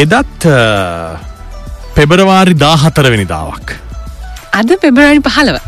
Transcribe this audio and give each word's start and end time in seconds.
එදත් 0.00 0.44
පෙබරවාරි 1.94 2.54
දා 2.56 2.76
හතරවෙනිදාවක් 2.76 3.72
අද 4.52 4.70
පෙබරවාරි 4.82 5.20
පහලව 5.26 5.58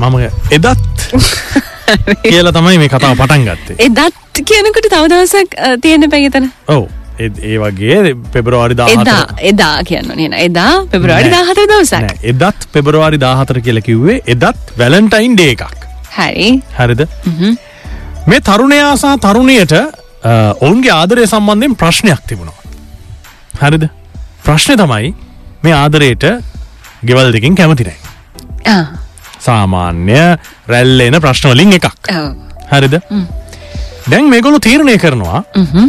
මම 0.00 0.16
එදත් 0.50 1.08
කියලා 2.22 2.52
තමයි 2.52 2.78
මේ 2.78 2.88
කතාව 2.88 3.18
පටන් 3.18 3.44
ගත්තේ. 3.46 3.76
එදත් 3.80 4.40
කියනකට 4.42 4.86
තවදවසක් 4.86 5.58
තියෙන 5.82 6.08
පැගතන 6.10 6.48
ඔව. 6.68 6.86
ඒ 7.18 7.56
වගේ 7.58 8.14
පෙබරවාරි 8.32 8.76
දා 8.76 9.22
එදා 9.44 9.74
කියන්න 9.84 10.12
නන 10.16 10.36
එදා 10.40 10.72
පෙබරවාරි 10.86 11.32
දාහත 11.32 11.62
දවසක්. 11.64 12.14
එදත් 12.24 12.68
පෙබරවාරි 12.72 13.20
දාහතර 13.20 13.60
කියල 13.60 13.82
කිව්වේ 13.82 14.20
එදත් 14.26 14.74
වැලන්ටයින් 14.78 15.34
ඩේ 15.34 15.56
එකක්. 15.56 15.66
හරි. 16.12 16.50
හරිද? 16.78 17.02
මේ 18.26 18.40
තරුණයාසා 18.42 19.16
තරුණයට 19.18 19.76
ඔවුන්ගේ 20.60 20.94
ආදරය 20.94 21.26
සම්බන්ධයෙන් 21.26 21.76
ප්‍රශ්නයක් 21.76 22.24
තිබුණා 22.26 22.57
හරිද? 23.60 23.84
ප්‍රශ්නය 24.44 24.76
තමයි 24.80 25.08
මේ 25.64 25.74
ආදරයට 25.74 26.24
ගෙවල් 27.08 27.32
දෙකින් 27.36 27.54
කැමතිනෑ 27.58 27.96
සාමාන්‍ය 29.46 30.18
රැල්ලෙන 30.72 31.16
ප්‍රශ්නවලින් 31.24 31.72
එකක්. 31.78 31.88
හරිද? 32.72 32.94
දැන් 34.10 34.28
මේගොලු 34.34 34.58
තීරණය 34.66 34.96
කරනවා 34.98 35.42
හ්ම්. 35.56 35.88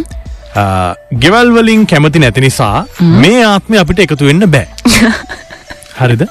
ආ, 0.56 0.96
ගෙවල් 1.24 1.52
වලින් 1.58 1.86
කැමති 1.88 2.20
නැති 2.20 2.42
නිසා 2.48 2.86
මේ 3.24 3.44
ආත්මය 3.46 3.78
අපිට 3.84 4.00
එකතු 4.06 4.26
වෙන්න 4.30 4.46
බෑ. 4.50 4.68
හරිද? 6.02 6.24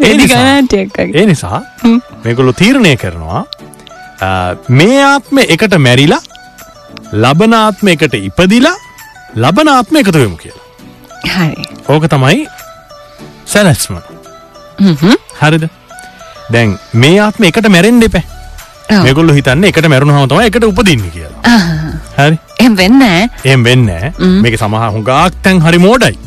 ඒ 0.00 0.14
නිසා- 0.16 1.62
මේගොලු 2.24 2.52
තීරණය 2.52 2.94
කරනවා 2.96 3.42
මේ 4.80 5.00
ආත්ම 5.04 5.38
එකට 5.46 5.74
මැරිලා 5.86 6.20
ලබනාත්ම 7.24 7.88
එකට 7.94 8.14
ඉපදිලා 8.20 8.76
ලබනාත්ම 9.36 9.96
එකතු 10.00 10.18
වෙමු 10.18 10.36
කියලා. 10.36 10.66
හරි. 11.34 11.64
ඕක 11.88 12.04
තමයි 12.12 12.46
සැලැස්ම. 13.52 13.96
හරිද? 15.40 15.64
දැන් 16.52 16.78
මේ 16.92 17.18
ආත්ම 17.26 17.48
එකට 17.48 17.68
මැරෙන්ඩ 17.74 18.08
එපෑ. 18.08 18.24
මෙගොල්ල 19.06 19.32
හිතන්න 19.38 19.64
එකට 19.70 19.88
මැරුණු 19.92 20.16
හමතම 20.18 20.40
එකට 20.48 20.64
උපදින්න 20.70 21.06
කියලා. 21.14 21.60
හරි. 22.18 22.36
එහෙම 22.60 22.76
වෙන්න 22.76 23.02
එම් 23.44 23.64
වෙන්න 23.64 23.88
මේක 24.42 24.58
සමහ 24.60 24.84
හුඟාක් 24.96 25.40
තැන් 25.46 25.62
හරි 25.66 25.78
මෝඩයි. 25.86 26.18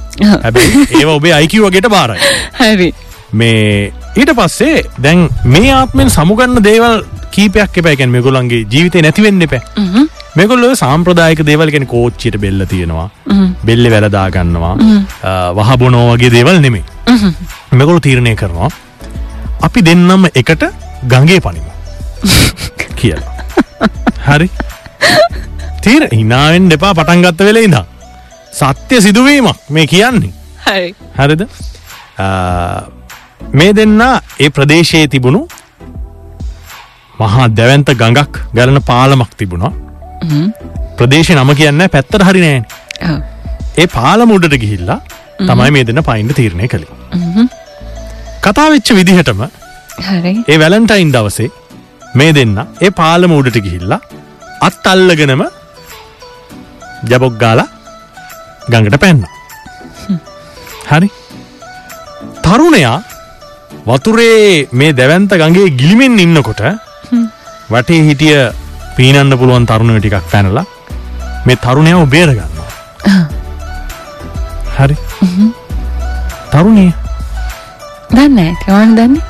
හැබැයි 0.46 0.88
ඒ 1.02 1.06
ඔබේ 1.16 1.36
අයිකව 1.40 1.68
වගේට 1.68 1.90
බාරයි. 1.96 2.20
හරි. 2.60 2.90
මේ 3.34 3.94
ඊට 4.16 4.32
පස්සේ 4.40 4.82
දැන් 5.06 5.28
මේ 5.54 5.72
ආත්මෙන් 5.78 6.10
සමුගන්න 6.18 6.64
දේවල් 6.70 7.04
කීපයක් 7.36 7.78
එපැකැන් 7.82 8.12
මෙගොලන්ගේ 8.16 8.62
ජීවිතය 8.74 9.04
නැතිවෙන්න 9.06 9.46
එපෑ. 9.48 9.62
මෙගොල්ල 10.40 10.66
සාම්ප්‍රදායක 10.82 11.42
දේවල් 11.50 11.72
කෙන 11.76 11.88
කෝච්චියට 11.94 12.38
බෙල්ල 12.46 12.66
තියෙනවා. 12.74 13.08
බෙල්ලෙ 13.66 13.92
වැලදා 13.96 14.28
ගන්නවා 14.36 14.76
වහබොනෝ 15.60 16.06
වගේ 16.12 16.32
දේවල් 16.38 16.60
නෙමේ. 16.66 16.84
මෙගොලු 17.74 18.00
තීරණය 18.00 18.36
කරනවා 18.36 18.72
අපි 19.62 19.86
දෙන්නම 19.90 20.30
එකට 20.36 20.64
ගඟේ 21.08 21.42
පනිමු. 21.42 21.72
කියලා. 23.00 23.34
හරි. 24.28 24.50
තීර 25.82 26.08
හිනාවෙන් 26.14 26.72
දෙපා 26.72 26.94
පටන්ගත්ත 26.94 27.46
වෙල 27.48 27.62
ඉඳම් 27.62 27.86
සත්‍ය 28.54 29.02
සිදුවීමක් 29.02 29.70
මේ 29.70 29.88
කියන්නේ. 29.88 30.34
හරි. 30.66 30.96
හරිද? 31.18 31.44
මේ 33.54 33.76
දෙන්න 33.76 34.02
ඒ 34.40 34.50
ප්‍රදේශයේ 34.50 35.08
තිබුණු 35.08 35.48
මහා 37.20 37.48
දැවන්ත 37.58 37.90
ගඟක් 38.02 38.34
ගලන 38.58 38.80
පාලමක් 38.92 39.32
තිබුණා. 39.40 39.74
ප්‍රදේශ 40.98 41.32
නම 41.36 41.52
කියන්න 41.60 41.84
පැත්තර 41.96 42.24
හරි 42.30 42.42
නෑන්. 42.46 42.64
ඒ 43.82 43.88
පාලම 43.98 44.34
උඩට 44.38 44.56
ගිහිල්ලා 44.64 45.00
තමයි 45.50 45.70
මේ 45.76 45.86
දෙන්න 45.90 46.02
පයින්ට 46.10 46.36
තීරණය 46.40 46.68
කළේ. 46.74 46.94
කතාවෙච්ච 48.46 48.90
විදිහටම 49.00 49.44
ඒ 50.52 50.58
වැලන්ටයින් 50.64 51.14
දවසේ 51.16 51.50
මේ 52.20 52.32
දෙන්න 52.40 52.58
ඒ 52.86 52.92
පාලම 53.02 53.38
උඩට 53.40 53.60
ගිහිල්ලා 53.68 54.02
අත් 54.68 54.88
අල්ලගෙනම 54.94 55.44
ජබොක් 57.12 57.36
ගාලා 57.44 57.68
ගඟට 58.72 58.98
පැන්න. 59.04 59.22
හරි. 60.92 61.10
තරුණයා 62.46 62.98
වතුරේ 63.90 64.68
මේ 64.80 64.96
දැවන්ත 65.00 65.32
ගගේ 65.42 65.70
ගිලිමෙන් 65.80 66.20
ඉන්නකොට 66.26 66.62
වටේ 67.72 68.02
හිටිය 68.08 68.38
පීනන්න 68.98 69.38
පුළුවන් 69.38 69.66
තරුණය 69.66 70.00
ටිකක් 70.00 70.32
පැනලා 70.32 70.66
මේ 71.46 71.58
තරුණයාව 71.58 72.06
බේරගන්නවා 72.10 72.70
හරි. 74.78 74.96
තරුණය. 76.52 76.88
දන්න 78.12 78.56
තවන 78.62 78.96
දන්න? 78.98 79.22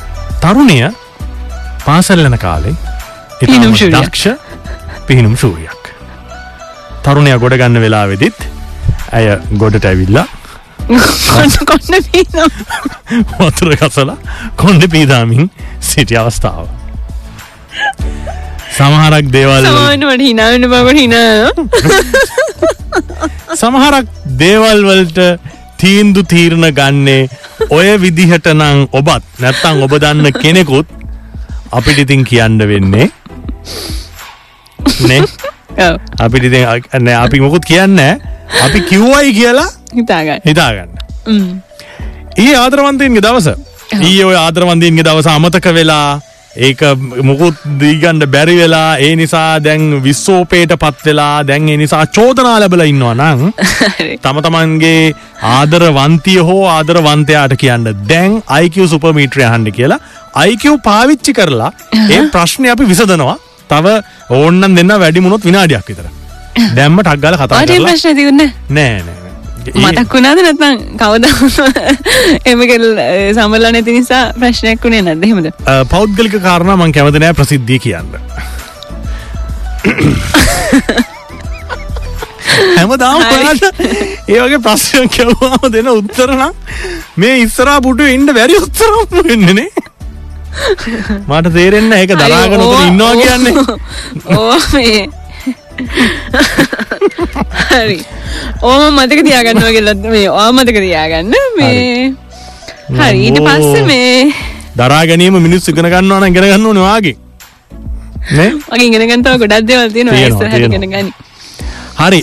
තරුණය 0.42 0.78
පාසල්ලන 1.86 2.38
කාලේ. 2.38 2.76
දක්ෂ 3.40 4.26
පිහිනුම් 5.08 5.36
ශූරියක් 5.36 5.92
තරුණය 7.04 7.36
ගොඩ 7.38 7.58
ගන්න 7.58 7.82
වෙලා 7.82 8.06
වෙදිත් 8.08 8.48
ඇය 9.12 9.28
ගොඩට 9.58 9.86
ඇවිල්ලා 9.86 10.26
වතුර 13.40 13.76
කසලා 13.76 14.18
කොන්ඩ 14.56 14.88
පීදාමින් 14.88 15.52
සිටි 15.82 16.18
අවස්ථාව 16.18 16.66
සමහරක් 18.78 19.26
දේවල් 19.36 19.64
සමානට 19.66 20.24
හිනාවන්න 20.28 20.66
බවට 20.74 21.00
හිනා 21.04 21.50
සමහරක් 23.62 24.08
දේවල් 24.42 24.80
වලට 24.90 25.20
තීන්දු 25.82 26.22
තීරණ 26.34 26.68
ගන්නේ 26.80 27.24
ඔය 27.78 27.88
විදිහට 28.04 28.48
නං 28.54 28.78
ඔබත්. 29.00 29.24
නැත්තං 29.44 29.84
ඔබ 29.86 29.94
දන්න 30.04 30.28
කෙනෙකුත් 30.42 30.88
අපිට 31.78 32.00
ඉතින් 32.04 32.22
කියන්න 32.30 32.60
වෙන්නේ. 32.72 33.08
නේ. 35.10 35.24
අපිට 36.26 36.44
ඉතින් 36.50 36.64
අපි 37.24 37.38
මොකුත් 37.46 37.66
කියන්න 37.72 38.00
අපි 38.66 38.80
කිව්වයි 38.90 39.32
කියලා 39.40 39.70
හිතාගන්න. 40.00 40.42
හිතාගන්න. 40.50 40.92
ඒ 42.44 42.54
ආදරවන්තයන්ගේ 42.64 43.24
දවස. 43.24 43.48
ඊ 44.04 44.20
ඔය 44.28 44.36
ආදරවන්දීන්ගේ 44.36 45.06
දවස 45.08 45.28
අමතක 45.32 45.68
වෙලා 45.80 46.20
ඒක 46.58 46.82
මුකුත් 47.22 47.56
දීගණ්ඩ 47.80 48.26
බැරි 48.28 48.56
වෙලා 48.56 48.98
ඒ 48.98 49.16
නිසා 49.16 49.60
දැන් 49.60 50.02
විස්සෝපේට 50.04 50.74
පත් 50.80 51.06
වෙලා 51.06 51.44
දැන් 51.44 51.68
ඒ 51.70 51.78
නිසා 51.78 52.06
චෝදනා 52.08 52.56
ලැබල 52.60 52.84
ඉන්නවා 52.84 53.14
නං 53.14 53.52
හරි. 53.92 54.18
තම 54.18 54.40
තමන්ගේ 54.42 55.16
ආදරවන්තිය 55.52 56.40
හෝ 56.42 56.62
ආදරවන්තයාට 56.68 57.58
කියන්න 57.58 57.92
දැන් 58.08 58.40
අයිකව 58.50 58.88
සුපමීට්‍රය 58.88 59.44
හන්ඩ 59.46 59.76
කියලා 59.76 60.00
අයිකව් 60.36 60.80
පාවිච්චි 60.82 61.34
කරලා 61.34 61.72
ඒ 62.10 62.22
ප්‍රශ්නය 62.36 62.72
අපි 62.72 62.88
විසදනවා 62.88 63.38
තව 63.70 64.00
ඕන්නන් 64.32 64.80
දෙන්න 64.80 64.96
වැඩිමුණොත් 64.96 65.44
විනාඩියක් 65.44 65.92
විතර. 65.92 66.08
දැම්ම 66.78 67.00
ටක්ගල 67.00 67.36
කතා 67.36 67.60
ආට 67.60 67.70
කරලා 67.70 67.92
ප්‍රශ්න 67.92 68.16
තිවන්න 68.16 68.44
නෑ 68.70 68.98
නෑ 69.04 69.25
මතක් 69.76 70.14
වුණාද 70.14 70.40
නැත්නම් 70.46 70.76
කවද 71.00 71.26
එමකල් 72.52 72.86
සමල්ලා 73.38 73.72
නැති 73.76 73.92
නිසා 73.98 74.24
ප්‍රශ්නයක් 74.40 74.80
වුණේ 74.86 75.02
නැද්ද? 75.08 75.24
එහෙමද? 75.26 75.48
අ, 75.66 75.74
පෞද්ගලික 75.92 76.36
කාරණ 76.44 76.76
මං 76.78 76.92
කැමතිනෑ 76.96 77.34
ප්‍රසිද්ධිය 77.34 77.80
කියන්න. 77.80 78.10
හැමදාම 82.78 83.20
හරි. 83.22 83.36
ඔයාලට 83.36 83.66
ඒ 84.28 84.40
වගේ 84.40 84.60
ප්‍රශ්න 84.68 85.10
කැවවාම 85.16 85.66
දෙන 85.74 85.90
උත්තරනම් 85.92 86.54
මේ 87.18 87.36
ඉස්සරා 87.42 87.80
පුටු 87.82 88.08
ඉන්ඩ 88.12 88.30
වැරි 88.38 88.56
උත්තරම් 88.62 89.20
වෙන්නනේ 89.22 89.68
මට 91.30 91.48
තේරෙන්න 91.58 91.92
ඒක 91.98 92.12
දරාගන 92.16 92.62
උතර 92.64 92.84
ඉන්නවා 92.88 93.14
කියන්නේ. 93.20 93.54
ඕ 94.38 94.56
මේ 94.74 95.00
හරි. 97.72 98.00
ඕම 98.62 98.82
මතක 98.98 99.20
තියාගන්නවා 99.28 99.74
කියලත් 99.76 100.02
මේ 100.16 100.28
ඕ 100.40 100.50
මතක 100.56 100.78
තියාගන්න. 100.86 101.34
මේ 101.58 102.14
හරි. 103.00 103.20
ඊට 103.28 103.40
පස්සේ 103.48 103.84
මේ 103.92 104.34
දරා 104.80 105.04
ගැනීම 105.12 105.36
මිනිස් 105.46 105.68
ඉගෙන 105.74 105.88
ගන්නවා 105.94 106.20
නම් 106.22 106.28
ඉගෙන 106.32 106.46
ගන්න 106.52 106.68
ඕනේ 106.72 106.86
වාගේ 106.90 107.16
ඉගෙනගන්තව 108.88 109.36
ගොඩක්. 109.44 109.70
ඉගෙන 109.96 110.90
ගන්න 110.94 111.10
හරි 112.00 112.20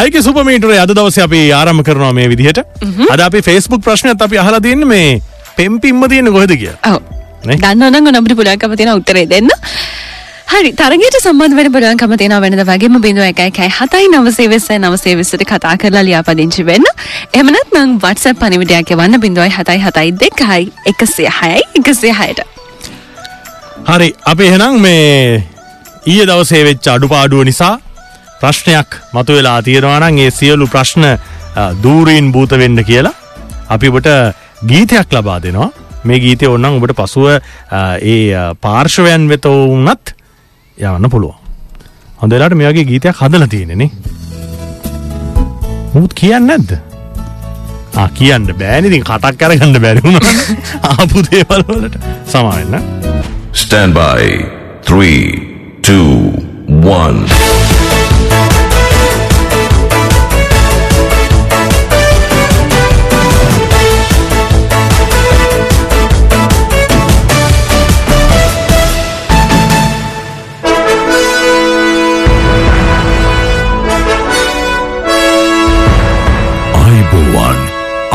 අයික 0.00 0.16
සුපමීටර 0.26 0.70
අද 0.82 0.92
දවස 0.98 1.18
අපි 1.26 1.40
ආරම්භ 1.60 1.84
කරනවා 1.88 2.12
මේ 2.18 2.28
විදිහට. 2.32 2.60
අද 3.14 3.20
අපි 3.28 3.38
ෆෙස්බුක් 3.48 3.80
ප්‍රශ්නයත් 3.86 4.20
අපි 4.26 4.36
අහලා 4.42 4.62
තියන්න 4.66 4.84
මේ 4.92 5.08
පෙම්පිම්ම 5.58 6.02
තියෙන 6.12 6.28
කොහෙද 6.36 6.52
කිය 6.60 6.72
ඔව්. 6.90 7.00
නේ? 7.48 7.56
දන්නවනම් 7.64 8.06
ඔන්න 8.08 8.18
අපිට 8.20 8.34
පුළුවන්කම 8.38 8.72
තියෙන 8.80 8.92
උත්තරේ 9.00 9.26
දෙන්න 9.32 9.48
හරි 10.50 10.70
තරගයට 10.78 11.16
සම්බන්ධ 11.20 11.56
වෙන 11.58 11.68
පුළුවන්කම 11.74 12.12
තියෙන 12.20 12.34
වෙනද 12.44 12.62
වගේම 12.70 12.96
බිඳුව 13.04 13.26
එකයි 13.26 13.46
එකයි 13.50 13.68
හතයි 13.76 14.08
නවසේ 14.12 14.48
වෙස්සයි 14.52 14.78
නවසේ 14.80 15.14
වෙස්සට 15.20 15.44
කතා 15.50 15.74
කරලා 15.82 16.02
ලියාපදිංචි 16.08 16.64
වෙන්න. 16.66 16.86
එහෙම 17.34 17.50
නැත්නම් 17.56 17.92
WhatsApp 18.04 18.40
පණිවිඩයක් 18.42 18.92
යවන්න 18.96 19.20
බිඳුවයි 19.24 19.52
හතයි 19.56 19.78
හතයි 19.86 20.10
දෙකයි 20.22 20.64
එකසිය 20.92 21.28
හයයි 21.38 21.62
එකසිය 21.80 22.12
හයට 22.20 22.40
හරි 23.90 24.08
අපි 24.26 24.44
එහෙනම් 24.50 24.80
මේ 24.80 25.44
ඊය 26.06 26.26
දවසේ 26.26 26.64
වෙච්ච 26.68 26.90
අඩුපාඩුව 26.94 27.44
නිසා 27.50 27.72
ප්‍රශ්නයක් 28.42 28.98
මතු 29.14 29.38
වෙලා 29.38 29.58
තියෙනවා 29.62 29.98
නම් 30.02 30.18
ඒ 30.18 30.30
සියලු 30.32 30.66
ප්‍රශ්න 30.68 31.06
දූරීන් 31.84 32.32
භූත 32.34 32.56
වෙන්න 32.62 32.84
කියලා 32.84 33.14
අපි 33.68 33.88
ඔබට 33.88 34.08
ගීතයක් 34.66 35.12
ලබා 35.14 35.38
දෙනවා. 35.40 35.70
මේ 36.04 36.18
ගීතය 36.20 36.46
ඔන්නම් 36.48 36.76
ඔබට 36.78 36.96
පසුව 36.98 37.26
අ, 37.28 37.38
ඒ 38.02 38.34
අ, 38.34 38.54
පාර්ශවයන් 38.64 39.28
වෙත 39.28 39.44
වුනත් 39.46 40.14
යවන්න 40.80 41.10
පුළුවන්. 41.10 41.40
හොඳලාට 42.20 42.54
මේගේ 42.54 42.84
ගීතයක් 42.84 43.16
හදල 43.16 43.46
තියෙනෙනෙ 43.48 43.90
මුත් 45.94 46.14
කියන්න 46.14 46.52
ඇද්ද 46.54 46.76
කියන්න 48.18 48.52
බෑනිතින් 48.60 49.04
කටක් 49.08 49.40
කරගන්න 49.40 49.80
බැරිුණ 49.82 50.20
ආපු 50.92 51.24
දේවල්වලට 51.30 51.98
සමාවෙන්න 52.28 52.80
ස්ටන් 53.54 53.96
බයි 53.96 54.40
3 54.86 55.12
2 55.88 56.00
1 56.94 57.79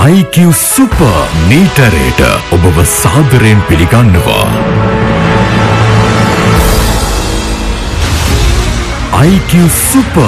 IQ 0.05 0.53
සුප 0.53 0.99
මීටරේට 1.49 2.19
ඔබව 2.55 2.75
සාදරයෙන් 2.85 3.61
පිළිගන්නවා. 3.61 4.45
IQ 9.21 9.51
සුප 9.77 10.19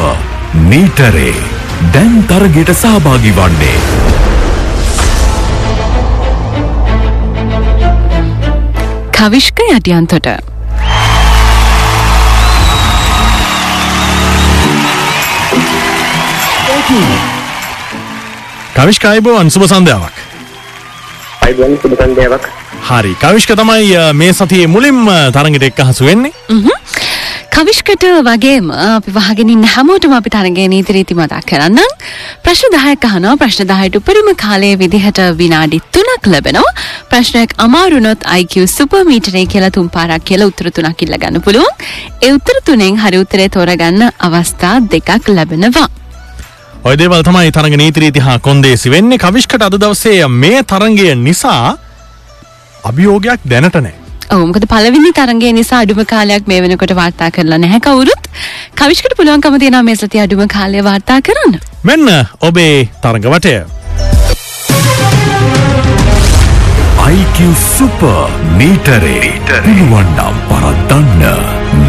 මීටරේ 0.71 1.35
දැන් 1.94 2.24
තරගෙට 2.24 2.74
සහභාගි 2.81 3.35
වන්නේ. 3.38 3.77
කවිශ්ක 9.12 9.59
යටියන්තොට 9.69 10.27
කවිශ්කායිබෝවන් 16.68 17.06
සුබ 17.07 17.37
සන්ධාවක් 18.77 20.18
අයිබන් 21.45 21.77
සුබ 21.81 21.94
සන්ධ්‍යාවක්. 22.00 22.44
හරි. 22.89 23.13
කවිශ්ක 23.24 23.51
තමයි 23.59 24.13
මේ 24.13 24.33
සතියේ 24.39 24.68
මුලින්ම 24.74 25.00
තරගෙට 25.38 25.65
එක් 25.68 25.79
හසු 25.88 26.06
වෙන්නේ. 26.06 26.31
කවිශ්කට 27.56 28.06
වගේම 28.27 28.69
අපි 28.69 29.15
වහගෙනින් 29.18 29.65
හැමෝටම 29.74 30.13
අපි 30.19 30.33
තරගේ 30.35 30.68
නීතිරීති 30.75 31.18
මතක් 31.18 31.41
කරන්න 31.50 31.81
ප්‍රශ්න 32.45 32.77
දහයක් 32.77 33.09
අහනවා. 33.09 33.35
ප්‍රශ්න 33.41 33.65
දහයට 33.74 34.00
උපරිම 34.01 34.29
කාලයේ 34.45 34.77
විදිහට 34.83 35.25
විනාඩි 35.41 35.81
තුනක් 35.91 36.31
ලැබෙනවා. 36.33 36.77
ප්‍රශ්නයක් 37.12 37.57
අමාරුනොත් 37.68 38.29
IQ 38.39 38.69
සුපර්මීටරේ 38.77 39.47
කියලා 39.53 39.74
තුන් 39.74 39.89
පාරක් 39.89 40.21
කියලා 40.31 40.53
උත්තර 40.53 40.69
තුනක් 40.69 41.01
ඉල්ල 41.01 41.18
ගන්න 41.24 41.41
පුළුවන්. 41.41 41.71
ඒ 42.25 42.35
උත්තර 42.38 42.62
තුනෙන් 42.69 43.06
හරි 43.06 43.25
උත්තරේ 43.25 43.50
තෝරගන්න 43.57 44.12
අවස්ථා 44.27 44.75
දෙකක් 44.94 45.33
ලැබෙනවා 45.38 45.89
ඔය 46.88 46.95
දේවල් 46.95 47.24
තමයි 47.28 47.50
තරග 47.51 47.74
නීතිරීති 47.80 48.22
හා 48.24 48.39
කොන්දේසි 48.39 48.92
වෙන්නේ. 48.92 49.18
කවිශ්කට 49.19 49.63
අද 49.66 49.74
දවසේ 49.84 50.28
මේ 50.42 50.60
තරගය 50.63 51.07
නිසා 51.24 51.63
අභියෝගයක් 52.89 53.42
දැනට 53.54 53.80
නෑ 53.86 53.95
ඔව් 54.36 54.44
මොකද 54.48 54.68
පළවෙනි 54.74 55.12
තරගය 55.18 55.50
නිසා 55.57 55.81
අඩුම 55.84 56.00
කාලයක් 56.12 56.48
මේ 56.51 56.62
වෙනකොට 56.63 56.94
වාර්තා 57.00 57.28
කරලා 57.31 57.60
නැහැ. 57.63 57.80
කවුරුත්? 57.80 58.30
කවිශ්කට 58.80 59.18
පුළුවන්කම 59.19 59.57
තියෙනවා 59.63 59.84
මේ 59.84 59.95
සතිය 59.95 60.22
අඩුම 60.24 60.48
කාලය 60.48 60.84
වාර්තා 60.89 61.19
කරන්න. 61.22 61.60
මෙන්න 61.84 62.07
ඔබේ 62.42 62.89
තරග 63.04 63.28
වටය. 63.36 63.56
IQ 67.10 67.38
සුප 67.66 68.01
මීටරේ 68.57 69.34
පුළුවන්නම් 69.50 70.39
පරද්දන්න 70.50 71.24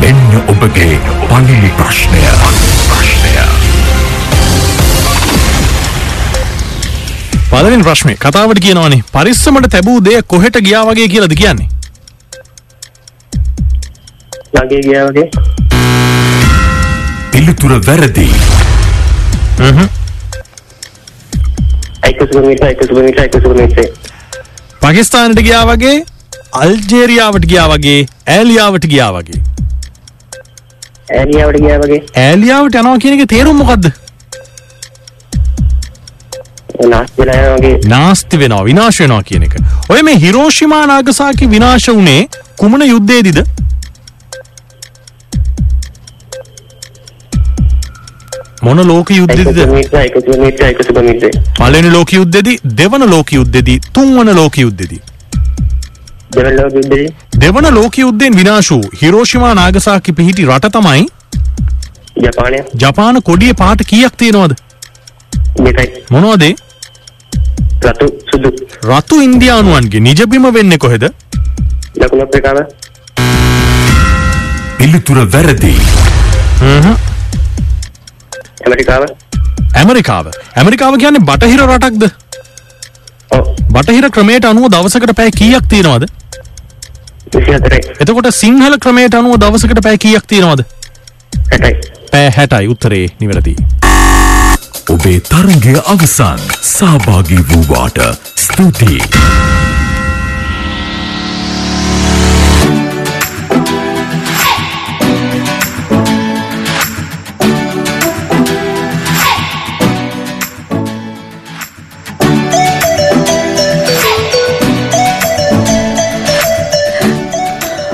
මෙන්න 0.03 0.43
ඔබගේ 0.49 0.99
පලිලි 1.31 1.73
ප්‍රශ්නය 1.79 2.27
පලවෙන් 7.51 7.83
ප්‍රශ්මය 7.85 8.15
කතාවට 8.23 8.59
කියනවානේ 8.65 9.03
පරිස්සමට 9.13 9.69
තැබූ 9.75 9.99
දෙය 10.07 10.23
කොහෙට 10.33 10.57
ගියා 10.67 10.83
වගේ 10.89 11.09
කියලද 11.13 11.35
කියන්නේ? 11.41 11.69
නගේ 14.57 14.81
ගියා 14.87 15.05
වගේ. 15.09 15.27
පිළිතුර 17.33 17.73
වැරදි. 17.87 18.27
පකිස්ථානට 24.83 25.41
ගියා 25.47 25.65
වගේ 25.71 25.95
අල්ජේරියාවට 26.65 27.47
ගියා 27.53 27.69
වගේ 27.73 28.01
ඇලියාවට 28.37 28.87
ගියා 28.93 29.13
වගේ. 29.17 29.41
ඇනියාවට 31.21 31.59
ගියා 31.65 31.81
වගේ. 31.87 32.03
ඇලියාවට 32.27 32.79
යනවා 32.83 32.99
කියන 33.07 33.19
එක 33.21 33.27
තේරුම් 33.35 33.59
මොකක්ද 33.63 33.91
නාස්ති 37.87 38.39
වෙනවා 38.39 38.65
විනාශ 38.65 39.01
වෙනවා 39.03 39.23
කියන 39.23 39.43
එක. 39.43 39.55
ඔය 39.89 40.03
මේ 40.03 40.19
හිරෝෂිමා 40.25 40.85
නාගසාකි 40.87 41.51
විනාශ 41.51 41.89
වුණේ 41.89 42.29
කුමන 42.57 42.85
යුද්ධයේදීද? 42.89 43.41
මොන 48.63 48.87
ලෝක 48.87 49.11
සුබමිට 50.87 51.27
පළවෙනි 51.59 51.91
ලෝක 51.91 52.13
යුද්ධෙදී 52.13 52.59
දෙවන 52.77 53.11
ලෝක 53.11 53.33
යුද්ධෙදී 53.33 53.79
තුන්වන 53.93 54.35
ලෝක 54.37 54.59
යුද්ධෙදී 54.59 55.01
දෙවල් 56.37 56.57
ලෝක 56.63 56.75
යුද්ධේ 56.75 57.07
දෙවන 57.39 57.69
ලෝක 57.75 57.99
යුද්ධයෙන් 57.99 58.37
විනාශ 58.37 58.71
වූ 58.71 58.91
හිරෝෂිමා 59.03 59.55
නාගසාකි 59.55 60.13
පිහිටි 60.13 60.47
රට 60.47 60.73
තමයි 60.73 61.07
ජපානය? 62.19 62.63
ජපාන 62.77 63.23
කොඩිය 63.23 63.53
පාට 63.55 63.85
කීයක් 63.87 64.17
තියෙනවද? 64.17 64.57
දෙකයි 65.65 66.05
මොනවද? 66.11 66.68
රතු 67.87 68.07
සුදු. 68.31 68.51
රතු 68.91 69.21
ඉන්දියානුවන්ගේ 69.23 70.01
නිජබිම 70.01 70.47
වෙන්නේ 70.55 70.79
කොහෙද? 70.79 71.05
දකුණු 72.01 72.23
අප්‍රිකාව. 72.25 72.59
පිළිතුර 74.79 75.19
වැරදි. 75.35 75.75
ඇමරිකාව. 78.65 79.05
ඇමරිකාව. 79.75 80.27
ඇමරිකාව 80.57 80.99
කියන්නේ 81.05 81.27
බටහිර 81.31 81.63
රටක්ද? 81.67 82.05
ඔව්. 83.31 83.45
බටහිර 83.71 84.11
ක්‍රමයට 84.11 84.45
අනුව 84.45 84.71
දවසකට 84.75 85.15
පැය 85.21 85.31
කීයක් 85.31 85.69
තියෙනවද? 85.75 86.09
විසි 87.35 87.53
හතරයි. 87.53 87.81
එතකොට 88.01 88.33
සිංහල 88.41 88.79
ක්‍රමයට 88.79 89.15
අනුව 89.15 89.39
දවසකට 89.45 89.83
පැය 89.83 89.99
කීයක් 89.99 90.27
තියෙනවද? 90.27 90.67
හැටයි. 91.53 91.97
පෑ 92.13 92.31
හැටයි 92.37 92.69
උත්තරේ 92.73 93.07
නිවැරදි 93.21 93.55
ඔබේ 94.89 95.21
තරගය 95.23 95.75
අවසන් 95.85 96.41
සහභාගී 96.63 97.43
වූවාට 97.49 97.99
ස්තුතියි. 98.37 99.01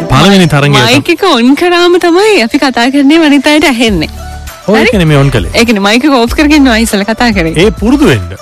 පළවෙනි 0.08 0.46
තරගය 0.48 0.68
මයික 0.70 1.08
එක 1.08 1.24
ඔන් 1.28 1.56
කරාම 1.56 1.98
තමයි 2.00 2.42
අපි 2.44 2.58
කතා 2.58 2.90
කරන්නේ 2.90 3.18
වනිත 3.20 3.46
අයට 3.46 3.66
ඇහෙන්නේ 3.66 4.23
ඔය 4.68 4.84
කෙනෙ 4.92 5.04
මේ 5.10 5.18
ඔන් 5.22 5.30
කළේ 5.34 5.52
ඒකන 5.60 5.80
මයික 5.86 6.06
කෝප් 6.14 6.32
කරගෙන 6.38 6.70
ඉසල 6.84 7.02
කතා 7.10 7.32
කරේ 7.36 7.54
ඒ 7.66 7.70
පුරුදු 7.82 8.06
වෙන්න 8.12 8.32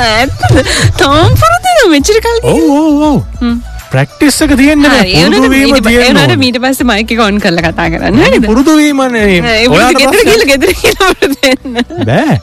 ඇත්තද? 0.00 0.60
තාම 1.00 1.32
පුරුදුද 1.42 1.88
මෙච්චර 1.94 2.20
කල් 2.26 2.38
ඔව් 2.52 3.48
ප්‍රැක්ටිස් 3.90 4.36
එක 4.44 4.52
තියෙන්නේ 4.60 4.90
නැහැ. 4.92 5.24
පුරුදු 5.30 5.48
වීම 5.52 5.76
තියෙන්න 5.86 6.18
ඒනට. 6.20 6.36
මීට 6.42 6.58
පස්ස 6.62 6.82
මයික 6.90 7.12
ඔන් 7.26 7.36
කරල 7.44 7.60
කතා 7.66 7.86
කරන්න 7.92 8.18
නෑ, 8.18 8.30
නේද? 8.34 8.46
පුරුදු 8.50 8.72
වීමනේ 8.80 9.24
ඒ 9.32 9.66
ඔයාට 9.72 10.00
ගෙදර 10.00 10.10
ප්‍රශ්නයක් 10.12 10.32
කියල 10.32 10.44
ගෙදර 10.50 10.70
කියලා 10.80 11.12
දෙන්න 11.36 11.76
බෑ 12.10 12.36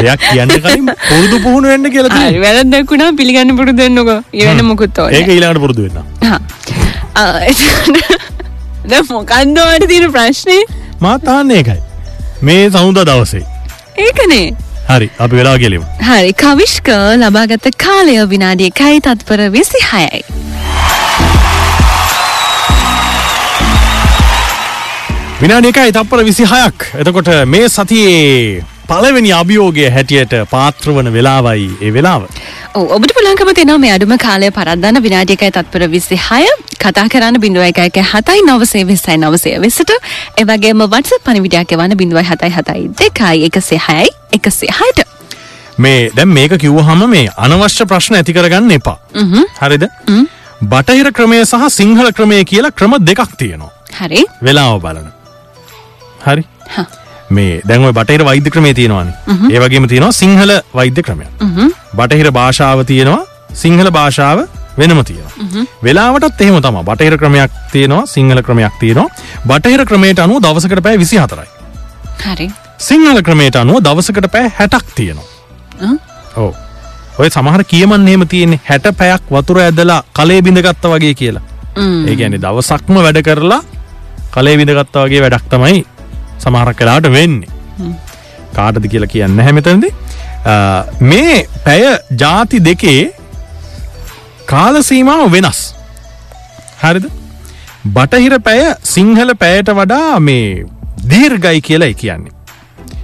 දෙයක් 0.00 0.24
කියන්න 0.24 0.54
කලින් 0.66 0.90
පුරුදු 1.10 1.36
පුහුණු 1.46 1.68
වෙන්න 1.72 1.90
කියලා. 1.96 2.22
වැරද්දක්ුණා 2.46 3.10
පිළිගන්න 3.20 3.56
පුරුදු 3.60 3.80
වෙන්නකෝ 3.86 4.18
ඉවන්න 4.42 4.64
මොකුත් 4.70 4.98
ඕනේ 5.04 5.20
ඒක 5.22 5.28
ඊළඟට 5.36 5.62
පුරුදු 5.66 5.86
වෙන්න. 5.86 5.98
හා. 6.24 6.40
ආ, 7.14 7.38
එතකොට 7.50 7.98
දැන් 8.90 9.06
මොකන්ද 9.12 9.58
ඔයාලට 9.66 9.88
තියෙන 9.92 10.12
ප්‍රශ්නේ 10.16 10.62
මාත් 11.06 11.28
අහන්නේ 11.34 11.60
ඒකයි. 11.62 11.80
මේ 12.42 12.70
සමුදා 12.70 13.04
දවසේ. 13.04 13.44
ඒකනේ 13.98 14.46
හරි 14.88 15.10
අපි 15.18 15.36
වෙලා 15.36 15.58
ගෙලිමු. 15.58 15.84
හරි 16.00 16.32
කවිශ්ක 16.34 16.88
ලබාගත 17.18 17.70
කාලය 17.84 18.18
විනාඩිය 18.28 18.66
එකයි 18.66 19.00
තත්පර 19.00 19.50
විසි 19.52 19.80
හයයි 19.92 20.24
විනාඩි 25.40 25.68
එකයි 25.68 25.92
තප්පර 25.92 26.24
විසි 26.24 26.44
හයක් 26.44 26.84
එතකොට 26.98 27.28
මේ 27.46 27.68
සතියේ 27.68 28.62
පළවෙනි 28.90 29.30
අභියෝගය 29.40 29.88
හැටියට 29.96 30.34
පාත්‍රවන 30.52 31.08
වෙලාවයි 31.16 31.66
ඒ 31.86 31.90
වෙලාව. 31.96 32.22
ඔබට 32.96 33.12
පුළුවන්කම 33.16 33.50
තියෙනවා 33.58 33.82
මේ 33.84 33.92
අඩුම 33.96 34.14
කාලය 34.24 34.50
පරද්දන්න 34.58 35.02
විනාඩි 35.06 35.36
එකයි 35.36 35.50
තත්පර 35.56 35.84
26 35.94 36.54
කතා 36.84 37.06
කරන්න 37.14 37.40
01 37.46 38.04
7යි 38.12 38.44
920යි 38.50 38.84
920ට 39.24 39.92
ඒ 40.40 40.46
වගේම 40.50 40.86
WhatsApp 40.94 41.24
පණිවිඩයක් 41.28 41.76
එවන්න 41.76 41.96
077 42.02 43.12
2යි 43.20 43.50
106යි 43.50 44.08
106ට 44.40 45.06
මේ 45.78 46.10
දැන් 46.16 46.28
මේක 46.38 46.58
කිව්වහම 46.64 47.06
මේ 47.14 47.26
අනවශ්‍ය 47.46 47.88
ප්‍රශ්න 47.92 48.18
ඇති 48.20 48.36
කරගන්න 48.38 48.76
එපා. 48.78 48.98
හරිද? 49.62 49.88
බටහිර 50.74 51.10
ක්‍රමය 51.16 51.40
සහ 51.44 51.66
සිංහල 51.78 52.12
ක්‍රමය 52.20 52.44
කියලා 52.52 52.76
ක්‍රම 52.78 52.94
දෙකක් 53.08 53.34
තියෙනවා. 53.42 53.72
හරි 53.98 54.22
වෙලාව 54.42 54.78
බලන. 54.86 55.10
හරි? 56.26 56.44
මේ 57.30 57.62
දැන් 57.68 57.84
ඔය 57.84 57.92
බටහිර 57.92 58.24
වෛද්‍ය 58.24 58.50
ක්‍රමය 58.50 58.74
තියෙනවානේ. 58.74 59.14
ඒ 59.52 59.60
වගේම 59.60 59.88
තියෙනවා 59.88 60.12
සිංහල 60.12 60.52
වෛද්‍ය 60.74 61.02
ක්‍රමය. 61.02 61.26
බටහිර 61.96 62.30
භාෂාව 62.32 62.84
තියෙනවා 62.84 63.24
සිංහල 63.54 63.90
භාෂාව 63.90 64.46
වෙනම 64.78 65.04
තියෙනවා. 65.04 65.32
වෙලාවටත් 65.82 66.40
එහෙම 66.40 66.60
තමයි. 66.62 66.84
බටහිර 66.84 67.18
ක්‍රමයක් 67.18 67.50
තියෙනවා 67.72 68.06
සිංහල 68.06 68.42
ක්‍රමයක් 68.42 68.74
තියෙනවා. 68.80 69.08
බටහිර 69.46 69.84
ක්‍රමයට 69.84 70.18
අනුව 70.18 70.42
දවසකට 70.42 70.82
පැය 70.82 70.96
24යි. 70.96 71.48
හරි 72.24 72.50
සිංහල 72.78 73.22
ක්‍රමයට 73.22 73.56
අනුව 73.56 73.82
දවසකට 73.82 74.30
පැය 74.30 74.48
60ක් 74.50 74.84
තියෙනවා. 74.94 75.26
ඔව්. 76.36 76.54
ඔය 77.18 77.30
සමහර 77.30 77.64
කියමන් 77.64 78.08
එහෙම 78.08 78.28
තියෙන්නේ 78.28 78.60
60 78.68 78.92
පැයක් 78.92 79.22
වතුර 79.30 79.58
ඇදලා 79.60 80.02
කලේ 80.12 80.42
බිඳගත්තා 80.42 80.90
වගේ 80.94 81.14
කියලා. 81.14 81.42
ඒ 82.08 82.16
කියන්නේ 82.16 82.40
දවසක්ම 82.40 83.02
වැඩ 83.06 83.20
කරලා 83.22 83.60
කලේ 84.30 84.56
බිඳගත්තා 84.56 85.06
වගේ 85.06 85.22
වැඩක් 85.24 85.46
තමයි 85.50 85.84
සමහරක් 86.44 86.80
වෙලාවට 86.80 87.12
වෙන්නේ. 87.12 87.48
කාටද 88.56 88.86
කියලා 88.92 89.10
කියන්න 89.14 89.36
නැහැ 89.38 89.52
මෙතනදී. 89.58 89.92
අ, 90.44 90.54
මේ 91.10 91.36
පැය 91.64 91.82
ಜಾති 92.22 92.60
දෙකේ 92.68 93.02
කාල 94.46 94.82
සීමාව 94.88 95.30
වෙනස්. 95.36 95.60
හරිද? 96.82 97.06
බටහිර 97.96 98.34
පැය 98.48 98.62
සිංහල 98.94 99.34
පැයට 99.42 99.68
වඩා 99.80 100.20
මේ 100.20 100.64
දීර්ඝයි 101.12 101.60
කියලා 101.68 101.92
කියන්නේ. 102.02 102.32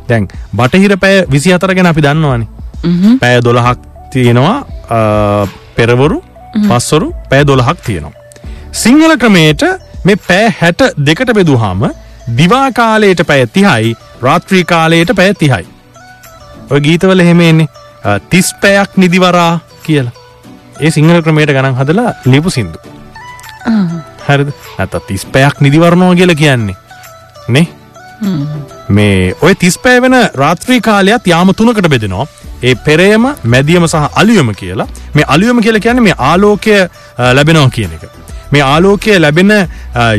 දැන් 0.09 0.29
බටහිර 0.57 0.97
පැය 1.05 1.17
24 1.37 1.75
ගැන 1.79 1.87
අපි 1.93 2.03
දන්නවනේ. 2.07 2.49
පැය 3.21 3.39
12ක් 3.41 3.79
තියෙනවා 4.13 4.57
පෙරවරු 5.77 6.19
පස්වරු 6.69 7.09
පැය 7.31 7.43
12ක් 7.45 7.77
තියෙනවා. 7.87 8.13
සිංහල 8.83 9.13
ක්‍රමයට 9.23 9.63
මේ 10.05 10.17
පැය 10.29 10.47
62ට 10.63 11.35
බෙදුවාම 11.39 11.83
දිවා 12.39 12.69
කාලයට 12.79 13.21
පැය 13.27 13.45
30යි 13.47 13.97
රාත්‍රී 14.23 14.65
කාලයට 14.65 15.11
පැය 15.17 15.33
30යි. 15.33 15.67
ඔය 16.71 16.81
ගීතවල 16.81 17.21
එහෙම 17.21 17.41
එන්නේ 17.41 17.69
අ, 18.05 18.19
30 18.19 18.55
පැයක් 18.63 18.97
නිදිවරා 18.97 19.59
කියලා. 19.83 20.13
ඒ 20.81 20.91
සිංහල 20.91 21.21
ක්‍රමයට 21.23 21.51
ගණන් 21.57 21.77
හදලා 21.81 22.15
ලියපු 22.27 22.51
සින්දු. 22.51 22.79
හරිද? 24.29 24.49
නැත්නම් 24.79 25.01
30 25.09 25.27
පැයක් 25.33 25.61
නිදිවරනවා 25.61 26.15
කියලා 26.21 26.35
කියන්නේ. 26.43 26.77
නේ? 27.49 27.67
මේ 28.89 29.35
ඔය 29.43 29.55
30 29.55 29.83
පැය 29.83 30.01
වෙන 30.03 30.15
රාත්‍රී 30.35 30.81
කාලයත් 30.81 31.27
යාම 31.27 31.55
තුනකට 31.55 31.89
බෙදෙනවා. 31.95 32.27
ඒ 32.63 32.75
පෙරයම, 32.87 33.25
මැදියම 33.45 33.87
සහ 33.89 34.09
අලුයම 34.21 34.55
කියලා. 34.55 34.87
මේ 35.15 35.25
අලුයම 35.29 35.61
කියලා 35.63 35.81
කියන්නේ 35.87 36.05
මේ 36.09 36.15
ආලෝකය 36.19 36.77
ලැබෙනවා 37.39 37.71
කියන 37.77 37.93
එක. 37.97 38.05
මේ 38.53 38.63
ආලෝකය 38.73 39.19
ලැබෙන 39.25 39.53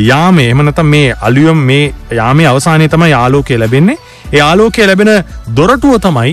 යාමේ 0.09 0.47
එහෙම 0.49 0.63
නැත්නම් 0.67 0.89
මේ 0.95 1.07
අලුයම 1.29 1.59
මේ 1.69 1.83
යාමේ 2.19 2.47
අවසානයේ 2.53 2.93
තමයි 2.95 3.13
ආලෝකය 3.23 3.59
ලැබෙන්නේ. 3.63 3.97
ඒ 4.35 4.41
ආලෝකය 4.49 4.87
ලැබෙන 4.91 5.11
දොරටුව 5.57 5.99
තමයි 6.07 6.31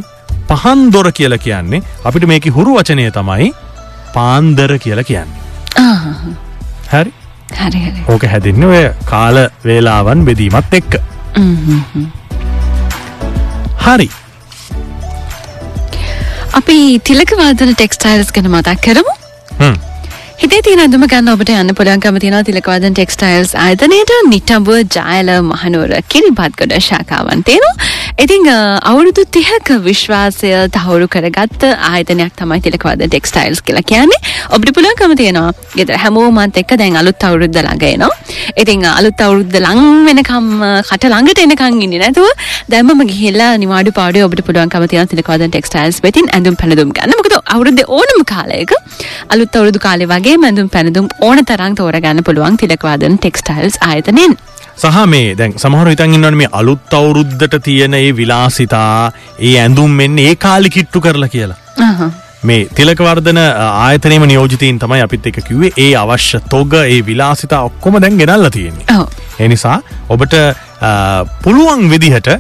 පහන් 0.51 0.87
දොර 0.95 1.13
කියලා 1.19 1.45
කියන්නේ. 1.47 1.83
අපිට 2.05 2.27
මේකේ 2.33 2.57
හුරු 2.59 2.77
වචනය 2.79 3.11
තමයි 3.19 3.51
පාන්දර 4.15 4.79
කියලා 4.85 5.09
කියන්නේ. 5.11 5.39
හරි? 6.93 7.13
හරි 7.59 7.81
හරි 7.85 8.03
ඕක 8.15 8.25
හැදෙන්නේ 8.33 8.71
ඔය 8.73 8.83
කාල 9.13 9.37
වේලාවන් 9.69 10.25
බෙදීමත් 10.29 10.75
එක්ක. 10.81 10.97
හරි. 13.87 14.09
අපි 16.59 16.77
තිලක 17.11 17.37
වාදන 17.43 17.73
ටෙක්ස්ටයිල්ස් 17.75 18.35
ගැන 18.37 18.51
මතක් 18.55 18.81
කරමු 18.87 19.15
හ්ම්. 19.61 19.77
හිතේ 20.41 20.61
තියෙන 20.67 20.81
අඳුම 20.83 21.03
ගන්න 21.13 21.29
ඔබට 21.33 21.51
යන්න 21.53 21.71
පුළුවන්කම 21.79 22.17
තියෙනවා 22.23 22.45
තිලකවාදන් 22.49 22.95
ටෙක්ස්ටයිල්ස් 22.97 23.51
ආයතනයට 23.63 24.13
නිට්ටඹුව 24.29 24.79
ජායල 24.95 25.31
මහනුවර 25.49 25.91
කිරිබත්ගොඩ 26.13 26.73
ශාකාවන් 26.87 27.43
තියෙනවා. 27.49 27.75
ඉතින් 28.25 28.47
අ, 28.53 28.55
අවුරුදු 28.91 29.25
30ක 29.37 29.77
විශ්වාසය 29.87 30.53
තහවුරු 30.77 31.09
කරගත්ත 31.15 31.65
ආයතනයක් 31.91 32.33
තමයි 32.41 32.59
තිලකවාදන් 32.67 33.05
ටෙක්ස්ටයිල්ස් 33.07 33.61
කියලා 33.67 33.85
කියන්නේ. 33.91 34.21
ඔබට 34.57 34.73
පුළුවන්කම 34.79 35.13
තියෙනවා 35.21 35.53
ගෙදර 35.77 35.99
හැමෝමත් 36.05 36.57
එක්ක 36.63 36.73
දැන් 36.83 36.97
අලුත් 37.03 37.27
අවුරුද්ද 37.31 37.61
ළඟ 37.61 37.85
එනවා. 37.91 38.11
ඉතින් 38.57 38.87
අ, 38.89 38.95
අලුත් 39.03 39.21
අවුරුද්ද 39.27 39.59
ලං 39.61 39.83
වෙනකම් 40.09 40.49
අ, 40.63 40.73
කට 40.91 41.07
ළඟට 41.13 41.45
එනකම් 41.45 41.85
ඉන්නේ 41.89 42.03
නැතුව 42.05 42.31
දැම්මම 42.77 43.05
ගිහිල්ලා 43.13 43.51
නිවාඩු 43.67 43.93
පාඩුවේ 44.01 44.27
ඔබට 44.31 44.45
පුළුවන්කම 44.49 44.89
තියෙනවා 44.95 45.13
තිලකවාදන් 45.15 45.53
ටෙක්ස්ටයිල්ස් 45.53 46.01
වෙතින් 46.09 46.33
ඇඳුම් 46.39 46.57
පැළඳුම් 46.65 46.97
ගන්න. 46.99 47.15
මොකද 47.21 47.39
අවුරුද්දේ 47.45 47.89
ඕනම 48.01 48.25
කාලයක 48.35 48.75
අලුත් 49.37 49.61
අවුරුදු 49.63 49.87
කාලේ 49.89 50.11
වගේ 50.15 50.30
මැඳුම් 50.39 50.69
පැනදුම් 50.69 51.09
ඕන 51.21 51.45
තරම් 51.45 51.75
තෝරගන්න 51.75 52.25
පුළුවන් 52.25 52.57
තිලකවාදන 52.57 53.19
ටෙක්ස්ටයිල්ස් 53.19 53.79
ආයතනෙන් 53.81 54.37
සහ 54.77 55.05
මේ 55.07 55.35
දැන් 55.35 55.55
සමහර 55.59 55.93
හිතන් 55.93 56.17
ඉන්නවනේ 56.17 56.41
මේ 56.41 56.51
අලුත් 56.53 56.95
අවුරුද්දට 56.95 57.57
තියෙන 57.63 57.95
ඒ 57.95 58.11
විලාසිතා 58.17 59.13
ඒ 59.39 59.55
ඇඳුම් 59.61 59.97
මෙන්න 60.01 60.19
ඒ 60.19 60.35
කාලි 60.37 60.71
කිට්ටු 60.71 61.01
කරලා 61.01 61.29
කියලා. 61.29 61.59
මේ 62.43 62.61
තිලකවර්ධන 62.75 63.41
ආයතනයේම 63.63 64.27
නියෝජිතයින් 64.27 64.79
තමයි 64.79 65.03
අපිත් 65.07 65.27
එක්ක 65.27 65.41
කිව්වේ 65.49 65.73
ඒ 65.77 65.91
අවශ්‍ය 65.97 66.41
තොග 66.51 66.75
ඒ 66.75 67.01
විලාසිතා 67.07 67.63
ඔක්කොම 67.63 68.01
දැන් 68.03 68.19
ගෙනල්ලා 68.19 68.51
තියෙන්නේ. 68.51 68.87
ඔව්. 68.97 69.07
ඒ 69.41 69.49
නිසා 69.49 69.77
ඔබට 70.09 70.37
පුළුවන් 71.43 71.91
විදිහට 71.91 72.31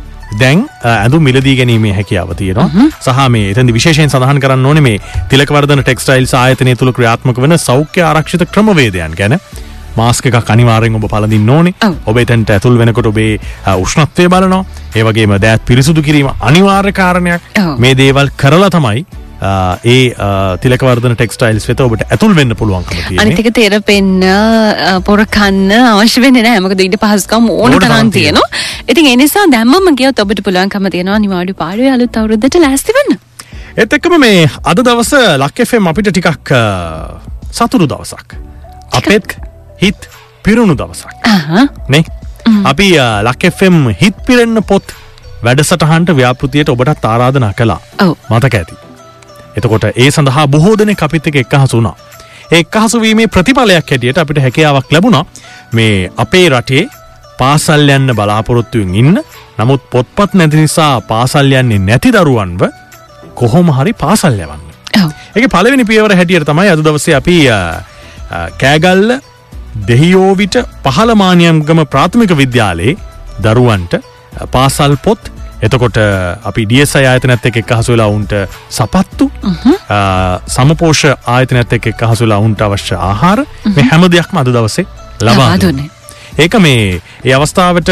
දැන් 0.41 0.67
අ, 0.85 0.89
ඇඳුම් 1.05 1.23
මිලදී 1.23 1.57
ගැනීමේ 1.59 1.93
හැකියාව 1.99 2.35
තියෙනවා. 2.37 2.69
සහ 3.01 3.29
මේ 3.37 3.51
එතනදි 3.55 3.73
විශේෂයෙන් 3.79 4.11
සඳහන් 4.11 4.41
කරන්න 4.41 4.67
ඕනේ 4.67 4.83
මේ 4.89 4.99
තිලකවර්ධන 5.33 5.83
ටෙක්ස්ටයිල්ස් 5.83 6.35
ආයතනය 6.35 6.77
තුල 6.77 6.93
ක්‍රියාත්මක 6.93 7.37
වන 7.43 7.59
සෞඛ්‍ය 7.59 8.03
ආරක්ෂිත 8.03 8.47
ක්‍රමවේදයන් 8.55 9.17
ගැන 9.19 9.39
මාස්ක 9.97 10.27
එකක් 10.31 10.51
අනිවාර්යෙන් 10.55 10.95
ඔබ 10.97 11.07
පලදින්න 11.11 11.49
ඕනේ. 11.51 11.75
ඔබ 12.07 12.17
එතැන්ට 12.23 12.51
ඇතුල් 12.55 12.79
වෙනකොට 12.79 13.07
ඔබේ 13.11 13.39
උෂ්ණත්වය 13.67 14.29
බලනවා. 14.29 14.65
ඒ 14.97 15.03
වගේම 15.05 15.35
දෑත් 15.43 15.65
පිරිසුදු 15.67 16.03
කිරීම 16.03 16.29
අනිවාර්ය 16.41 16.93
කාරණයක්. 16.93 17.43
මේ 17.79 17.95
දේවල් 17.99 18.31
කරලා 18.37 18.71
තමයි 18.71 19.05
ඒ 19.85 20.13
තිලකවර්ධන 20.63 21.15
ටෙක්ස්ටයිල්ස් 21.17 21.67
වෙත 21.71 21.81
ඔබට 21.81 22.03
ඇතුල් 22.11 22.35
වෙන්න 22.37 22.53
තියෙන්නේ. 23.09 23.25
අනිතික 23.25 23.49
තෙරපෙන්න 23.57 24.23
අ, 24.25 25.01
පොරකන්න 25.01 25.73
අවශ්‍ය 25.73 26.21
වෙන්නේ 26.25 26.43
නැහැ. 26.47 26.61
මොකද 26.67 26.81
ඊට 26.85 26.99
පහසුකම් 27.01 27.49
ඕන 27.57 27.79
තරම් 27.79 28.11
තියෙනවා. 28.13 28.49
ඉතින් 28.89 29.07
ඒ 29.07 29.17
නිසා 29.17 29.47
දැම්මම 29.53 29.91
ගියොත් 29.97 30.19
ඔබට 30.19 30.45
පුළුවන්කම 30.45 30.91
තියෙනවා 30.91 31.19
නිවාඩු 31.19 31.55
පාඩුවේ 31.57 31.93
අලුත් 31.97 32.17
අවුරුද්දට 32.17 32.61
ලෑස්ති 32.61 32.93
වෙන්න. 32.99 33.19
එත් 33.77 33.93
එක්කම 33.93 34.19
මේ 34.21 34.47
අද 34.65 34.85
දවස 34.85 35.13
ලක්FM 35.39 35.87
අපිට 35.89 36.13
ටිකක් 36.13 36.53
සතුරු 37.53 37.87
දවසක්. 37.89 38.37
අපෙත් 38.93 39.37
හිත් 39.83 40.09
පිරුණු 40.45 40.75
දවසක්. 40.77 41.09
නේ? 41.89 42.05
අපි 42.65 42.91
ලක්FM 43.29 43.89
හිත් 44.01 44.21
පිරෙන්න 44.27 44.63
පොත් 44.65 44.93
වැඩසටහන්ට 45.45 46.13
ව්‍යාපෘතියට 46.17 46.69
ඔබටත් 46.69 47.05
ආරාධනා 47.07 47.53
කළා. 47.55 47.81
ඔව්. 48.01 48.15
මතක 48.31 48.55
ඇති 48.55 48.75
එතකොට 49.57 49.85
ඒ 49.95 50.11
සඳහා 50.11 50.47
බොහෝ 50.49 50.79
දෙනෙ 50.79 50.95
අපිත් 51.01 51.27
එක 51.27 51.37
එක්කහසු 51.37 51.77
වුණා. 51.77 51.97
ඒ 52.53 52.59
එක්කහසුවීමේ 52.59 53.27
ප්‍රතිඵලයක් 53.27 53.91
හැටියට 53.91 54.19
අපිට 54.19 54.39
හැකියාවක් 54.39 54.93
ලැබුණා. 54.93 55.25
මේ 55.73 56.11
අපේ 56.17 56.49
රටේ 56.49 56.89
පාසල් 57.39 57.89
යන්න 57.89 58.15
බලාපොරොත්තුවෙන් 58.15 58.95
ඉන්න 58.95 59.23
නමුත් 59.59 59.83
පොත්පත් 59.91 60.35
නැති 60.35 60.57
නිසා 60.57 61.01
පාසල් 61.03 61.53
යන්නේ 61.53 61.79
නැති 61.81 62.13
දරුවන්ව 62.13 62.63
කොහොම 63.35 63.73
හරි 63.79 63.93
පාසල් 63.95 64.37
යවන්න. 64.37 64.63
ඔව්. 65.01 65.11
ඒක 65.37 65.49
පළවෙනි 65.49 65.85
පියවර 65.85 66.15
හැටියට 66.17 66.47
තමයි 66.47 66.71
අද 66.75 66.85
දවසේ 66.85 67.17
අපි 67.17 67.37
කෑගල්ල 68.59 69.19
දෙහියෝවිට 69.89 70.57
පහළ 70.85 71.15
මානියම්ගම 71.15 71.85
ප්‍රාථමික 71.87 72.35
විද්‍යාලයේ 72.37 72.97
දරුවන්ට 73.43 74.01
පාසල් 74.51 74.97
පොත් 75.05 75.31
එතකොට 75.63 75.99
අපි 76.45 76.65
ඩියසයි 76.67 77.07
ආයතනත් 77.07 77.47
එක්ක 77.47 77.57
එක්කහසු 77.63 77.93
වෙලා 77.93 78.09
උන්ට 78.11 78.33
සපත්තු 78.71 79.27
සමපෝෂ 80.49 81.03
ආයතනත් 81.29 81.73
එක්ක 81.73 81.87
එක්කහසු 81.93 82.25
වෙලා 82.25 82.41
උන්ට 82.41 82.63
අවශ්‍ය 82.63 82.95
ආහාර 83.01 83.45
මේ 83.69 83.85
හැම 83.91 84.07
දෙයක්ම 84.09 84.37
අද 84.37 84.49
දවසේ 84.49 84.87
ලබා 85.21 85.37
දුන්නා. 85.55 85.61
දුන්නේ. 85.63 85.91
ඒක 86.39 86.55
මේ 86.59 87.01
ඒ 87.25 87.35
අවස්ථාවට 87.35 87.91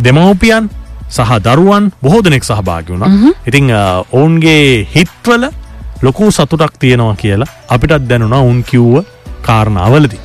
දෙමව්පියන් 0.00 0.70
සහ 1.10 1.32
දරුවන් 1.46 1.90
බොහෝ 2.02 2.22
දෙනෙක් 2.22 2.44
සහභාගි 2.44 2.90
වුණා. 2.90 3.10
ඉතින් 3.46 3.70
අ, 3.72 3.82
ඔවුන්ගේ 4.12 4.86
හිත්වල 4.94 5.44
ලොකු 6.02 6.30
සතුටක් 6.32 6.78
තියෙනවා 6.78 7.16
කියලා 7.16 7.48
අපිටත් 7.68 8.08
දැනුණා 8.08 8.40
උන් 8.42 8.62
කිව්ව 8.64 9.02
කාරණාවලදී. 9.42 10.20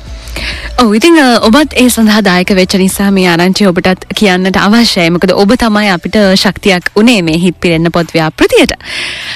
ඔව් 0.80 0.94
ඉතින් 0.96 1.18
ඔබත් 1.44 1.74
ඒ 1.76 1.88
සඳහා 1.92 2.22
දායක 2.24 2.50
වෙච්ච 2.56 2.74
නිසා 2.80 3.08
මේ 3.12 3.26
ආරංචි 3.28 3.66
ඔබටත් 3.68 4.04
කියන්නට 4.18 4.56
අවශ්‍යයි. 4.56 5.10
මොකද 5.12 5.32
ඔබ 5.42 5.50
තමයි 5.62 5.90
අපිට 5.94 6.16
ශක්තියක් 6.42 6.88
උනේ 7.00 7.20
මේ 7.26 7.36
හිත් 7.42 7.58
පිරෙන්න 7.60 7.90
පොත් 7.92 8.14
ව්‍යාපෘතියට. 8.14 8.72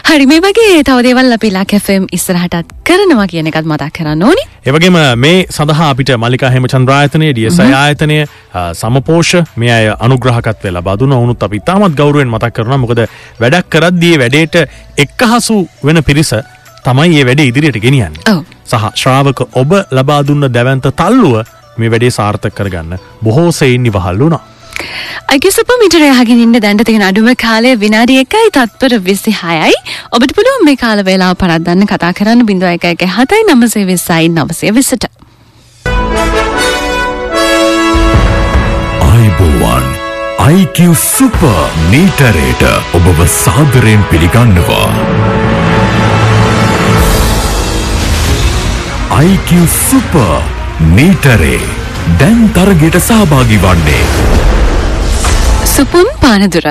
හරි 0.08 0.28
මේ 0.30 0.40
වගේ 0.46 0.78
තව 0.88 1.04
දේවල් 1.06 1.36
අපි 1.36 1.50
ලක් 1.50 1.80
FM 1.80 2.06
ඉස්සරහටත් 2.18 2.72
කරනවා 2.88 3.28
කියන 3.32 3.52
එකත් 3.52 3.68
මතක් 3.72 3.90
කරන්න 3.98 4.24
ඕනි. 4.30 4.46
එවගේම 4.64 4.98
මේ 5.26 5.44
සඳහා 5.58 5.90
අපිට 5.90 6.14
මල්ලිකා 6.16 6.52
හෙමචන්ද්‍රායතනය 6.56 7.30
ඩියසයි 7.34 7.76
ආයතනය 7.82 8.18
සමපෝෂ 8.80 9.36
මේ 9.56 9.76
අය 9.76 9.92
අනුග්‍රහකත්වය 10.08 10.74
ලබා 10.78 10.96
දුන්න 10.96 11.18
වුණුත් 11.18 11.48
අපි 11.48 11.60
ඉතාමත් 11.62 12.00
ගෞරවයෙන් 12.00 12.32
මතක් 12.32 12.54
කරනවා 12.56 12.82
මොකද 12.86 13.04
වැඩක් 13.44 13.70
කරද්දී 13.76 14.16
වැඩේට 14.24 14.60
එක්කහසු 14.98 15.60
වෙන 15.84 16.04
පිරිස 16.10 16.34
තමයි 16.84 17.20
ඒ 17.20 17.30
වැඩේ 17.30 17.50
ඉදිරියට 17.52 17.84
ගෙනියන්නේ. 17.84 18.28
ඔව්. 18.32 18.53
සහ 18.66 18.88
ශ්‍රාවක 19.00 19.40
ඔබ 19.60 19.72
ලබා 19.98 20.22
දුන්න 20.28 20.48
දැවන්ත 20.56 20.88
තල්ලුව 21.00 21.36
මේ 21.78 21.92
වැඩේ 21.94 22.16
සාර්ථක 22.18 22.54
කරගන්න 22.58 22.98
බොහෝ 23.24 23.50
සෙයින් 23.52 23.86
ඉවහල් 23.90 24.20
වුණා. 24.22 24.42
අගිසප 25.34 25.70
මිටර 25.82 26.04
යහගෙන 26.06 26.42
ඉන්න 26.44 26.58
දැන්ට 26.64 26.84
තියෙන 26.88 27.04
අඩුම 27.08 27.28
කාලය 27.44 27.74
විනාඩි 27.82 28.20
එකයි 28.22 28.52
තත්පර 28.56 28.96
විසි 29.08 29.34
හයයි 29.40 29.74
ඔබට 30.12 30.34
පුළුවන් 30.38 30.64
මේ 30.68 30.80
කාල 30.84 31.02
වේලාව 31.08 31.36
පරද්දන්න 31.42 31.90
කතා 31.92 32.12
කරන්න 32.20 32.46
බිඳුව 32.50 32.72
එක 32.76 32.86
එක 32.92 33.04
හතයි 33.16 33.42
නමසේ 33.48 33.84
වෙස්සයි 33.90 34.30
නවසය 34.30 34.72
වෙසට. 34.78 35.08
අයිබෝවන් 39.08 39.88
IQ 40.52 40.78
සුපර් 41.06 41.56
මීටරේට 41.90 42.64
ඔබව 42.94 43.26
සාදරයෙන් 43.40 44.06
පිළිගන්නවා. 44.10 45.43
IQ 49.14 49.50
සුපර් 49.70 50.42
මීටරේ 50.94 51.60
දැන් 52.18 52.48
තරගයට 52.54 52.96
සහභාගි 52.98 53.58
වන්නේ. 53.62 54.06
සුපුම් 55.64 56.08
පානදුර. 56.22 56.66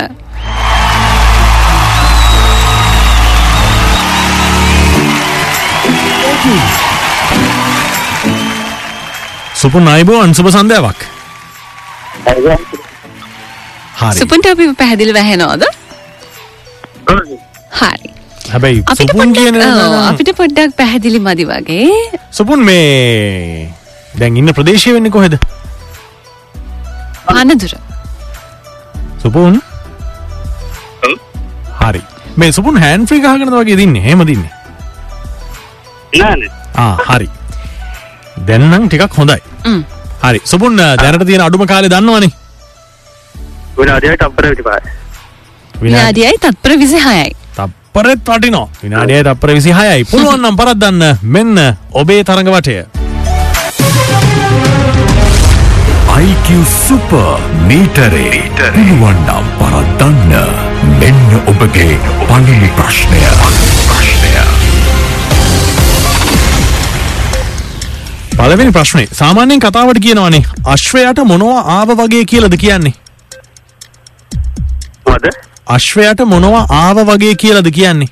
සුපුන් 9.54 9.88
අයිබෝ 9.88 10.20
අන්සුප 10.22 10.50
සන්ධාවක්. 10.52 11.00
සුපන්ට 14.20 14.52
අපි 14.52 14.68
පැහැදිලි 14.74 15.14
වැහෙනෝද 15.14 15.64
ඔව්. 17.08 17.24
හරි. 17.80 18.14
හැබැයි 18.52 18.84
අපිට 18.86 19.02
සුපුන් 19.02 19.34
කියන 19.38 19.56
පොඩ්ඩක් 20.42 20.76
පැහැදිලි 20.80 21.20
මදි 21.28 21.46
වගේ 21.52 21.88
සුපුන් 22.32 22.64
මේ 22.70 23.70
දැන් 24.20 24.38
ඉන්න 24.38 24.54
ප්‍රදේශය 24.58 24.94
වෙන්නේ 24.96 25.14
කොහෙද? 25.18 25.36
පානදුර. 27.28 27.74
සුපුන්. 29.24 29.62
හරි. 31.82 32.02
මේ 32.38 32.52
සුපුන් 32.52 32.78
හෑන්ඩ් 32.84 33.08
ෆ්‍රී 33.10 33.24
ගහගෙනද 33.26 33.56
වගේ 33.60 33.80
දින්නේ? 33.82 34.04
එහෙම 34.08 34.26
දින්නේ. 34.32 34.52
නෑ 36.20 36.36
නෑ. 36.36 36.52
ආ 36.76 36.96
හරි. 37.10 37.30
දැන් 38.48 38.70
නම් 38.70 38.88
ටිකක් 38.88 39.20
හොඳයි. 39.20 39.40
හරි. 40.24 40.42
සුපුන් 40.54 40.82
දැනට 41.04 41.28
තියෙන 41.30 41.46
අඩුම 41.48 41.66
කාලේ 41.74 41.94
දන්නවනේ. 41.96 42.34
විනාඩියයි 45.82 46.38
තත්පර 46.44 46.78
විසි 46.84 47.00
හයයි. 47.08 47.32
තප්පරෙත් 47.94 48.20
වටිනවා. 48.26 48.68
විනාඩියයි 48.84 49.24
තප්පර 49.24 49.50
26යි. 49.50 50.06
පුළුවන් 50.12 50.42
නම් 50.42 50.56
පරද්දන්න 50.58 51.04
මෙන්න 51.24 51.58
ඔබේ 51.92 52.24
තරඟ 52.24 52.50
වටය. 52.50 52.76
IQ 56.24 56.48
සුපර් 56.88 57.38
මීටරේ 57.68 58.50
පුළුවන්නම් 58.74 59.46
පරද්දන්න 59.60 60.34
මෙන්න 61.00 61.38
ඔබගේ 61.46 62.00
පළමු 62.28 62.70
ප්‍රශ්නය 62.80 63.22
ප්‍රශ්නය 63.88 64.34
පළවෙනි 68.38 68.72
ප්‍රශ්නේ 68.72 69.08
සාමාන්‍යයෙන් 69.14 69.62
කතාවට 69.62 70.00
කියනවානේ 70.02 70.44
අශ්වයාට 70.66 71.26
මොනවා 71.26 71.64
ආව 71.78 71.98
වගේ 71.98 72.26
කියලාද 72.26 72.58
කියන්නේ? 72.58 72.94
මොකද? 75.06 75.53
අශ්වයාට 75.68 76.22
මොනවා 76.26 76.66
ආව 76.70 76.98
වගේ 77.08 77.36
කියලාද 77.36 77.72
කියන්නේ? 77.72 78.08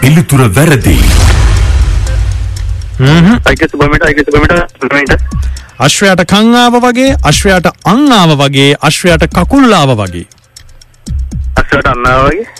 පිළිතුර 0.00 0.42
වැරදි. 0.54 0.96
අශ්වයාට 5.78 6.24
කං 6.26 6.54
ආව 6.54 6.74
වගේ 6.86 7.16
අශ්වයාට 7.24 7.66
අං 7.84 8.12
ආව 8.12 8.30
වගේ 8.40 8.74
අශ්වයාට 8.82 9.26
කකුල් 9.34 9.72
ආව 9.72 9.94
වගේ. 10.00 10.26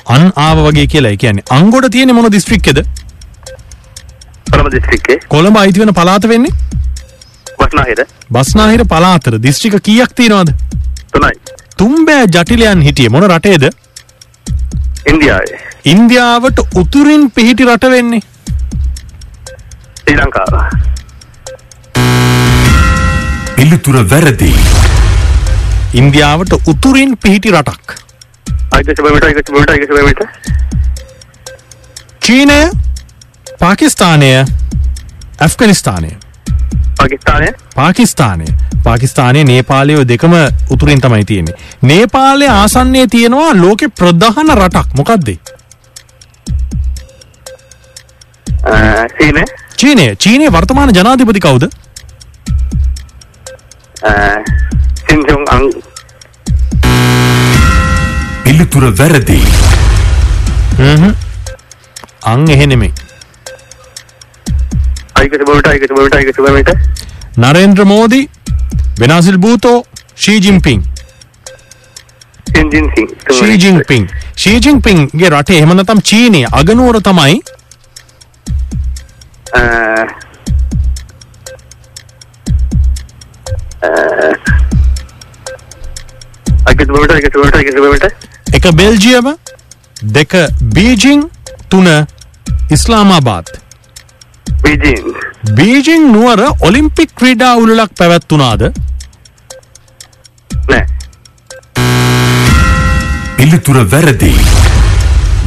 අන් 0.06 0.32
ආව 0.36 0.58
වගේ? 0.68 0.86
කියලා 0.86 1.10
ඒ 1.10 1.16
කියන්නේ. 1.16 1.44
අංගොඩ 1.50 1.90
තියෙන 1.90 2.14
මොන 2.14 2.32
දිස්ත්‍රික්කෙද 2.32 2.84
කොළඹ 5.28 5.56
අයිති 5.56 5.80
වෙන 5.80 5.94
පළාත 5.94 6.28
වෙන්නේ 6.28 6.52
වස්නාහිර 7.60 8.00
බස්නාහිර 8.36 8.82
පළාතට 8.92 9.38
දිස්ත්‍රික 9.46 9.76
කීයක් 9.88 10.12
තියෙනවද 10.20 10.50
තුනයි. 11.12 11.34
තුම්බෑ 11.78 12.24
ජටිලයන් 12.34 12.80
හිටියේ 12.86 13.12
මොන 13.14 13.24
රටේද 13.30 13.64
ඉන්දියාවේ. 15.12 15.60
ඉන්දියාවට 15.92 16.58
උතුරින් 16.82 17.30
පිහිටි 17.36 17.64
රට 17.68 17.84
වෙන්නේ 17.94 18.22
ශ්‍රී 20.00 20.16
ලංකාව. 20.20 20.54
පිළිතුර 23.56 23.96
වැරදි 24.10 24.52
ඉන්දියාවට 26.02 26.52
උතුරින් 26.72 27.16
පිහිටි 27.24 27.50
රටක්. 27.50 27.86
චීනය 32.24 32.60
පාකිස්තානය 33.60 34.30
ඇෆ්ගනිස්ථානය 35.46 36.10
පාකිස්තානය. 36.98 37.48
පාකිස්තානය. 37.74 38.46
පාකිස්තානය 38.82 39.44
නේපාලයෝ 39.44 40.08
දෙකම 40.08 40.34
උතුරින් 40.70 41.00
තමයි 41.00 41.24
තියෙන්නේ. 41.24 41.54
නේපාලය 41.82 42.46
ආසන්නේ 42.46 43.06
තියෙනවා 43.06 43.52
ලෝකෙ 43.62 43.88
ප්‍රධාන 43.88 44.50
රටක්. 44.58 44.88
මොකක්දේ. 44.96 45.38
චීනය? 49.76 50.16
චීනය. 50.16 50.52
වර්තමාන 50.52 50.94
ජනාධිපති 50.94 51.40
කවුද? 51.40 51.70
පිළිතුර 58.44 58.84
වැරදි. 58.98 59.40
අං 62.22 62.50
එහෙ 62.50 62.66
නරේන්ද්‍ර 67.44 67.84
මෝදි 67.92 68.20
වෙනසිල් 69.00 69.38
භූතෝ 69.38 69.76
ශීජිම්පින්. 70.16 70.80
ශීජිංපින් 73.38 74.08
ශීජිංපින්ගේ 74.36 75.30
රටේ 75.34 75.58
එහෙමනතම් 75.60 76.00
චීනය 76.10 76.42
අගනුවර 76.60 77.00
තමයි. 77.08 77.36
එක 88.52 88.66
බෙල්ජියම 88.80 89.32
දෙක 90.18 90.34
බීජිං 90.74 91.24
තුන 91.70 91.88
ඉස්ලාමාබාත්. 92.70 93.67
බීජිං. 95.56 96.12
නුවර 96.12 96.40
ඔලිම්පික් 96.60 97.10
ක්‍රීඩා 97.14 97.54
උළලක් 97.56 97.92
පැවැත්වුණාද. 97.98 98.62
පිළිතුර 103.36 103.78
වැරදි. 103.90 104.34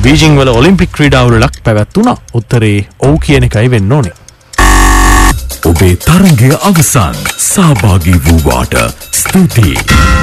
බීජිං 0.04 0.38
වල 0.38 0.48
ඔලිම්පික් 0.48 0.92
ක්‍රීඩා 0.92 1.24
උළලක් 1.24 1.62
පැවැත්වුණා. 1.64 2.18
උත්තරේ 2.34 2.88
ඔව් 3.00 3.18
කියන 3.26 3.44
එකයි 3.44 3.72
වෙන්න 3.72 3.92
ඕනේ. 3.92 4.14
ඔබේ 5.66 5.96
තරගය 5.96 6.52
අවසන්. 6.62 7.16
සහභාගී 7.38 8.20
වූවාට 8.26 8.76
ස්තුතියි 9.12 10.21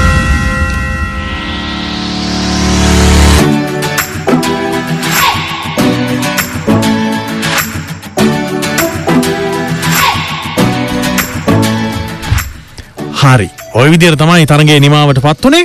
හරි 13.29 13.49
ඔය 13.75 13.88
විදිහට 13.91 14.21
තමයි 14.23 14.47
තරගේ 14.47 14.79
නිමාවට 14.81 15.21
පත් 15.21 15.45
වනේ 15.47 15.64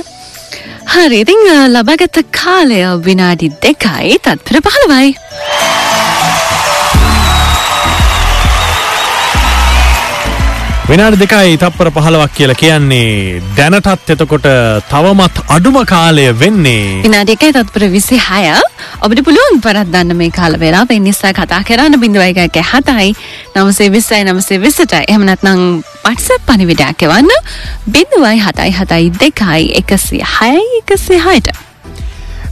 හරි 0.94 1.20
ඉතිං 1.20 1.40
අ, 1.50 1.58
ලබාගත 1.70 2.18
කාලය 2.38 2.80
විනාඩි 3.06 3.48
දෙකයි 3.62 4.18
තත්පර 4.20 4.58
පහළවයි. 4.66 5.08
විනාඩි 10.84 11.16
දෙකයි 11.16 11.56
තප්පර 11.56 11.88
පහලවක් 11.96 12.32
කියලා 12.36 12.56
කියන්නේ 12.60 13.40
දැනටත් 13.56 14.10
එතකොට 14.14 14.46
තවමත් 14.90 15.36
අඩුම 15.54 15.76
කාලය 15.86 16.24
වෙන්නේ 16.40 17.02
විනාඩිකයි 17.04 17.54
තත්පර 17.56 17.84
විසි 17.92 18.18
හය 18.20 18.42
ඔබට 19.00 19.22
පුළුවන් 19.24 19.62
පරත්දන්න 19.64 20.16
මේ 20.18 20.28
කාල 20.30 20.56
වෙලා 20.60 20.84
නිසා 21.00 21.32
කතා 21.32 21.60
කරන්න 21.64 21.96
බිඳුවයික 22.00 22.60
හතයි. 22.62 23.14
නවසේ 23.54 23.88
විස්සයි 23.92 24.24
නමසේ 24.24 24.58
විසට 24.60 24.92
එහමනත්නං 24.98 25.62
පටස 26.02 26.44
පනිවිඩයක් 26.46 27.02
එවන්න. 27.02 27.32
බිඳුවයි 27.86 28.40
හතයි 28.40 28.72
හතයි 28.72 29.12
දෙකයි 29.14 29.70
එකසිය 29.74 30.20
හයයි 30.32 30.82
එකසිය 30.82 31.18
හයට. 31.18 31.48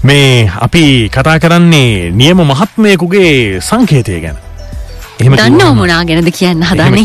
මේ 0.02 0.50
අපි 0.60 1.10
කතා 1.10 1.36
කරන්නේ 1.38 2.10
නියම 2.12 2.40
මහත්මයකුගේ 2.44 3.60
සංකේතය 3.60 4.20
ගැන 4.20 4.40
දන්න 5.18 5.58
කිව්වහම 5.58 5.76
මොනා 5.76 6.02
ගැනද 6.04 6.30
කියන්න 6.38 6.62
හදන්නේ 6.62 7.04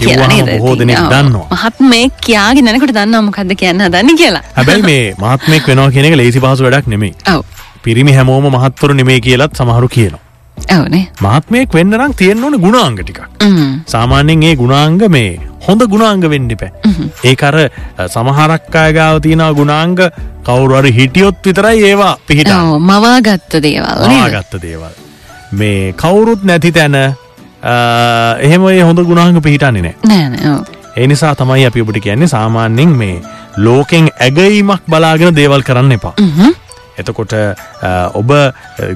දෙනෙක් 0.80 1.00
ඔව්. 1.00 1.10
දන්නවා. 1.14 1.48
මහත් 1.54 1.80
මේ 1.92 2.06
කියාගෙන 2.22 2.68
යනකොට 2.68 2.94
දන්නවා 2.94 3.22
මොකද්ද 3.22 3.52
කියන්න 3.56 3.82
හදන්නේ 3.82 4.18
කියලා. 4.18 4.44
හැබැයි 4.56 4.84
මේ 4.84 5.04
මහත්මයෙක් 5.18 5.68
වෙනවා 5.68 5.92
කියන 5.92 6.06
එක 6.06 6.16
ලේසි 6.16 6.40
පහසු 6.40 6.64
වැඩක් 6.64 6.88
ඔව්. 7.28 7.44
පිරිමි 7.84 8.14
හැමෝම 8.14 8.48
මහත්තුරු 8.56 8.94
නෙමේ 8.94 9.20
කියලත් 9.20 9.54
සමහරු 9.56 9.88
කියනවා 9.88 10.24
ඔව්නේ. 10.78 11.04
මහත්මයෙක් 11.22 11.74
වෙන්න 11.74 11.94
නම් 11.98 12.14
තියෙන්න 12.14 12.44
ඕන 12.44 12.58
ගුණාංග 12.60 12.98
ටිකක් 13.00 13.22
ම්ම්. 13.44 13.76
සාමාන්‍යයෙන් 13.88 14.44
ඒ 14.44 14.56
ගුණාංග 14.56 14.98
මේ 15.10 15.40
හොඳ 15.68 15.82
ගුණාංග 15.88 16.24
වෙන්න 16.30 16.50
එපා. 16.50 16.72
ඒක 17.24 17.44
අර 17.44 17.56
අ, 17.58 18.08
සමහරක් 18.08 18.76
අය 18.76 18.94
ගාව 18.94 19.22
තියෙන 19.22 19.44
ගුණාංග 19.54 19.96
කවුරු 20.44 20.80
හරි 20.80 20.92
හිටියොත් 20.92 21.44
විතරයි 21.46 21.84
ඒවා 21.92 22.16
පිහිටා 22.28 22.64
ඔව් 22.66 22.82
මවාගත්ත 22.82 23.62
දේවල්? 23.62 24.04
ගත්ත 24.32 24.62
දේවල්. 24.62 24.94
මේ 25.52 25.94
කවුරුත් 25.94 26.44
නැති 26.44 26.72
තැන 26.72 26.98
එහෙම 27.64 28.68
ඒ 28.70 28.82
හොඳ 28.82 29.00
ගුණාංග 29.10 29.42
පිහිටන්නේ 29.42 29.96
නෑ. 30.06 30.30
නෑ. 30.30 30.58
ඒ 30.98 31.08
නිසා 31.08 31.34
තමයි 31.36 31.66
අපි 31.66 31.82
ඔබට 31.82 32.00
කියන්නේ 32.06 32.28
සාමාන්‍යයෙන් 32.28 32.96
මේ 33.02 33.22
ලෝකෙන් 33.58 34.10
ඇගීමක් 34.28 34.82
බලාගෙන 34.90 35.36
දේවල් 35.36 35.64
කරන්න 35.70 35.92
එපා. 35.98 36.14
එතකොට 36.98 37.34
ඔබ 38.14 38.32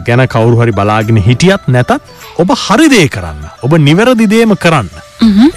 ගැන 0.08 0.26
කවුරු 0.28 0.62
හරි 0.62 0.72
බලාගෙන 0.80 1.18
හිටියත් 1.28 1.68
නැතත් 1.68 1.92
ඔබ 2.38 2.54
හරිදේ 2.66 3.08
කරන්න. 3.16 3.44
ඔබ 3.64 3.78
නිවැරදිදේම 3.88 4.56
කරන්න. 4.58 4.90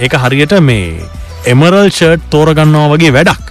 ඒක 0.01 0.17
හරියට 0.25 0.57
මේ 0.61 1.09
එමරල් 1.53 1.89
ෂර්ට් 1.91 2.29
තෝරගන්නවා 2.31 2.91
වගේ 2.95 3.13
වැඩක්. 3.19 3.43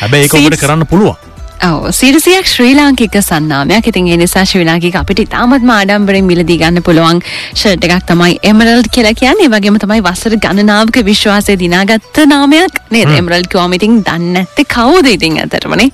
හැබැයි 0.00 0.24
ඒක 0.28 0.34
ඔබට 0.40 0.60
කරන්න 0.62 0.86
පුළුවන්. 0.86 1.16
ඔව්. 1.62 1.84
සිරසියක් 1.94 2.46
ශ්‍රී 2.52 2.74
ලාංකික 2.74 3.16
සන්නාමයක්. 3.26 3.86
ඉතින් 3.90 4.06
ඒ 4.12 4.16
නිසා 4.22 4.42
ශ්‍රී 4.50 4.64
ලාංකික 4.68 4.96
අපිට 5.00 5.20
ඉතාමත්ම 5.24 5.70
ආඩම්බරෙන් 5.74 6.24
මිලදී 6.30 6.56
ගන්න 6.62 6.82
පුළුවන් 6.86 7.20
ෂර්ට් 7.54 7.84
එකක් 7.88 8.06
තමයි 8.08 8.34
එමරල්ඩ් 8.50 8.88
කියලා 8.96 9.12
කියන්නේ. 9.20 9.46
ඒ 9.46 9.52
වගේම 9.54 9.76
තමයි 9.82 10.00
වසර 10.06 10.34
ගණනාවක 10.44 10.98
විශ්වාසය 11.10 11.54
දිනාගත්ත 11.60 12.18
නාමයක් 12.32 12.80
නේද 12.94 13.12
එමරල්ඩ් 13.18 13.46
කිව්වම? 13.52 13.76
ඉතින් 13.78 14.00
දන්නේ 14.08 14.32
නැත්තේ 14.38 14.66
කවුද 14.74 15.10
ඉතින් 15.12 15.38
ඇත්තටමනේ 15.44 15.88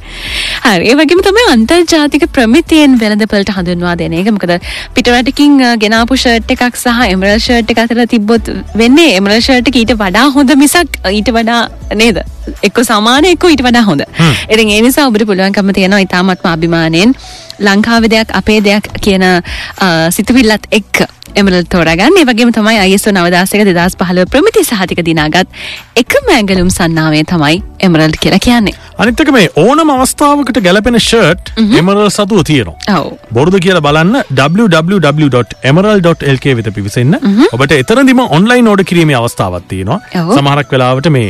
හරි. 0.64 0.88
ඒ 0.92 0.96
වගේම 1.02 1.20
තමයි 1.28 1.44
අන්තර්ජාතික 1.56 2.24
ප්‍රමිතියෙන් 2.38 2.96
වෙළඳපළට 3.02 3.52
හඳුන්වා 3.58 3.96
දෙන 4.02 4.16
එක. 4.22 4.32
මොකද 4.38 4.54
පිටරටකින් 4.96 5.60
ගෙනාපු 5.84 6.16
ෂර්ට් 6.22 6.56
එකක් 6.56 6.80
සහ 6.84 7.04
එමරල්ඩ් 7.12 7.44
ෂර්ට් 7.44 7.76
එක 7.76 7.84
අතර 7.84 8.02
තිබ්බොත් 8.14 8.50
වෙන්නේ 8.84 9.20
එමරල්ඩ් 9.20 9.44
ෂර්ට් 9.44 9.70
එක 9.74 9.80
ඊට 9.84 9.94
වඩා 10.00 10.26
හොඳ 10.38 10.56
මිසක් 10.64 10.98
ඊට 11.12 11.30
වඩා 11.36 11.60
නේද? 12.02 12.24
එක්ක 12.64 12.80
සමාන 12.88 13.28
එක්ක 13.34 13.44
ඊට 13.52 13.62
වඩා 13.68 13.84
හොඳ. 13.90 14.08
ඉතින් 14.48 14.74
ඒ 14.74 14.82
නිසා 14.88 15.06
ඔබට 15.12 15.28
පුළුවන්කම 15.58 15.72
තියෙනවා. 15.72 15.98
ඉතාමත්ම 15.98 16.46
අභිමානයෙන්. 16.46 17.14
ලංකාවේ 17.58 18.10
දෙයක් 18.14 18.34
අපේ 18.40 18.60
දෙයක් 18.64 18.90
කියන 19.04 19.24
සිතුවිල්ලත් 20.10 20.66
එක්ක 20.80 21.06
එමරල් 21.40 21.64
තෝරගන්න 21.72 22.16
ඒ 22.20 22.26
වගේම 22.28 22.50
තමයි 22.56 22.84
ISO 22.94 23.10
නවදාසක 23.12 23.62
දෙදස් 23.68 23.94
පහළ 24.00 24.20
ප්‍රමිති 24.32 24.62
සහතික 24.68 25.00
දිනාගත් 25.08 25.48
එකම 26.02 26.30
ඇගලුම් 26.36 26.70
සන්නාවේ 26.76 27.24
තමයි 27.32 27.56
එමරල්් 27.86 28.14
කියලා 28.22 28.40
කියන්නේ. 28.46 28.74
අනිත්තක 29.02 29.30
මේ 29.36 29.50
ඕනම 29.64 29.92
අවස්ථාවකට 29.94 30.58
ගැලපෙන 30.66 30.98
ෂර්ට් 31.00 31.52
එමරල් 31.80 32.08
සතුව 32.16 32.40
තියෙනවා. 32.50 33.02
බොරුද 33.32 33.58
කියලා 33.66 33.84
බලන්න 33.88 34.14
www.emerald.lk 34.40 36.56
වෙත 36.60 36.70
පිවිසන්න 36.78 37.14
ඔබට 37.52 37.76
එතරදිම 37.82 38.24
ඔන්ලයින් 38.38 38.72
ඕඩ 38.72 38.82
කිරීමේ 38.90 39.20
අවස්ථාවත් 39.20 39.68
තියෙනවා. 39.74 40.00
සමහරක් 40.34 40.74
වෙලාවට 40.76 41.12
මේ 41.18 41.28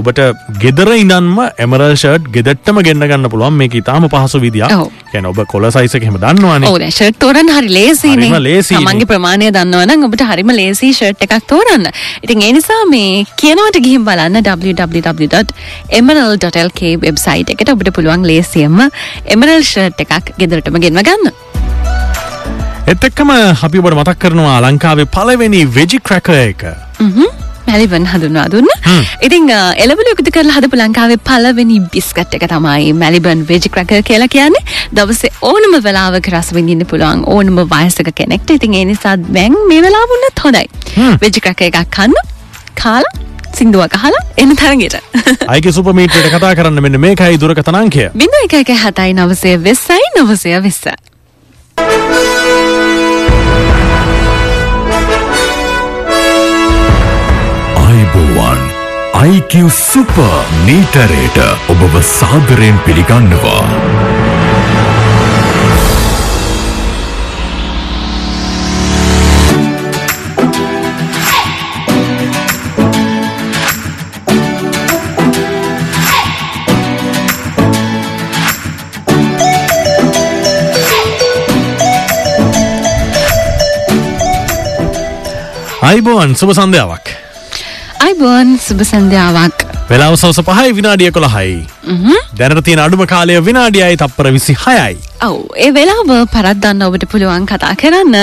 ඔබට 0.00 0.22
ගෙදර 0.64 0.90
ඉන්නන්ම 1.02 1.36
එමරල් 1.66 1.92
ෂර්ට් 1.96 2.32
ගෙදෙට්ටම 2.38 2.80
ගෙන්න්න 2.88 3.08
ගන්න 3.10 3.32
පුළුවන් 3.34 3.60
මේ 3.62 3.70
ඉතාම 3.82 4.08
පහසු 4.14 4.42
විදිිය. 4.46 4.88
ගැන 5.12 5.30
ඔබ 5.32 5.44
කොල 5.52 5.64
සයිසකහෙම 5.76 6.16
දන්නවානේ. 6.24 6.68
ඕ 6.70 6.78
ෂට් 6.88 7.16
තෝරන් 7.24 7.48
හරි 7.56 7.68
ලේසිනේ 7.76 8.30
ලේසියිනේ. 8.48 8.82
තමන්ගේ 8.82 9.08
ප්‍රමාණය 9.12 9.46
දන්නවන 9.56 10.00
ඔබට 10.08 10.22
හරිම 10.30 10.50
ලේසි 10.60 10.86
ෂට් 10.92 11.20
එකක් 11.26 11.34
තෝරන්න. 11.52 11.84
ඉතින් 12.24 12.38
ඒ 12.48 12.52
නිසා 12.58 12.82
මේ 12.94 13.12
කියනවට 13.42 13.76
ගිහිම් 13.86 14.02
බලන්න 14.08 14.36
www.emerald.lk 14.50 16.80
වෙබ්සයිට් 17.06 17.48
එකට 17.56 17.68
ඔබට 17.74 17.88
පුළුවන් 17.98 18.22
ලේසියම්ම 18.32 18.78
එමරල් 19.36 19.60
ෂර්ට් 19.62 19.98
එකක් 20.06 20.26
ගෙදරටම 20.42 20.76
ගෙන්ව 20.86 21.00
ගන්න. 21.08 21.26
එත් 22.86 23.02
එක්කම 23.10 23.28
අපි 23.36 23.76
ඔබට 23.82 23.98
මතක් 23.98 24.18
කරනවා 24.26 24.58
ලංකාවේ 24.66 25.08
පලවෙනි 25.16 25.60
වෙජි 25.78 25.98
ක්‍රැක 26.08 26.28
එක 26.36 26.60
මැලිවන් 27.68 28.06
හඳුන්වා 28.12 28.46
දුන්න. 28.54 28.70
ඉතිං 29.22 29.50
එලබල 29.84 30.10
යුකති 30.12 30.34
කරලා 30.36 30.56
හදපු 30.58 30.80
ලංකාවේ 30.82 31.20
පලවෙනි 31.28 31.78
බිස්කට් 31.94 32.36
එක 32.38 32.46
තමයි 32.52 32.92
මැලිබන් 32.94 33.44
වෙජි 33.50 33.72
ක්‍රක 33.76 33.94
කියලා 34.04 34.28
කියන්නේ. 34.28 34.64
දවසේ 34.94 35.32
ඕනම 35.42 35.76
වෙලාවක 35.82 36.30
රසවිඳන්න 36.32 36.86
පුළුවන් 36.86 37.24
ඕනම 37.26 37.62
වයසක 37.74 38.10
කෙනෙක්ට. 38.14 38.50
ඉතින් 38.50 38.74
ඒ 38.74 38.84
නිසා 38.92 39.16
බැං 39.30 39.60
මේ 39.70 39.82
වෙලාවුන්නත් 39.82 40.44
හොඳයි. 40.44 40.66
වෙජි 41.22 41.40
ක්‍රක 41.40 41.68
එකක් 41.68 41.82
කන්න 41.90 42.14
කාලා 42.76 43.14
සිින්දුව 43.56 43.86
කහලා 43.92 44.22
එන්න 44.36 44.56
තරගෙට 44.56 44.96
අයික 45.54 45.68
සුපමීටට 45.72 46.30
කතා 46.34 46.52
කරන්න 46.58 46.82
මෙන්න 46.86 47.00
මේකයි 47.00 47.40
දුරකතනංකය 47.40 48.10
බිඳ 48.14 48.40
එක 48.42 48.58
එක 48.60 48.74
හතයි 48.84 49.16
නවසය 49.16 49.56
වෙස්සයි 49.62 50.12
නවසය 50.16 50.58
වෙස්ස. 50.62 50.84
අයිබෝවන් 58.36 58.60
IQ 59.32 59.70
සුප 59.70 60.12
මීටරයට 60.66 61.38
ඔබව 61.72 61.94
සාදරයෙන් 62.02 62.78
පිළිගන්නවා. 62.84 63.64
අයිබෝන් 85.82 86.36
සුබ 86.36 86.52
සන්ධාවක් 86.52 87.25
අයිබෝන් 88.04 88.48
සුභ 88.60 88.82
සන්ධ්‍යාවක්. 88.84 89.56
වෙලාව 89.90 90.14
සවස 90.18 90.40
පහයි 90.48 90.72
විනාඩිය 90.78 91.10
කොළහයි. 91.16 91.54
දැනට 92.38 92.62
තියෙන 92.66 92.82
අඩුම 92.84 93.02
කාලය 93.12 93.36
විනාඩියයි 93.48 93.96
තප්පර 94.02 94.28
විසි 94.36 94.54
හයයි 94.64 94.96
ඔව් 95.28 95.36
ඒ 95.64 95.70
වෙලාව 95.76 96.10
පරත්දන්න 96.34 96.86
ඔබට 96.88 97.06
පුළුවන් 97.12 97.46
කතා 97.50 97.74
කරන්න. 97.82 98.16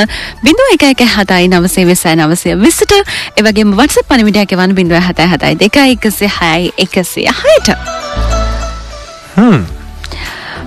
බිඳුව 0.46 0.74
එක 0.76 0.86
එක 0.94 1.06
හතයි 1.16 1.52
නවසේ 1.52 1.86
වෙසයි 1.92 2.16
නවසය 2.16 2.58
විසිට 2.66 2.94
එවගේ 3.40 3.70
වටස 3.80 4.10
පනිවිඩයක් 4.10 4.58
එවන් 4.58 4.76
බිඳුව 4.80 5.08
හතයි 5.08 5.30
හතයි 5.34 5.56
දෙක 5.64 5.80
එකසේ 5.86 6.34
හයයි 6.40 6.74
එකසේ 6.86 7.30
හයට. 7.42 7.74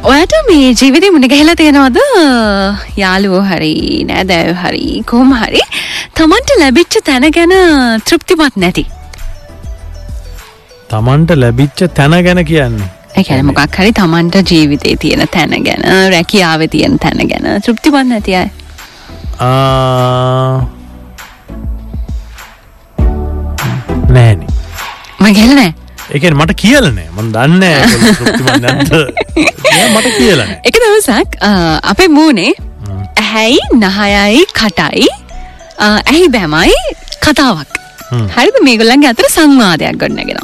ඔයට 0.07 0.35
මේ 0.49 0.75
ජීවිතය 0.81 1.12
මුණ 1.14 1.29
ගැහලා 1.35 1.57
තියෙනවද? 1.62 2.03
යාළුවෝ 3.03 3.45
හරි 3.53 4.05
නෑදෑව 4.11 4.59
හරි 4.64 4.85
කොහොම 5.12 5.33
හරි. 5.42 5.62
තමන්ට 6.16 6.51
ලැබිච්ච 6.61 6.95
තැන 7.07 7.27
ගැන 7.37 7.53
තෘප්තිමත් 8.09 8.55
නැති 8.62 8.85
තමන්ට 10.90 11.31
ලැබිච්ච 11.42 11.81
තැන 11.94 12.14
ගැන 12.27 12.40
කියන්නේ. 12.44 12.88
එකැන 13.16 13.46
මොකක් 13.46 13.77
හරි 13.79 13.92
තමන්ට 13.92 14.37
ජීවිතේ 14.51 14.96
තියෙන 15.01 15.22
තැන 15.35 15.53
ගැන 15.66 15.83
රැකියාව 16.14 16.61
තියෙන 16.70 16.99
තැන 16.99 17.20
ගැන 17.31 17.46
අය. 18.40 18.49
ආ, 19.40 20.57
නෑනි 24.09 24.46
මගැලනෑ 25.20 25.70
එකන 26.16 26.35
මට 26.38 26.55
කියලනෑ 26.62 27.09
මන් 27.16 27.29
දන්න 27.35 27.64
මට 29.94 30.09
කියලන 30.18 30.51
එක 30.64 30.77
දවසක් 30.83 31.31
අපේ 31.92 32.09
මූනේ 32.18 32.53
ඇහැයි 33.16 33.59
නහයයි 33.83 34.44
කටයි 34.59 35.09
ඇහි 35.79 36.29
බැමයි 36.29 36.77
කතාවක්. 37.20 37.68
හරිද? 38.37 38.57
මේගොල්ලන්ගේ 38.66 39.11
අතර 39.12 39.27
සංවාදයක් 39.35 39.96
ගොඩනගෙන 40.03 40.38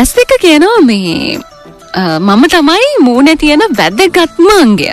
ඇස් 0.00 0.12
එක 0.24 0.34
කියනවා 0.44 0.82
මේ 0.90 1.38
මම 2.26 2.44
තමයි 2.54 2.92
මූුණ 3.06 3.32
තියෙන 3.42 3.64
වැදගත්ම 3.78 4.48
අංගය. 4.60 4.92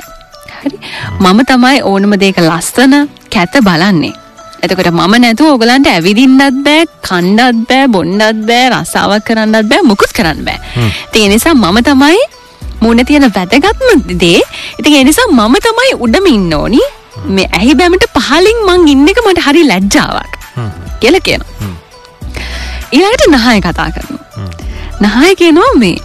හරි? 0.62 0.78
මම 1.20 1.40
තමයි 1.52 1.78
ඕනම 1.92 2.14
දෙක 2.24 2.42
ලස්සන 2.48 2.96
කැත 3.36 3.56
බලන්නේ. 3.68 4.14
එතකොට 4.64 4.92
මම 4.92 5.14
නැතුව 5.24 5.52
ඕගලන්ට 5.52 5.88
ඇවිදින්නත් 5.94 6.60
බෑ 6.66 6.84
කණ්ඩත් 7.08 7.64
බෑ 7.70 7.88
බොණ්ඩත් 7.96 8.44
බෑ 8.50 8.66
රස්සාවක් 8.74 9.24
කරන්නත් 9.28 9.70
බෑ 9.72 9.88
මුකුත් 9.92 10.12
කරන්න 10.18 10.44
බෑ. 10.48 10.60
ඒ 11.14 11.28
නිසා 11.34 11.56
මම 11.56 11.80
තමයි 11.90 12.20
මුණ 12.84 13.06
තියෙන 13.08 13.28
වැදගත්ම 13.38 14.08
දේ. 14.24 14.42
ඉතින් 14.80 14.94
ඒ 15.00 15.04
නිසා 15.10 15.28
මම 15.32 15.56
තමයි 15.68 15.94
උඩම 16.06 16.28
ඉන්න 16.36 16.54
ඕනි. 16.62 16.82
මේ 17.36 17.48
ඇහි 17.58 17.74
බැමට 17.80 18.06
පහලින් 18.28 18.60
මං 18.68 18.88
ඉන්න 18.94 19.08
එක 19.12 19.20
මට 19.26 19.46
හරි 19.48 19.64
ලැජ්ජාවක් 19.72 20.34
කියලා 21.02 21.26
කියනවා. 21.28 21.72
ඊළඟට 22.96 23.26
නහය 23.34 23.58
කතා 23.66 23.90
කරනවා 23.96 24.29
නහය 25.02 25.36
කියනවා 25.42 25.74
මේ? 25.82 25.98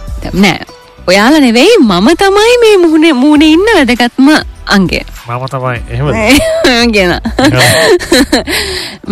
නෑ. 0.43 0.59
ඔයාලා 1.09 1.41
නෙවෙයි 1.45 1.77
මම 1.79 2.07
තමයි 2.21 2.53
මේ 2.65 2.75
මුහුණේ 2.83 3.13
මූුණේ 3.21 3.51
ඉන්න 3.55 3.67
වැදගත්ම 3.77 4.29
අංගය. 4.75 5.01
මම 5.27 5.43
තමයි. 5.53 5.79
එහෙම 5.93 6.91
කියන 6.95 7.11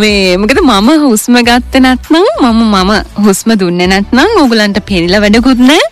මේ 0.02 0.38
මොකද 0.44 0.62
මම 0.62 0.90
හුස්ම 1.04 1.36
ගත්ත 1.50 1.84
නැත්නම් 1.86 2.26
මම 2.44 2.62
මම 2.76 2.94
හුස්ම 3.26 3.50
දුන්න 3.64 3.84
නැත්නම් 3.94 4.40
ඔගුලන්ට 4.44 4.80
පෙනිල 4.88 5.16
වැඩකුත් 5.26 5.62
නෑ. 5.70 5.84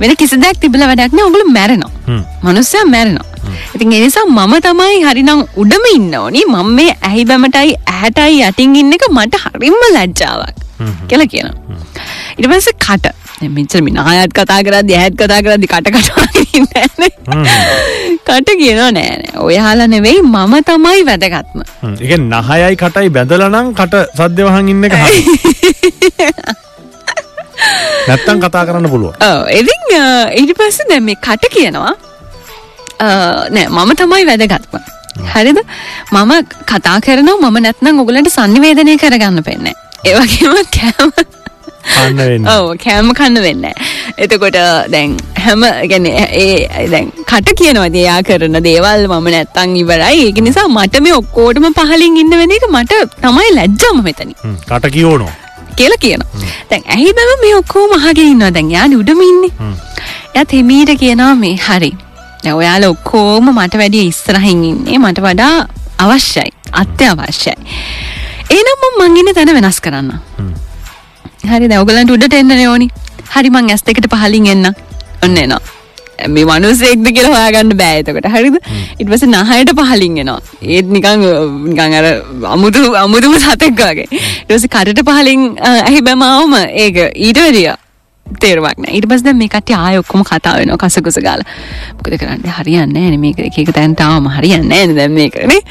වෙන 0.00 0.12
කිසි 0.20 0.36
දෙයක් 0.42 0.60
තිබල 0.64 0.84
වැඩක් 0.90 1.16
නෑ. 1.16 1.28
ඔගුල 1.30 1.48
මැරෙනවා. 1.56 2.20
මනුස්සය 2.44 2.84
මැරෙනවා. 2.92 3.32
ඉතින් 3.74 3.96
එනිසා 4.00 4.26
මම 4.36 4.54
තමයි 4.68 5.00
හරිනම් 5.08 5.42
උඩම 5.62 5.84
ඉන්න 5.94 6.14
ඕනි. 6.20 6.44
මම 6.52 6.68
මේ 6.76 6.92
ඇහි 7.08 7.24
බැමටයි 7.32 7.74
ඇහැටයි 7.94 8.44
යටින් 8.50 8.76
ඉන්න 8.82 8.94
එක 8.98 9.04
මට 9.16 9.34
හරිම්ම 9.44 9.82
ලැජ්ජාවක් 9.96 10.65
කියලා 11.08 11.28
කියනවා. 11.32 11.54
ඉට 12.38 12.48
පස්ස 12.50 12.68
කට. 12.86 13.06
මෙචර 13.56 13.80
මිනායත් 13.86 14.32
කතා 14.32 14.60
කරද 14.66 14.90
ඇත් 14.98 15.14
කතා 15.20 15.40
කරදි 15.44 15.66
කට 15.72 15.88
කටවාන්න 15.94 16.34
කට 18.26 18.48
කියනවා 18.60 18.90
නෑනෑ 18.96 19.42
ඔයාලා 19.46 19.88
නෙවෙයි 19.94 20.22
මම 20.24 20.54
තමයි 20.68 21.02
වැදගත්ම. 21.08 21.60
එක 22.00 22.12
නහයයි 22.24 22.74
කටයි 22.82 23.08
බැඳලනං 23.16 23.74
කට 23.80 23.94
සද්‍යවහන් 24.20 24.72
ඉන්න 24.74 24.88
එක 24.88 24.94
හරි. 25.02 25.20
නැත්තම් 28.08 28.42
කතා 28.44 28.64
කරන්න 28.66 28.90
පුළුව 28.90 29.12
එදින් 29.60 29.82
ඉඩි 30.42 30.54
පස්ස 30.58 30.84
දැ 30.90 31.00
මේ 31.00 31.22
කට 31.28 31.52
කියනවා. 31.56 31.94
නෑ 33.54 33.66
මම 33.68 33.96
තමයි 34.02 34.24
වැදගත්ම. 34.32 34.76
හරිද? 35.32 35.58
මම 36.12 36.32
කතා 36.70 37.00
කරනවා 37.00 37.50
මම 37.50 37.58
නැත්නම් 37.64 38.00
ඔගලන්ට 38.04 38.30
සංනිවේදනය 38.32 38.96
කරගන්න 39.02 39.42
පෙන්න 39.42 39.68
ඒවගේම 40.04 40.54
කෑම. 40.76 41.10
ඔව 42.54 42.66
කෑම 42.84 43.08
කන්න 43.18 43.40
වෙන්න. 43.46 43.64
එතකොට 44.24 44.58
දැන් 44.94 45.16
හැම 45.44 45.64
ගැන 45.92 46.06
ඒ 46.10 46.86
දැන් 46.92 47.10
කට 47.30 47.56
කියනවා 47.60 47.88
දයා 47.96 48.20
කරන 48.28 48.58
දේවල් 48.68 49.06
මම 49.08 49.28
නැත්තං 49.36 49.76
ඉවරයි. 49.82 50.22
ඒක 50.26 50.38
නිසා 50.48 50.68
මට 50.68 51.02
මේ 51.06 51.16
ඔක්කෝටම 51.22 51.68
පහලින් 51.80 52.16
ඉන්න 52.22 52.38
වෙන 52.42 52.56
එක 52.58 52.66
මට 52.70 53.02
තමයි 53.24 53.50
ලැජ්ජම 53.58 54.02
මෙතනි. 54.08 54.34
කට 54.70 54.90
කියෝනෝ 54.96 55.32
කියලා 55.78 56.00
කියනවා. 56.06 56.48
දැන් 56.70 56.82
ඇහි 56.96 57.12
බැම 57.20 57.38
මේ 57.44 57.54
ඔක්කෝ 57.60 57.86
මහගෙන 57.94 58.32
ඉන්නවා. 58.32 58.50
දැන් 58.58 58.70
යා 58.76 58.88
උඩම 59.00 59.22
ඉන්නේ. 59.30 59.52
එයත් 60.34 60.52
හිමීට 60.58 60.92
කියනවා 61.04 61.34
මේ 61.44 61.56
හරි. 61.68 61.92
ඔයාලා 62.58 62.90
ඔක්කෝම 62.94 63.46
මට 63.54 63.74
වැඩිය 63.82 64.06
ඉස්සරහින් 64.12 64.64
ඉන්නේ. 64.72 64.98
මට 64.98 65.18
වඩා 65.26 65.54
අවශ්‍යයි. 66.04 66.50
අත්‍යවශ්‍යයි. 66.72 67.56
එහෙනම් 67.56 68.25
මම 68.50 69.00
මං 69.04 69.16
ඉන්න 69.20 69.34
තැන 69.34 69.52
වෙනස් 69.58 69.80
කරන්න. 69.84 70.10
හරි 71.50 71.68
දැන් 71.70 71.80
ඔයගලන්ට 71.82 72.12
උඩට 72.16 72.36
එන්න 72.40 72.52
ඕනි 72.66 72.90
හරි 73.34 73.50
මං 73.50 73.72
ඇස් 73.74 73.82
දෙකට 73.88 74.06
පහලින් 74.12 74.46
එන්න. 74.52 74.70
ඔන්න 75.24 75.36
එනවා. 75.44 75.60
මේ 76.34 76.44
මනුස්සෙක්ද 76.48 77.08
කියලා 77.16 77.32
හොයාගන්න 77.34 77.72
බෑ 77.80 77.96
එතකොට. 78.02 78.28
හරිද? 78.34 78.56
පස්සේ 79.08 79.28
නහයට 79.32 79.72
පහලින් 79.80 80.20
එනවා. 80.22 80.38
ඒත් 80.62 80.86
නිකන් 80.96 81.96
අර 82.00 82.06
අමුතු 82.52 82.84
අමුතුම 83.02 83.34
සතෙක් 83.46 83.82
වගේ. 83.82 84.06
ඊට 84.10 84.48
පස්සේ 84.52 84.72
කටට 84.76 85.04
පහලින් 85.10 85.50
ඇහි 85.72 86.00
බැම 86.06 86.24
ආවම 86.28 86.56
ඒක 86.84 87.02
ඊට 87.12 87.42
වැඩිය 87.42 87.74
තේරුමක් 88.26 88.80
නෑ. 88.80 88.94
ඊට 88.96 89.06
පස්සේ 89.10 89.26
දැන් 89.28 89.38
මේ 89.42 89.52
කට්ටිය 89.52 89.76
ආයෙ 89.82 90.00
ඔක්කොම 90.04 90.24
කතා 90.30 90.56
වෙනවා 90.62 90.80
කසකුස 90.86 91.20
ගාලා. 91.28 91.46
මොකද 91.98 92.16
කරන්නේ? 92.22 92.56
හරියන්නේ 92.62 92.94
නෑ 92.94 93.10
නේ 93.12 93.22
මේක. 93.26 93.38
එක 93.44 94.00
ආවම 94.08 94.32
හරියන්නේ 94.38 94.70
නෑ 94.72 94.86
නේ 94.94 94.98
දැන් 95.02 95.14
මේක 95.20 95.38
නේ. 95.52 95.62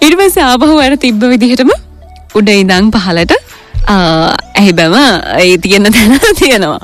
ඊට 0.00 0.18
පස්සේ 0.22 0.48
ආපහු 0.48 0.80
අර 0.86 0.96
තිබ්බ 0.96 1.22
විදිහටම 1.34 1.76
උඩ 2.34 2.48
ඉඳන් 2.54 2.90
පහලට 2.94 3.32
ඇහි 3.90 4.72
බැම 4.72 4.94
ඒ 5.38 5.56
තියෙන 5.58 5.88
තැන 5.90 6.12
තියෙනවා. 6.40 6.78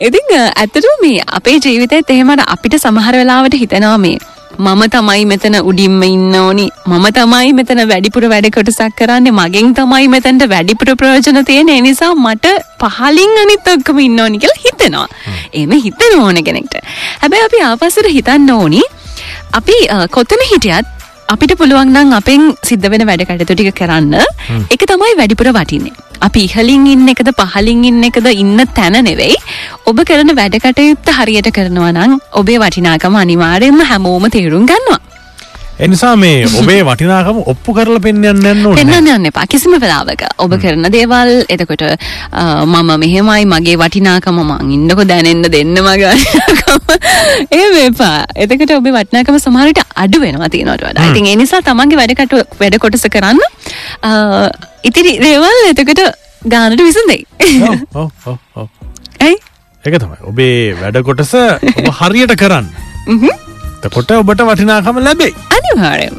ඉතින් 0.00 0.28
ඇත්තටම 0.40 0.98
මේ 1.02 1.22
අපේ 1.30 1.56
ජීවිතයත් 1.60 2.10
එහෙමට 2.10 2.44
අපිට 2.48 2.76
සමහර 2.78 3.14
වෙලාවට 3.16 3.56
හිතනවා 3.62 3.96
මේ 3.98 4.18
මම 4.60 4.82
තමයි 4.92 5.24
මෙතන 5.24 5.54
උඩින්ම 5.62 6.02
ඉන්න 6.04 6.34
ඕනි 6.36 6.64
මම 6.88 7.06
තමයි 7.18 7.52
මෙතන 7.54 7.80
වැඩිපුර 7.90 8.24
වැඩ 8.32 8.48
කොටසක් 8.56 8.96
කරන්නේ 8.98 9.32
මගෙන් 9.32 9.72
තමයි 9.74 10.08
මෙතැන්ට 10.14 10.44
වැඩිපුර 10.50 10.90
ප්‍රයෝජන 10.96 11.40
තියෙන 11.50 11.68
ඒ 11.70 11.80
නිසා 11.80 12.12
මට 12.16 12.46
පහලින් 12.82 13.32
අනිත් 13.42 13.68
ඔක්කම 13.74 13.98
ඉන්න 14.00 14.20
ඕනි 14.20 14.38
කියලා 14.38 14.60
හිතෙනවා. 14.64 15.06
එහෙම 15.52 15.72
හිතෙන 15.80 16.20
ඕන 16.20 16.42
කෙනෙක්ට. 16.44 16.74
හැබැයි 17.22 17.46
අපි 17.46 17.60
ආපස්සට 17.64 18.10
හිතන්න 18.10 18.50
ඕනි 18.52 18.82
අපි 19.52 19.76
අ, 19.88 20.08
කොතන 20.08 20.42
හිටියත් 20.50 20.86
අපිට 21.32 21.52
පුළුවන් 21.58 21.90
නම් 21.94 22.12
අපෙන් 22.18 22.42
සිද්ධ 22.68 22.86
වෙන 22.92 23.02
වැඩ 23.08 23.22
කටයුතු 23.28 23.54
ටික 23.58 23.76
කරන්න 23.80 24.14
එක 24.74 24.82
තමයි 24.90 25.12
වැඩිපුර 25.20 25.48
වටින්නේ. 25.56 25.94
අපි 26.26 26.40
ඉහලින් 26.46 26.86
ඉන්න 26.94 27.10
එකද 27.12 27.30
පහලින් 27.40 27.84
ඉන්න 27.90 28.02
එකද 28.08 28.26
ඉන්න 28.32 28.58
තැන 28.78 28.96
නෙවෙයි 29.08 29.36
ඔබ 29.90 30.00
කරන 30.08 30.32
වැඩ 30.40 30.56
කටයුත්ත 30.64 31.12
හරියට 31.18 31.50
කරනවා 31.58 31.92
නම් 31.94 32.18
ඔබේ 32.40 32.58
වටිනාකම 32.64 33.20
අනිවාර්යෙන්ම 33.22 33.80
හැමෝම 33.90 34.26
තේරුම් 34.36 34.66
ගන්නවා. 34.72 35.00
එනිසා 35.80 36.12
මේ 36.16 36.44
ඔබේ 36.60 36.80
වටිනාකම 36.84 37.38
ඔප්පු 37.52 37.74
කරලා 37.76 38.02
පෙන්යන්න 38.06 38.26
යන්න 38.44 38.66
පෙන්න්න 38.78 39.08
යන්න 39.08 39.28
එපා. 39.30 39.46
කිසිම 39.52 39.74
වෙලාවක 39.84 40.24
ඔබ 40.44 40.52
කරන 40.62 40.88
දේවල් 40.94 41.30
එතකොට 41.48 41.84
මම 42.66 42.90
මෙහෙමයි 43.02 43.44
මගේ 43.52 43.76
වටිනාකම 43.82 44.40
මං 44.42 44.72
ඉන්නකො 44.76 45.06
දැනෙන්න 45.12 45.44
දෙන්න 45.56 45.74
මගේ 45.80 46.12
ඒ 47.50 47.68
එපා. 47.88 48.16
එතකට 48.36 48.74
ඔබ 48.78 48.90
වටනාකම 48.90 49.38
සමහරට 49.38 49.82
අඩු 49.96 50.22
වෙනවා 50.24 50.50
තියනට 50.54 50.84
වඩා. 50.84 51.10
ඉතින් 51.10 51.30
එනිසා 51.34 51.62
තමන්ගේ 51.62 52.00
වැඩකට 52.02 52.34
වැඩ 52.60 52.78
කොටස 52.78 53.06
කරන්න. 53.10 53.40
ඉතිරි 54.84 55.14
රේවල් 55.24 55.60
එතකට 55.72 56.02
ගානට 56.46 56.80
විසඳෙයි. 56.80 57.24
ඇයි? 59.24 59.36
ඒක 59.84 59.96
තමයි. 59.96 60.18
ඔබේ 60.24 60.74
වැඩ 60.80 61.00
කොටස 61.04 61.34
ඔබ 61.34 61.94
හරියට 62.00 62.36
කරන්න 62.36 62.68
කොට 63.88 64.10
ඔබට 64.18 64.42
වටිනාකම 64.48 64.96
ලැබෙයි. 65.06 65.34
අනිවාරයම 65.56 66.16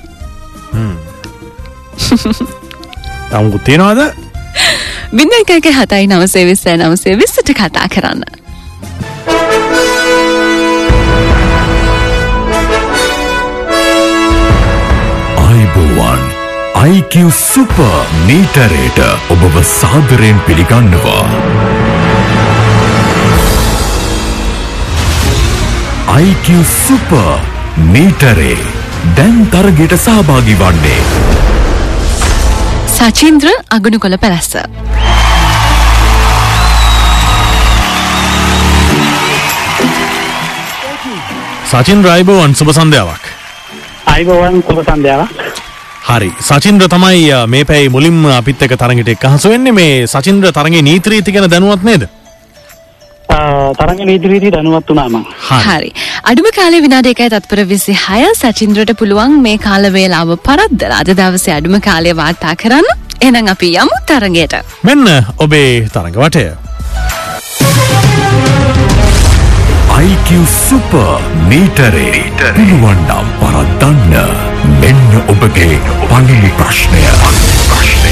තමුකුත් 3.31 3.63
තියෙනවාද? 3.63 3.99
බින්න 5.15 5.33
එකක 5.39 5.67
හතයි 5.79 6.07
නවසේ 6.07 6.45
විස්සෑ 6.49 6.77
නවසේ 6.77 7.17
විස්සට 7.21 7.51
කතා 7.59 7.87
කරන්න. 7.93 8.23
අයිබෝවන් 15.45 16.23
IQ 16.89 17.13
සුපර් 17.41 17.93
මීටරේට 18.27 18.99
ඔබව 19.35 19.61
සාදරයෙන් 19.75 20.39
පිළිගන්නවා. 20.47 21.25
IQ 26.11 26.47
සුපර් 26.67 27.39
මීටරේ 27.91 28.55
දැන් 29.17 29.47
තරගෙට 29.53 29.93
සහභාගි 29.95 30.55
වන්නේ. 30.59 30.97
සචින්ද්‍ර 32.95 33.47
අගුණු 33.75 33.99
කොළ 34.03 34.17
පැලස්ස. 34.23 34.57
සචින් 41.71 42.03
රයිබෝවන් 42.03 42.59
සුබ 42.59 42.75
සන්ධ්‍යාවක්. 42.75 43.23
අයිබෝවන් 44.13 44.59
සුබ 44.67 44.83
සන්ධ්‍යාව 44.83 45.27
හරි. 46.09 46.31
සචින්ද්‍ර 46.49 46.91
තමයි 46.95 47.29
මේ 47.47 47.63
පැයි 47.63 47.93
මුලින්ම 47.97 48.25
අපිත් 48.39 48.67
එක 48.67 48.75
තරගට 48.75 49.15
එක් 49.15 49.29
අහසු 49.31 49.53
වෙන්නේ. 49.53 49.71
මේ 49.71 50.07
සචින්ද්‍ර 50.15 50.51
තරගේ 50.51 50.83
නීත්‍රීති 50.89 51.31
ගැන 51.31 51.47
දැනුවත් 51.47 51.87
නේද 51.91 52.03
තරග 53.79 53.99
නීතිරීති 54.09 54.51
දැනුවත් 54.55 54.89
වනාම 54.93 55.15
හරි. 55.67 55.91
අඩුම 56.31 56.49
කාලේ 56.57 56.81
විනාඩ 56.85 57.11
එකයි 57.13 57.29
තත්පර 57.35 57.63
විසි 57.71 57.95
හය 58.05 58.23
සචින්ද්‍රට 58.41 58.93
පුළුවන් 59.01 59.37
මේ 59.45 59.57
කාලවේලාව 59.67 60.33
පරද්දල 60.47 60.97
අද 60.99 61.13
දවසේ 61.21 61.55
අඩුම 61.59 61.77
කාලය 61.87 62.17
වාර්තා 62.21 62.55
කරන්න. 62.63 62.89
එනම් 63.27 63.53
අපි 63.53 63.69
යමු 63.83 64.01
තරගයට 64.11 64.55
මෙන්න 64.89 65.07
ඔබේ 65.45 65.71
තරඟ 65.95 66.19
වටය. 66.23 66.45
IQ 70.01 70.29
super 70.67 71.19
මීටරේ 71.49 72.23
පිළුවන්නම් 72.55 73.27
පරද්දන්න. 73.41 74.13
මෙන්න 74.81 75.11
ඔබගේ 75.33 75.77
පළමු 76.09 76.49
ප්‍රශ්නය 76.59 77.03
ප්‍රශ්නය 77.69 78.10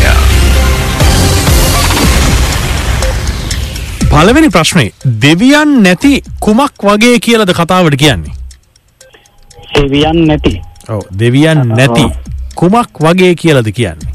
පළවෙනි 4.19 4.49
ප්‍රශ්නේ 4.53 4.91
දෙවියන් 5.23 5.69
නැති 5.84 6.10
කුමක් 6.45 6.84
වගේ 6.88 7.19
කියලද 7.25 7.51
කතාවට 7.60 7.95
කියන්නේ? 8.01 8.34
සේවියන් 9.73 10.19
නැති. 10.29 10.51
ඔව් 10.95 11.03
දෙවියන් 11.21 11.62
නැති 11.69 12.03
කුමක් 12.62 12.99
වගේ 13.05 13.29
කියලද 13.41 13.69
කියන්නේ? 13.77 14.12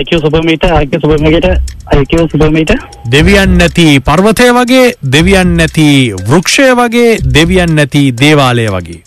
IQ 0.00 0.14
සුපර්මීටර් 0.22 0.72
IQ 0.78 0.96
සුපර්මීටර් 1.02 1.58
IQ 1.98 2.16
සුපර්මීටර් 2.30 2.80
දෙවියන් 3.16 3.58
නැති 3.58 3.86
පර්වතය 4.08 4.48
වගේ 4.60 4.88
දෙවියන් 5.18 5.52
නැති 5.60 5.86
වෘක්ෂය 6.30 6.70
වගේ 6.80 7.12
දෙවියන් 7.38 7.76
නැති 7.80 8.04
දේවාලය 8.22 8.66
වගේ. 8.78 9.02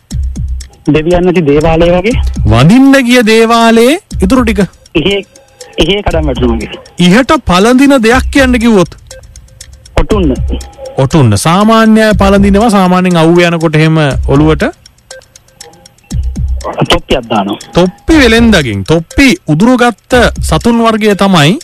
දෙවියන් 0.99 1.25
නැති 1.31 1.47
දේවාලය 1.49 1.89
වගේ. 1.97 2.15
වඳින්න 2.45 3.03
ගිය 3.09 3.25
දේවාලයේ 3.33 3.99
ඉතුරු 4.21 4.45
ටික 4.45 4.65
එහෙ 5.81 6.01
කඩම් 6.05 6.25
වැටුණාගේ. 6.29 6.71
ඉහට 7.05 7.31
පලඳින 7.49 7.95
දෙයක් 8.05 8.25
කියන්න 8.33 8.59
කිව්වොත්? 8.63 8.91
ඔටුන්න. 10.01 10.35
ඔටුන්න. 10.97 11.37
සාමාන්‍ය 11.45 12.01
පලඳිනවා 12.21 12.69
සාමාන්‍යෙන් 12.77 13.19
අව්ව 13.23 13.39
යනකොට 13.47 13.75
එහෙම 13.79 13.97
ඔළුවට 14.27 14.63
තොප්පි 16.89 17.15
අද්දානවා 17.19 17.57
තොප්පි 17.73 18.19
වෙලෙන්දකින් 18.21 18.83
තොප්පි 18.91 19.27
උදුරුගත්ත 19.47 20.15
සතුන් 20.49 20.81
වර්ගය 20.85 21.15
තමයි 21.21 21.57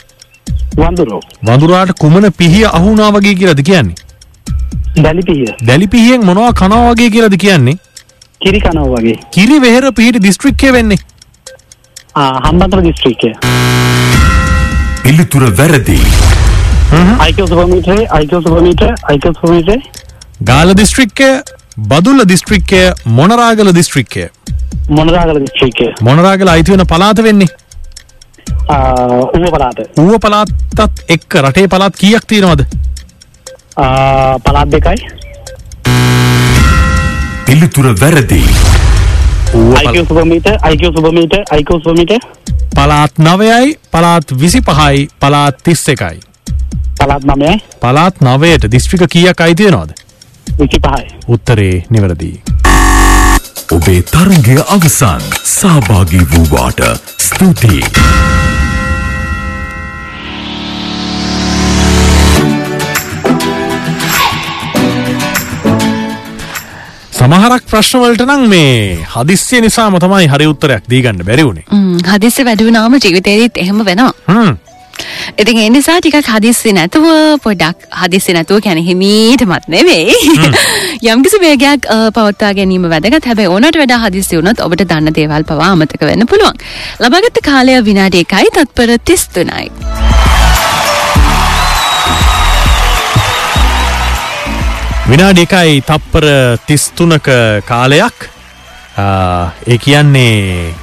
වඳුරෝ. 0.77 1.21
වඳුරාට 1.47 1.91
කුමන 1.99 2.31
පිහිය 2.37 2.65
අහුනා 2.71 3.09
වගේ 3.15 3.35
කියලද 3.41 3.61
කියන්නේ? 3.63 3.95
දැලිපිය 5.03 5.45
දැලි 5.67 5.87
පිහියෙන් 5.87 6.25
මොනවා 6.25 6.53
කනවා 6.53 6.93
වගේ 6.93 7.09
කියලද 7.09 7.35
කියන්නේ? 7.37 7.77
කිරි 8.41 8.59
කනව 8.61 8.87
වගේ. 8.95 9.17
කිරි 9.31 9.59
වෙහෙර 9.61 9.91
පිහිට 9.99 10.21
දිස්ත්‍රික්කය 10.23 10.73
වෙන්නේ. 10.73 10.99
හම්බන්තර 12.15 12.81
දිස්ත්‍රික්කය 12.83 13.29
පිළිතුර 15.05 15.43
වැරදි. 15.57 15.97
ගාල 20.49 20.73
දිස්ත්‍රික්කය 20.79 21.29
බදුල්ල 21.91 22.23
දිස්ත්‍රික්කය 22.31 22.81
මොනරාගල 23.19 23.69
දිස්ත්‍රික්කය 23.79 24.23
මොනරාගල 24.99 25.39
දිස්ත්‍රික්කය 25.45 25.87
මොනරාගල 26.07 26.51
අයිතිවන 26.55 26.85
පලාත 26.93 27.21
වෙන්නේ 27.27 27.49
ඌව 29.35 29.51
පලාත 29.55 29.83
ඌව 30.03 30.15
පලාත්තත් 30.25 31.13
එක්ක 31.17 31.37
රටේ 31.47 31.67
පලාත් 31.75 32.01
කියක් 32.03 32.25
තියෙනවද 32.31 32.65
පලාත් 34.47 34.69
දෙකයි 34.71 34.97
පිළිතුර 37.45 37.87
වැරදි. 38.01 38.41
ඌව 39.53 39.77
IQ 39.83 40.07
සුපර්මීටර් 40.09 40.57
IQ 40.71 40.83
සුපර්මීටර් 40.95 41.41
IQ 41.59 41.69
සුපර්මීටර් 41.77 42.19
පලාත් 42.75 43.19
නවයයි 43.19 43.77
පලාත් 43.91 44.39
විසි 44.39 44.61
පහයි 44.61 45.07
පලාත් 45.19 45.61
තිස්ස 45.63 45.87
එකයි 45.89 46.19
පලාත් 46.97 47.23
නමයයි 47.25 47.61
පලාත් 47.79 48.21
නවයට 48.21 48.71
දිස්ත්‍රික 48.71 49.07
කියක් 49.09 49.41
අයිතියනවාද 49.41 49.95
උත්තරේ 51.27 51.83
නිවැරදී. 51.89 52.41
ඔබේ 53.71 54.01
තරගය 54.03 54.57
අවසන්. 54.67 55.23
සහභාගී 55.45 56.27
වූවාට 56.31 56.79
ස්තුතියි. 57.19 57.83
සමහරක් 67.25 67.63
ප්‍රශ්නවලට 67.69 68.21
නම් 68.25 68.43
මේ 68.49 68.73
හදිස්සිය 69.13 69.61
නිසාම 69.63 69.95
තමයි 69.97 70.27
හරි 70.29 70.45
උත්තරයක් 70.51 70.83
දීගන්න 70.91 71.23
බැරිවුණේ 71.25 71.65
හදිස්සි 72.09 72.45
වැඩුනාම 72.45 72.97
ජීවිතේදීත් 72.97 73.57
එහෙම 73.57 73.79
වෙනවා. 73.81 74.11
ඉතින් 75.41 75.57
ඒ 75.57 75.69
නිසා 75.69 75.95
ටිකක් 75.99 76.29
හදිස්සි 76.33 76.73
නැතුව 76.77 77.07
පොඩ්ඩක් 77.45 77.87
හදිස්සි 78.01 78.35
නැතුව 78.37 78.61
කැන 78.61 78.81
හිමීටමත් 78.89 79.65
නෙවෙයි. 79.67 80.13
යම්කිසි 81.09 81.41
වේගයක් 81.41 81.89
අ, 81.89 81.97
පවත්වා 82.11 82.53
ගැනීම 82.59 82.85
වැදගත්. 82.93 83.25
හැබැයි 83.25 83.49
ඕනට 83.49 83.81
වඩා 83.81 83.99
හදිස්සි 84.05 84.37
වුණොත් 84.37 84.61
ඔබට 84.61 84.85
දන්න 84.85 85.17
දේවල් 85.17 85.49
පවා 85.49 85.71
අමතක 85.71 86.05
වෙන්න 86.05 86.27
පුළුවන්. 86.27 86.61
ලබාගත්ත 87.01 87.41
කාලය 87.43 87.81
විනාඩි 87.89 88.23
එකයි 88.27 88.53
තත්පර 88.53 88.97
තිස් 89.03 89.27
තුනයි 89.29 89.67
විනාඩි 95.09 95.41
එකයි 95.45 95.81
තප්පර 95.89 96.25
තිස්තුනක 96.67 97.27
කාලයක්. 97.69 98.17
ඒ 99.67 99.77
කියන්නේ 99.77 100.73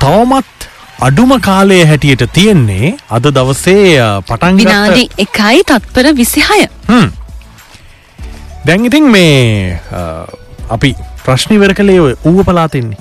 තවමත් 0.00 0.68
අඩුම 1.08 1.34
කාලය 1.48 1.80
හැටියට 1.90 2.24
තියෙන්නේ 2.38 2.94
අද 3.16 3.28
දවසේ 3.38 3.82
පටන් 4.30 4.60
විනාඩි 4.62 5.04
එකයි 5.26 5.60
තත්පර 5.70 6.08
විසිහය. 6.20 6.60
දැන් 8.66 8.88
ඉතින් 8.90 9.10
මේ 9.16 9.78
අපි 10.76 10.94
ප්‍රශ්නිවර 11.26 11.76
කළේ 11.76 12.16
ඌව 12.24 12.40
පලාතින්නේ 12.48 12.98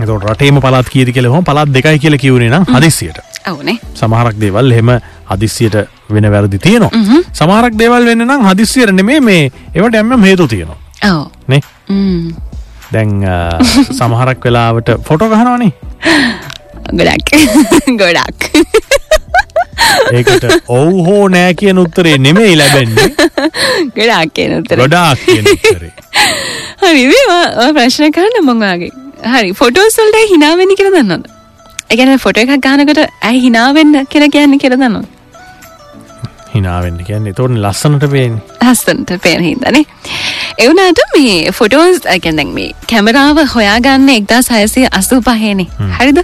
එතකොට 0.00 0.28
රටේම 0.30 0.60
පලාත් 0.60 0.92
කියති 0.92 1.16
කෙල 1.16 1.32
හොම 1.32 1.44
පලාත් 1.44 1.72
දෙකයි 1.78 1.98
කියල 2.04 2.18
කිවුණේ 2.26 2.52
නම් 2.52 2.68
හදිසියට 2.76 3.18
ඔවනේ 3.50 3.78
සමහරක් 3.94 4.36
දේවල් 4.44 4.70
එහෙම 4.76 4.92
හදිස්සියට 5.32 5.80
වෙන 6.16 6.28
වැරදි 6.34 6.58
තියෙනවා. 6.66 6.90
සමහරක් 7.40 7.74
දේවල් 7.82 8.08
වෙන්න 8.10 8.24
නම් 8.26 8.46
හදිස්සියට 8.48 8.94
නෙමේ 9.00 9.20
මේ 9.28 9.42
ඒවට 9.74 9.98
එම්ම 10.00 10.24
හේතු 10.28 10.46
තියෙනවා. 10.54 10.78
නේ? 11.52 11.60
ම්, 11.88 12.32
දැන් 12.92 13.10
සමහරක් 14.00 14.44
වෙලාවට 14.48 14.90
ෆොටෝ 15.08 15.28
ගහනවනේ 15.34 15.72
ගොඩක්. 17.00 17.28
ගොඩක්. 18.02 18.40
ඒකට 20.12 20.44
ඔවු 20.78 21.04
හෝ 21.08 21.24
නෑ 21.34 21.54
කියන 21.60 21.78
උත්තරේ 21.84 22.16
නෙමෙයි 22.26 22.56
ලැබෙන්නේ. 22.60 23.08
ගොඩක් 23.98 24.34
කියන 24.38 24.58
උත්තර. 24.60 24.76
ගොඩාක් 24.82 25.18
කියන 25.26 25.46
උත්තරේ. 25.54 25.92
හරි 26.82 27.02
ඔය 27.62 27.70
ප්‍රශ්න 27.76 28.12
කරන්න 28.16 28.46
මොංවාගේ 28.48 28.90
හරි 29.32 29.50
ෆොටෝස්වල්ට 29.60 30.18
හිනාවෙනි 30.32 30.74
කියල 30.78 30.90
දන්නද 30.94 31.26
එකන 31.94 32.12
ෆොට 32.24 32.40
එකක් 32.42 32.54
ගානකට 32.66 33.00
ඇයි 33.28 33.42
හිනාවෙන්න 33.44 33.92
කියලා 34.12 34.30
කියන්න 34.36 34.56
කියල 34.62 34.74
දන්නවා 34.74 35.04
හිනාවෙන්න 36.54 36.98
කියන්නේ 37.08 37.34
තෝරන 37.34 37.58
ලස්සනට 37.62 38.06
පේන්නේ. 38.14 38.42
හස්සන්ට 38.62 39.12
පේන 39.22 39.44
හිදනේ 39.44 39.84
එවනාට 40.58 41.02
මේ 41.14 41.52
ෆොටෝස් 41.52 42.00
ඇකැදැන් 42.06 42.54
මේ 42.56 42.70
කැමරාව 42.90 43.42
හොයාගන්න 43.54 44.08
එක්දා 44.16 44.40
සයසය 44.42 44.86
අසූ 44.92 45.20
පහනේ 45.20 45.68
හරිද? 45.98 46.18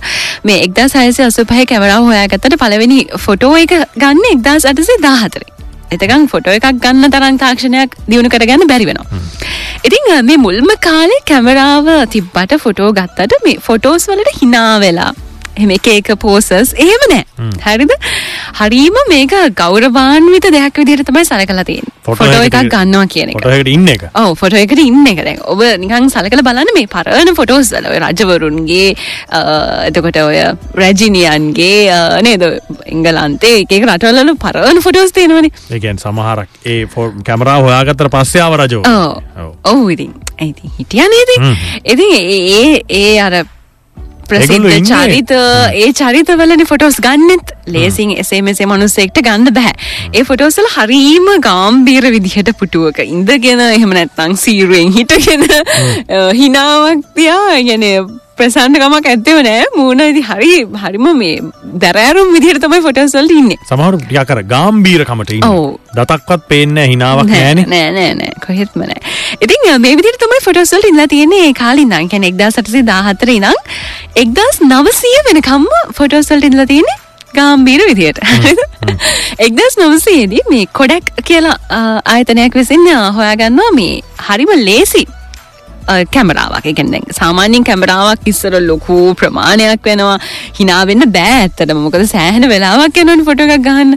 මේ 0.45 0.59
එක්දා 0.65 0.89
සයසය 0.89 1.23
අසු 1.29 1.45
පහ 1.45 1.69
කැමරාව 1.69 2.11
හොයාගත්තට 2.11 2.59
පළවෙනි 2.63 2.99
ෆොටෝ 3.27 3.55
එක 3.63 3.79
ගන්න 3.97 4.27
එක්දස් 4.33 4.69
අටසේ 4.73 4.99
දාහතරේ 5.07 5.55
එතකං 5.91 6.27
ෆොටෝ 6.33 6.57
එකක් 6.59 6.83
ගන්න 6.85 7.15
තරන් 7.15 7.39
තාක්ෂණයක් 7.43 7.97
දියුණු 8.11 8.33
කරගන්න 8.35 8.69
බැරි 8.73 8.89
වෙනවා. 8.91 9.23
ඉතිං 9.87 10.11
මේ 10.27 10.43
මුල්ම 10.47 10.69
කාලේ 10.81 11.23
කැමරාව 11.31 11.89
තිබ්බට 12.15 12.59
ෆොටෝ 12.65 12.91
ගත්තට 12.93 13.41
මේ 13.47 13.65
ෆොටෝස් 13.69 14.09
වලට 14.11 14.37
හිනා 14.43 14.75
වෙලා 14.81 15.11
එහෙම 15.59 15.71
එක 15.77 15.87
එක 15.93 16.09
පෝසස් 16.23 16.51
එහෙම 16.75 17.03
නෑ. 17.13 17.25
හරිද? 17.67 17.93
හරීම 18.61 18.97
මේක 19.11 19.35
ගෞරවාන්විත 19.55 20.47
දෙයක් 20.55 20.79
විදිහට 20.83 21.07
තමයි 21.11 21.25
සලකලා 21.25 21.65
තියෙන්නේ. 21.65 21.95
ෆොටෝ 22.09 22.43
එකක් 22.47 22.57
ගන්නවා 22.73 23.07
කියන 23.07 23.33
එක. 23.33 23.37
ෆොටෝ 23.37 23.53
එකට 23.57 23.71
ඉන්න 23.75 23.89
එක. 23.95 24.05
ඔව් 24.15 24.31
ෆොටෝ 24.41 24.61
එකට 24.63 24.81
ඉන්න 24.85 25.07
එක. 25.07 25.21
දැන් 25.27 25.43
ඔබ 25.45 25.63
නිකන් 25.85 26.09
සලකලා 26.15 26.47
බලන්න 26.49 26.73
මේ 26.75 26.87
පරණ 26.89 27.35
ෆොටෝස් 27.37 27.73
වල 27.75 27.91
ඔය 27.93 27.99
රජවරුන්ගේ 28.01 28.89
එතකොට 29.89 30.21
ඔය 30.23 30.39
රැජිනියන්ගේ 30.75 32.23
නේද? 32.23 32.47
එංගලන්තේ 32.87 33.55
එක 33.63 33.73
එක 33.73 33.87
රටවල 33.89 34.35
පරණ 34.39 34.83
ෆොටෝස් 34.83 35.13
තියෙනවනේ. 35.13 35.53
ඒකන් 35.71 35.99
සමහරක් 35.99 36.49
ඒ 36.67 36.81
ෆෝ 36.87 37.11
කැමරා 37.25 37.59
හොයාගත්තර 37.61 38.09
පස්සයාව 38.09 38.57
රජෝ 38.63 38.83
ඔව්. 38.87 39.53
ඔව්. 39.65 39.85
ඉතින් 39.91 40.15
ඉතින් 40.41 40.71
හිටියනේ 40.79 41.23
ඉතින් 41.27 41.55
ඉතින් 41.85 42.11
ඒ 42.15 42.41
ඒ- 42.57 42.83
ඒ 42.91 43.21
අර 43.21 43.35
ප්‍රසිද්ධ. 44.31 44.67
චරිත 44.91 45.33
ඒ 45.79 45.89
චරිතවලනි 45.93 46.67
ෆොටෝස් 46.67 46.99
ගන්නෙත්. 47.01 47.53
ලේසින් 47.69 48.13
එසේ 48.19 48.41
මෙසේ 48.43 48.67
මනුස්සෙක්ට 48.67 49.19
ගන්න 49.23 49.51
බැහැ 49.53 49.75
ඒ 50.15 50.25
ෆොටෝස්වල 50.25 50.69
හරීම 50.77 51.29
ගාම්බීර 51.41 52.07
විදිහට 52.11 52.53
පුටුවක 52.61 53.03
ඉඳගෙන 53.07 53.61
එහෙම 53.67 53.93
නැත්නම් 53.93 54.37
සීරුවෙන් 54.37 54.93
හිටගෙන 54.93 55.45
අ, 55.49 56.33
හිනාවක් 56.35 57.05
තියා 57.15 57.61
ගැන 57.63 57.85
ප්‍රසන්නකමක් 58.39 59.07
ඇත්තව 59.07 59.39
නෑ. 59.47 59.65
මූුණ 59.77 60.03
ඉදි 60.07 60.23
හරි 60.23 60.53
හරිම 60.83 61.07
මේ 61.19 61.35
දැරෑරුම් 61.83 62.33
විදිහට 62.35 62.63
තමයි 62.65 62.81
ෆොටෝස් 62.87 63.15
වලට 63.19 63.37
ඉන්නේ. 63.41 63.59
සමහරු 63.71 64.01
ටිකක් 64.03 64.33
අර 64.37 64.43
ගාම්බීරකමට 64.53 65.33
ඉන්න. 65.37 65.47
දතක්වත් 65.99 66.47
පේන්න 66.49 66.77
හිනාවක් 66.85 67.31
නෑනේ. 67.33 67.67
නෑ 67.67 67.91
නෑ 67.93 68.15
නෑ. 68.15 68.33
කොහෙත්ම 68.47 68.85
නෑ. 68.85 69.01
ඉතින් 69.41 69.69
මේ 69.81 69.97
විදිහට 69.97 70.23
තමයි 70.25 70.41
ෆොටෝස් 70.47 70.73
වලට 70.75 70.91
ඉඳලා 70.93 71.09
තියෙන්නේ 71.09 71.43
ඒ 71.49 71.53
කාලේ 71.55 71.87
ඉඳන්. 71.89 72.09
කියන්නේ 72.09 72.33
1814 72.37 73.37
ඉඳන් 73.37 74.39
1900 74.39 75.29
වෙනකම්ම 75.29 75.69
ෆොටෝස් 75.95 76.31
වලට 76.33 76.51
ඉඳලා 76.51 76.67
තියෙන්නේ 76.67 76.97
ගාම්බීර 77.35 77.83
විදියට 77.89 78.19
එක්දස් 79.47 79.75
නවසේදී 79.79 80.41
මේ 80.51 80.67
කොඩක් 80.73 81.11
කියලා 81.25 81.57
ආයතනයක් 82.07 82.55
විසින් 82.55 82.87
අ, 82.89 83.13
හොයාගන්නවා 83.13 83.71
මේ 83.77 84.01
හරිම 84.29 84.53
ලේසි 84.65 85.03
කැමරාවක්. 86.15 86.67
එකෙන් 86.73 86.93
දැන් 86.93 87.07
සාමාන්‍යයෙන් 87.21 87.65
කැමරාවක් 87.65 88.29
ඉස්සර 88.33 88.55
ලොකු 88.71 88.99
ප්‍රමාණයක් 89.15 89.91
වෙනවා. 89.91 90.19
හිනා 90.61 90.83
වෙන්න 90.87 91.09
බෑ 91.17 91.35
ඇත්තටම. 91.41 91.83
මොකද 91.87 92.07
සෑහෙන 92.15 92.49
වෙලාවක් 92.55 93.03
යනවනේ 93.03 93.29
ෆොටෝ 93.29 93.49
එකක් 93.49 93.67
ගන්න. 93.69 93.93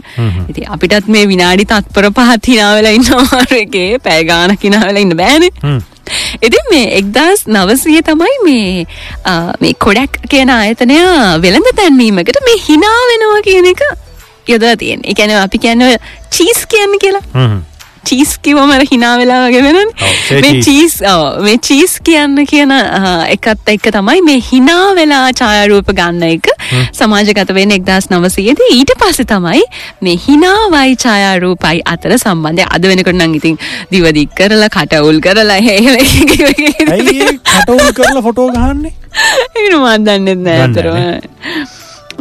ඉතින් 0.50 0.68
අපිටත් 0.76 1.08
මේ 1.08 1.24
විනාඩි 1.28 1.68
තත්පර 1.72 2.10
පහක් 2.18 2.52
හිනා 2.52 2.74
වෙලා 2.76 2.94
ඉන්නවා. 2.98 3.42
එකේ 3.64 3.88
පැය 3.98 4.20
ගාණක් 4.24 4.68
හිනා 4.68 4.84
වෙලා 4.86 5.06
ඉන්න 5.06 5.16
බෑනේ. 5.16 5.80
ඉතින් 6.42 6.70
මේ 6.70 6.86
එක්දස් 7.00 7.44
නවසය 7.48 7.98
තමයි 8.02 8.36
මේ 8.46 8.86
මේ 9.60 9.74
කොඩක් 9.78 10.22
කියන 10.28 10.50
ආයතනය 10.50 10.98
වෙළඳ 11.44 11.74
තැන්වීමකට 11.80 12.40
මේ 12.48 12.62
හිනා 12.68 13.00
වෙනවා 13.10 13.42
කියන 13.48 13.68
එක 13.72 13.84
යොදලා 14.48 14.76
තියෙන 14.76 15.04
එකැන 15.04 15.34
අපි 15.38 15.58
කියන්න 15.58 15.84
චීස් 16.30 16.64
කියන්න 16.66 16.98
කියලා. 17.02 17.24
චීස් 18.04 18.34
කිවම 18.38 18.72
හිනා 18.90 19.14
වෙලා 19.18 19.40
වගේ 19.46 19.62
වෙන 19.62 19.78
මේ. 19.78 20.62
චීස් 20.62 20.94
මේ 21.40 21.58
චීස් 21.60 21.94
කියන්න 22.00 22.46
කියන 22.46 22.72
එකත් 23.28 23.72
එක්ක 23.74 23.86
තමයි 23.96 24.22
මේ 24.22 24.40
හිනා 24.42 24.86
වෙලා 24.94 25.26
ඡායාරූප 25.32 25.92
ගන්න 25.92 26.22
එක 26.28 26.50
සමාජගත 26.92 27.52
වෙන 27.54 27.74
එක්දස් 27.78 28.10
නවසයේද 28.12 28.62
ඊට 28.68 28.94
පස්සේ 29.00 29.28
තමයි 29.28 29.62
මේ 30.00 30.16
හිනාවයි 30.26 30.96
ඡායාරූපයි 30.96 31.82
අතර 31.86 32.16
සම්බන්ධය. 32.18 32.66
අද 32.68 32.82
වෙනකොට 32.84 33.16
නම් 33.16 33.34
ඉතින් 33.40 33.58
දිවදික් 33.92 34.34
කරලා 34.34 34.70
කටවුල් 34.70 35.20
කරලා 35.20 35.60
ඒ 35.68 35.78
කටවුල් 37.48 37.92
කරලා 37.92 38.22
ෆොටෝ 38.22 38.48
ගහන්නේ? 38.50 38.94
ඒන 39.56 39.78
මන් 39.78 40.06
දන්නෙත් 40.06 40.40
නෑ 40.46 40.58
ඇතරම 40.62 40.96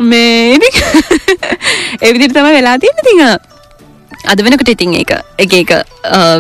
මේ 0.02 0.58
ඒ 2.02 2.14
විදිහට 2.14 2.36
තමයි 2.36 2.54
වෙලා 2.54 2.78
තියෙන්නේ. 2.80 3.04
ඉතින් 3.04 3.51
අද 4.26 4.42
වෙනකොට 4.46 4.70
ඉතින් 4.70 4.94
ඒක 5.02 5.12
එක 5.38 5.54
එක 5.54 5.72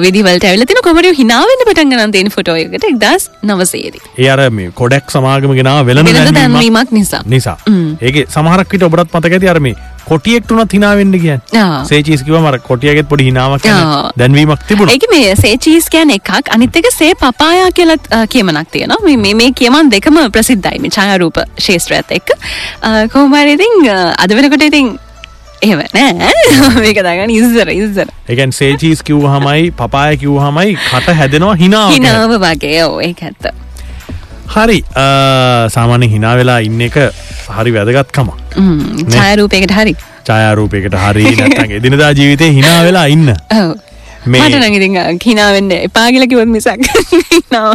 විදිවලට 0.03 0.45
ඇවිල්ලා 0.47 0.67
තියෙන 0.69 0.83
කොමඩ 0.87 1.07
හිනා 1.19 1.41
වෙන්න 1.49 1.63
පටන් 1.67 1.93
ගන්න 1.93 2.11
තියෙන 2.11 2.29
ෆොටෝ 2.29 2.55
එකකට 2.57 2.85
1900 2.89 3.91
දී 3.95 4.01
ඒ 4.17 4.29
අර 4.29 4.49
මේ 4.51 4.69
කොඩක් 4.81 5.09
සමාගම 5.09 5.53
වෙළඳ 5.85 6.07
වෙළඳ 6.09 6.35
දැන්වීමක් 6.39 6.91
නිසා. 6.91 7.21
නිසා. 7.25 7.57
ඒක 8.01 8.21
සමහරක් 8.29 8.69
විට 8.75 8.83
ඔබටත් 8.89 9.13
මතක 9.17 9.33
ඇති 9.37 9.49
අර 9.49 9.59
මේ 9.59 9.75
කොටියෙක්ට 10.07 10.51
උනත් 10.51 10.73
hina 10.73 10.91
වෙන්න 10.95 11.11
කියන්නේ 11.13 11.61
ආ. 11.63 11.83
සේචීස් 11.85 12.23
කිව්වම 12.23 12.45
අර 12.45 12.57
කොටියගෙත් 12.59 13.07
පොඩි 13.09 13.27
හිනාවක්. 13.29 13.65
දැන්වීමක් 14.17 14.65
තිබුණා 14.67 14.95
ඒක 14.95 15.05
මේ 15.11 15.35
සේ 15.35 15.55
චීස් 15.57 15.89
කියන 15.89 16.09
එකක් 16.17 16.31
අනිත් 16.49 16.75
එක 16.75 16.89
සේ 16.91 17.13
පපායා 17.15 17.69
කියලා 17.71 17.97
අ, 18.11 18.25
කියමනක් 18.27 18.71
තියෙනවා 18.71 18.99
මේ- 19.05 19.17
මේ 19.17 19.33
මේ 19.33 19.51
කියමන් 19.53 19.91
දෙකම 19.91 20.17
ප්‍රසිද්ධයි 20.31 20.79
මේ 20.79 20.89
ඡායාරූප 20.89 21.37
හරි 23.35 23.53
ඉතින් 23.57 23.73
අ, 23.89 23.97
අද 24.17 24.33
වෙනකොට 24.33 24.63
ඉතින් 24.63 24.97
එහෙම 25.61 25.81
නෑ. 25.95 26.31
මේක 26.83 26.99
දාගන්න 27.07 27.33
ඉස්සර 27.37 27.69
ඉස්සර. 27.73 28.07
ඒ 28.29 28.35
කියන්නේ 28.35 28.57
සේචීස් 28.59 29.03
කිව්වහමයි 29.09 29.71
පපාය 29.81 30.17
කිව්වහමයි 30.23 30.77
කට 30.85 31.15
හැදෙනවා 31.19 31.55
හිනාවක් 31.63 31.93
හිනාව 31.97 32.37
වගේ. 32.45 32.79
ඔව් 32.85 33.01
ඒක 33.07 33.21
ඇත්ත. 33.29 33.51
හරි 34.55 34.79
සාමාන්‍ය 35.75 36.07
හිනා 36.13 36.33
වෙලා 36.39 36.59
ඉන්න 36.67 36.81
එක 36.87 36.97
හරි 37.57 37.71
වැදගත්කම 37.77 38.27
ම්, 38.57 38.81
ඡායාරූපයකට 39.13 39.71
හරි. 39.77 39.93
ඡායාරූපයකට 40.27 40.95
හරි 41.05 41.23
නැත්නම් 41.37 41.71
එදිනදා 41.79 42.11
ජීවිතේ 42.19 42.51
හිනා 42.57 42.81
වෙලා 42.83 43.05
ඉන්න. 43.07 43.31
මේ- 44.25 44.41
මට 44.43 44.57
නම් 44.59 44.73
ඉතින් 44.79 44.97
හිනා 45.25 45.49
වෙන්න 45.53 45.71
එපා 45.77 46.07
කියලා 46.11 46.27
කිව්වොත් 46.27 46.51
මිසක් 46.55 46.89
හිනාව 47.31 47.73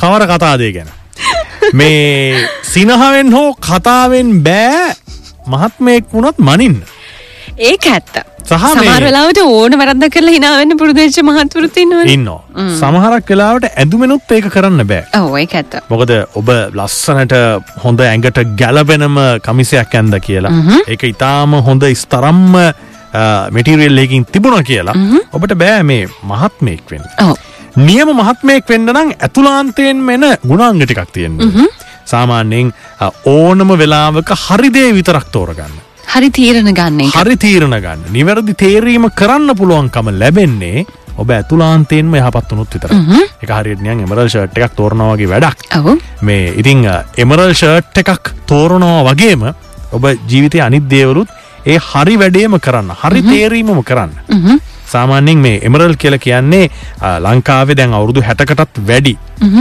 කවර 0.00 0.24
කතාදේ 0.32 0.72
ගැන? 0.72 0.90
මේ 1.72 2.48
සිනහවෙන් 2.64 3.32
හෝ 3.32 3.54
කතාවෙන් 3.68 4.28
බෑ 4.42 4.94
මහත්මයෙක් 5.48 6.14
වුණොත් 6.14 6.34
මනින්න. 6.40 6.74
ඒක 7.58 7.86
ඇත්ත. 7.92 8.18
සහ 8.48 8.52
මේ- 8.52 8.74
සමහර 8.74 9.02
වෙලාවට 9.02 9.38
ඕන 9.44 9.72
වැරද්දක් 9.78 10.12
කරලා 10.12 10.32
හිනා 10.32 10.52
වෙන්න 10.58 10.76
පුරුදු 10.76 11.00
වෙච්ච 11.00 11.18
මහත්වරුත් 11.22 11.78
ඉන්නවනේ 11.78 12.12
ඉන්නවා. 12.12 12.40
සමහරක් 12.80 13.30
වෙලාවට 13.30 13.64
ඇදුමෙනුත් 13.76 14.32
ඒක 14.32 14.48
කරන්න 14.48 14.82
බෑ. 14.86 15.04
ඒක 15.42 15.54
ඇත්ත. 15.54 15.74
මොකද 15.90 16.12
ඔබ 16.34 16.50
ලස්සනට 16.74 17.34
හොඳ 17.84 18.00
ඇඟට 18.00 18.38
ගැලපෙනම 18.58 19.18
කමිසයක් 19.44 19.94
ඇන්ද 19.94 20.14
කියලා. 20.18 20.54
ඒක 20.88 21.04
ඉතාම 21.04 21.54
හොඳ 21.60 21.84
ස්තරම්ම 21.84 22.56
මෙටිරියල් 23.52 23.98
එකින් 23.98 24.24
තිබුණ 24.24 24.62
කියලා. 24.62 24.96
ඔබට 25.32 25.52
බෑ 25.54 25.82
මේ 25.82 26.08
මහත්මයෙක් 26.24 26.90
වෙන්න. 26.90 27.06
ඔව් 27.24 27.36
නියම 27.78 28.08
මහත්මයෙක් 28.20 28.70
වෙන්න 28.72 28.90
නම් 28.92 29.10
ඇතුලාන්තයෙන් 29.16 29.98
මෙන 30.08 30.24
ගුණාංග 30.44 30.80
ටිකක් 30.82 31.12
තියෙන්න 31.12 31.36
සාමාන්‍යයෙන් 32.12 32.72
ඕනම 33.34 33.70
වෙලාවක 33.80 34.30
හරිදේ 34.44 34.92
විතරක් 34.96 35.26
තෝරගන්න. 35.34 35.74
හරි 36.14 36.30
තීරණ 36.30 36.72
ගන්න 36.78 37.12
හරි 37.16 37.36
තීරණ 37.36 37.76
ගන්න. 37.84 38.06
නිවැරදි 38.16 38.54
තේරීම 38.62 39.10
කරන්න 39.20 39.56
පුළුවන්කම 39.60 40.08
ලැබෙන්නේ 40.22 40.86
ඔබ 41.18 41.30
ඇතුලාන්තයෙන්ම 41.36 42.14
යහපත් 42.20 42.52
වනුත් 42.54 42.74
විතර 42.74 42.94
එක 43.42 43.50
හරිනියන් 43.56 44.04
එමරල් 44.06 44.28
ෂර්ට් 44.28 44.58
එකක් 44.58 44.76
තෝරනවාගේ 44.80 45.28
වැඩක්. 45.32 45.58
මේ 46.22 46.54
ඉතිං 46.60 46.86
එමරල් 47.24 47.52
ෂර්ට් 47.54 48.02
එකක් 48.04 48.32
තෝරනවා 48.46 49.04
වගේම 49.10 49.44
ඔබ 49.92 50.04
ජීවිතය 50.30 50.64
අනිත් 50.64 50.88
දේවරුත් 50.94 51.28
ඒ 51.66 51.78
හරි 51.90 52.16
වැඩේම 52.22 52.58
කරන්න 52.66 52.96
හරි 53.02 53.22
තේරීමම 53.30 53.82
කරන්න 53.84 54.12
සාමාන්‍යෙන් 54.92 55.38
මේ 55.46 55.56
එමරල් 55.68 55.94
කියල 56.02 56.16
කියන්නේ 56.26 56.70
ලංකාවේ 57.26 57.76
දැන් 57.80 57.96
අවුරුදු 57.98 58.20
හැටකටත් 58.28 58.78
වැඩි. 58.90 59.14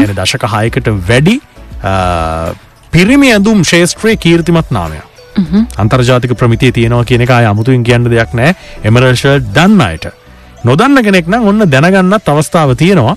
එන 0.04 0.14
දශක 0.20 0.44
හයකට 0.54 0.88
වැඩි 1.10 1.36
පිරිමි 2.94 3.34
ඇඳුම් 3.34 3.66
ශේෂත්‍රය 3.72 4.14
කීර්තිමත් 4.26 4.70
නාමය 4.78 5.02
අන්තර්ජාතික 5.82 6.32
ප්‍රමිතිය 6.38 6.72
තියෙනවා 6.78 7.10
කියන 7.10 7.26
එක 7.26 7.34
අය 7.40 7.50
අමුතුවෙන් 7.50 7.84
කියන්න 7.90 8.08
දෙයක් 8.14 8.32
නෑ 8.40 8.54
එමරල්ෂල් 8.84 9.42
දන්න 9.58 9.82
අයට. 9.90 10.08
නොදන්න 10.68 11.00
කෙනෙක් 11.06 11.28
නම් 11.30 11.44
ඔන්න 11.50 11.60
දැනගන්නත් 11.74 12.30
අවස්ථාව 12.34 12.70
තියෙනවා. 12.82 13.16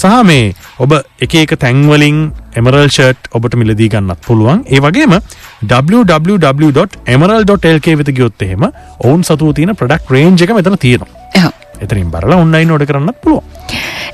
සහ 0.00 0.14
මේ 0.28 0.44
ඔබ 0.82 0.90
එක 1.24 1.32
එක 1.42 1.52
තැන්වලින් 1.64 2.18
එමරල් 2.60 2.88
ෂර්ට් 2.88 3.22
ඔබට 3.38 3.54
මිලදී 3.60 3.88
ගන්නත් 3.94 4.20
පුළුවන්. 4.26 4.58
ඒ 4.74 4.80
වගේම 4.84 5.14
www.emerald.lk 5.72 7.86
වෙත 8.00 8.10
ගියොත් 8.18 8.42
එහෙම 8.46 8.62
ඔවුන් 8.98 9.20
සතුව 9.28 9.50
තියෙන 9.58 9.72
ප්‍රඩක්් 9.82 10.04
රේන්ජ 10.16 10.38
එක 10.46 10.52
මෙතන 10.58 10.76
තියෙනවා 10.86 11.23
එතරින් 11.80 12.10
බරලා 12.10 12.40
ඔන්නයි 12.44 12.64
නොඩ 12.70 12.86
කරන්නත් 12.86 13.18
පුළුවන්. 13.22 13.44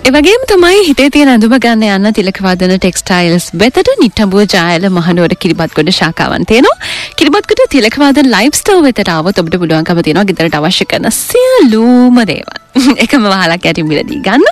එවගේම 0.08 0.44
තමයි 0.50 0.84
හිතේ 0.86 1.08
තියෙන 1.14 1.30
ඇඳුම 1.32 1.54
ගන්න 1.64 1.84
යන්න 1.96 2.14
තිලකවාදන 2.18 2.72
ටෙක්ස්ටයිල්ස් 2.76 3.50
වෙතට 3.62 3.90
නිට්ටඹුව 4.02 4.46
ජායල 4.54 4.88
මහනුවර 4.88 5.34
කිරිබත්ගොඩ 5.42 5.92
ශාකාවන් 5.98 6.46
තියෙනවා. 6.52 6.88
කිරිබත්ගොඩ 7.18 7.62
තිලකවාදන 7.74 8.32
ලයිව් 8.34 8.56
ස්ටෝර් 8.60 8.82
වෙතට 8.86 9.12
આવොත් 9.16 9.42
ඔබට 9.42 9.60
පුළුවන්කම 9.60 10.02
තියෙනවා 10.06 10.28
ගෙදරට 10.30 10.58
අවශ්‍ය 10.60 10.88
කරන 10.92 11.10
සියලුම 11.20 12.24
දේවල්. 12.32 12.69
එකම 13.04 13.24
වහලා 13.24 13.58
කැටිමිලදී 13.58 14.20
ගන්න. 14.26 14.44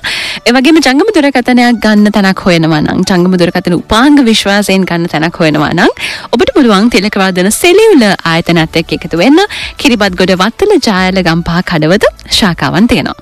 එවගේම 0.46 0.80
ජංගම 0.80 1.12
දුරකතනයක් 1.16 1.80
ගන්න 1.84 2.12
තැනක් 2.12 2.42
හොයනවා 2.46 2.80
නම් 2.82 3.04
ජංගම 3.04 3.36
දුරකතන 3.42 3.76
උපාංග 3.78 4.18
විශ්වාසයෙන් 4.24 4.86
ගන්න 4.88 5.06
තැනක් 5.08 5.38
හොයනවා 5.42 5.70
නම් 5.74 5.92
ඔබට 6.32 6.52
පුළුවන් 6.56 6.90
තිලකවාදන 6.90 7.50
සෙලියුල 7.52 8.04
ආයතනත් 8.32 8.82
එක්ක 8.82 8.98
එකතු 8.98 9.22
වෙන්න. 9.22 9.38
කිරිබත් 9.76 10.18
ගොඩ 10.18 10.34
වත්තල 10.34 10.76
ජායල 10.80 11.22
ගම්පහ 11.22 11.64
කඩවත 11.70 12.12
ශාකාවන් 12.40 12.88
තියෙනවා. 12.88 13.18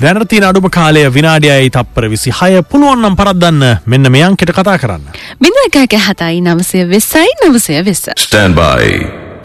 දැනතින 0.00 0.44
අඩුම 0.44 0.68
කාලය 0.70 1.04
විනාඩියයි 1.14 1.70
තප්පර 1.70 2.08
විසි 2.08 2.32
හය 2.32 2.62
පුළුවන්නම් 2.64 3.16
පරද්දන්න. 3.16 3.64
මෙන්න 3.86 4.12
මෙයන් 4.12 4.36
කෙට 4.36 4.54
කතා 4.56 4.78
කරන්න. 4.78 5.04
බිඳ 5.40 5.60
එකක 5.66 5.96
හතයි 6.08 6.40
නවසය 6.40 6.84
වෙස්සයි 6.88 7.36
නවසය 7.44 7.80
වෙස්ස. 7.84 8.08
ස්ටන් 8.18 8.56
බයි 8.56 8.92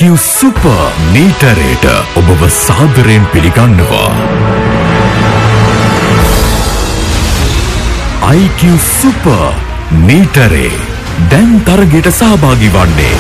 IQ 0.04 0.18
සුප 0.20 0.64
මීටරේට 1.14 1.86
ඔබව 2.20 2.42
සාදරයෙන් 2.52 3.26
පිළිගන්නවා. 3.32 4.10
IQ 8.36 8.62
සුප 9.00 9.28
මීටරේ 10.08 10.72
දැන් 11.32 11.62
තරගෙට 11.64 12.12
සහභාගි 12.12 12.72
වන්නේ. 12.74 13.16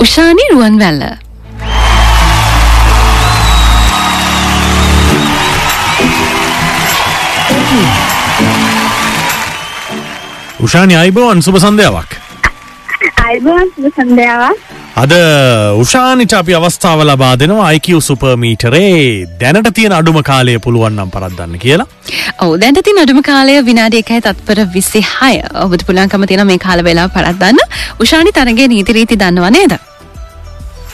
උෂානි 0.00 0.48
රුවන් 0.52 0.80
වැල්ල. 0.82 1.06
උෂානි 10.58 10.96
අයිබෝන් 10.96 11.42
සුබ 11.42 11.62
සන්ධ්‍යාවක් 11.62 12.23
අද 15.02 15.12
උෂානිට 15.82 16.34
අපි 16.40 16.52
අවස්ථාව 16.58 17.00
ලබා 17.10 17.32
දෙනවා 17.42 17.70
IQ 17.76 17.88
සුපර්මීටරේ 18.08 18.90
දැනට 19.40 19.70
තියෙන 19.78 19.94
අඩුම 20.00 20.18
කාලය 20.30 20.54
පුළුවන්නම් 20.66 21.10
පරද්දන්න 21.14 21.56
කියලා. 21.64 21.88
ඔව 22.44 22.52
දැන්ට 22.62 22.82
තින් 22.88 23.00
අඩුම 23.04 23.20
කාලය 23.30 23.56
විනාඩි 23.70 24.02
එකයි 24.04 24.20
තත්පර 24.26 24.60
විසි 24.76 25.02
හය 25.14 25.34
ඔබට 25.64 25.86
පුළන්කම 25.88 26.28
තින 26.32 26.44
මේ 26.52 26.62
කාල 26.66 26.84
වෙලා 26.90 27.08
පරත්දන්න 27.16 27.60
උෂානි 28.04 28.36
තරගේ 28.38 28.68
නීතිරීති 28.74 29.20
දන්නවා 29.24 29.52
නේද. 29.56 29.74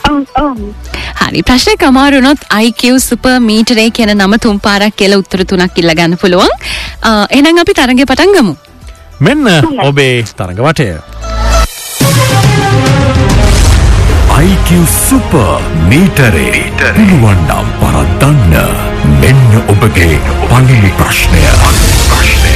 ඔව් 0.09 0.23
ඔව්. 0.45 0.57
හරි 1.21 1.41
ප්‍රශ්නය 1.51 1.77
කමාරුනොත් 1.83 2.49
IQ 2.65 2.81
සුප 3.09 3.25
මීටරේ 3.49 3.87
කියන 3.99 4.13
නම 4.17 4.35
තුම් 4.45 4.59
පාරක් 4.67 4.97
කියල 5.01 5.15
උත්තර 5.21 5.45
තුනක් 5.53 5.79
ඉල්ලගන්න 5.83 6.17
පුළුවන්. 6.23 6.51
එනම් 7.37 7.63
අපි 7.63 7.79
තරගේ 7.81 8.09
පටන් 8.11 8.37
ගමු. 8.37 8.55
මෙන්න 9.27 9.47
ඔබේ 9.89 10.13
තරඟ 10.37 10.61
වටය 10.67 10.87
IQ 14.43 14.69
සුපර් 15.07 15.61
මීටරේ 15.89 16.61
පුළුවන්නම් 16.95 17.67
පරද්දන්න 17.81 18.53
මෙන්න 19.21 19.51
ඔබගේ 19.73 20.15
පළමු 20.49 20.89
ප්‍රශ්නය. 20.99 21.41
ප්‍රශ්නය 22.11 22.51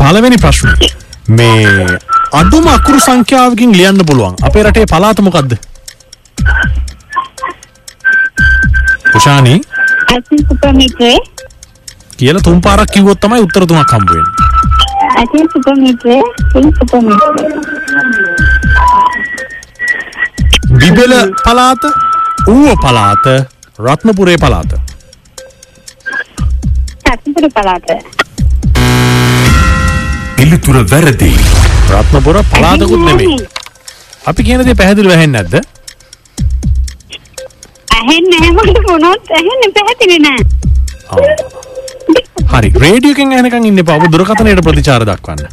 පළවෙනි 0.00 0.38
ප්‍රශ්න. 0.44 0.68
මේ 1.28 1.86
අඩුම 2.40 2.66
අකුරු 2.74 2.98
සංඛ්‍යාවකින් 3.06 3.72
ලියන්න 3.78 4.00
පුළුවන්. 4.06 4.34
අපේ 4.42 4.62
රටේ 4.62 4.86
පලාත 4.92 5.18
මොකක්ද 5.28 5.56
උෂානී? 9.14 9.58
ඇති 10.12 10.36
සුපමිටේ 10.48 11.16
කියලා 12.18 12.42
තුන් 12.46 12.60
පාරක් 12.64 12.90
කිව්වොත් 12.94 13.20
තමයි 13.20 13.40
උත්තර 13.46 13.62
තුනක් 13.68 13.92
හම්බ 13.92 14.08
වෙන්නේ. 14.10 14.32
ඇති 15.20 15.38
සුපමිටේ 15.52 16.20
සිං 16.52 16.66
සුපමිටේ 16.78 17.48
බිබෙල 20.80 21.12
පලාත 21.44 21.82
ඌව 22.54 22.72
පලාත 22.84 23.26
රත්නපුරේ 23.86 24.38
පලාත 24.44 24.70
සත්පුර 27.06 27.46
පලාත 27.56 27.86
පිළිතුර 30.36 30.76
වැරදි. 30.90 31.30
රත්නපුර 31.90 32.36
පලාතකුත් 32.52 33.00
නෙමෙයි. 33.04 33.36
අපි 34.26 34.40
කියන 34.46 34.64
දේ 34.66 34.74
පැහැදිලිව 34.80 35.12
ඇහෙන්නේ 35.16 35.42
නැද්ද? 35.42 35.54
ඇහෙන් 37.96 38.24
නෑමට 38.32 38.78
මොනොත් 38.90 39.24
ඇහෙන්න 39.38 39.72
පැහැතිලි 39.76 40.18
නෑ 40.26 40.42
හරි 42.52 42.70
රේඩියෝකෙන් 42.84 43.32
ඇහෙනකන් 43.32 43.68
ඉන්න 43.70 43.82
එපා. 43.82 43.96
ඔබ 43.98 44.06
දුරකථනයට 44.12 44.62
ප්‍රතිචාර 44.66 45.04
දක්වන්න. 45.04 45.48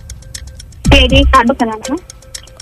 පේඩී 0.89 1.23
කඩු 1.33 1.55
කරන්න 1.55 1.99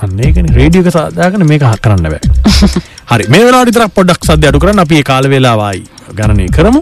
අන්න 0.04 0.20
ඒකනේ 0.20 0.56
රේඩියෝ 0.60 0.88
එක 0.88 0.96
සාදාගෙන 0.96 1.46
මේක 1.48 1.64
හක් 1.64 1.82
කරන්න 1.86 2.08
බෑ. 2.14 2.22
හරි 3.12 3.30
මේ 3.34 3.44
වෙලාවට 3.46 3.72
විතරක් 3.72 3.94
පොඩ්ඩක් 3.98 4.28
සද්ද 4.28 4.50
අඩු 4.52 4.64
කරන්න. 4.64 4.84
අපි 4.86 5.04
කාල 5.04 5.30
වේලාව 5.34 5.64
ආයි 5.68 5.84
ගණනය 6.18 6.48
කරමු. 6.58 6.82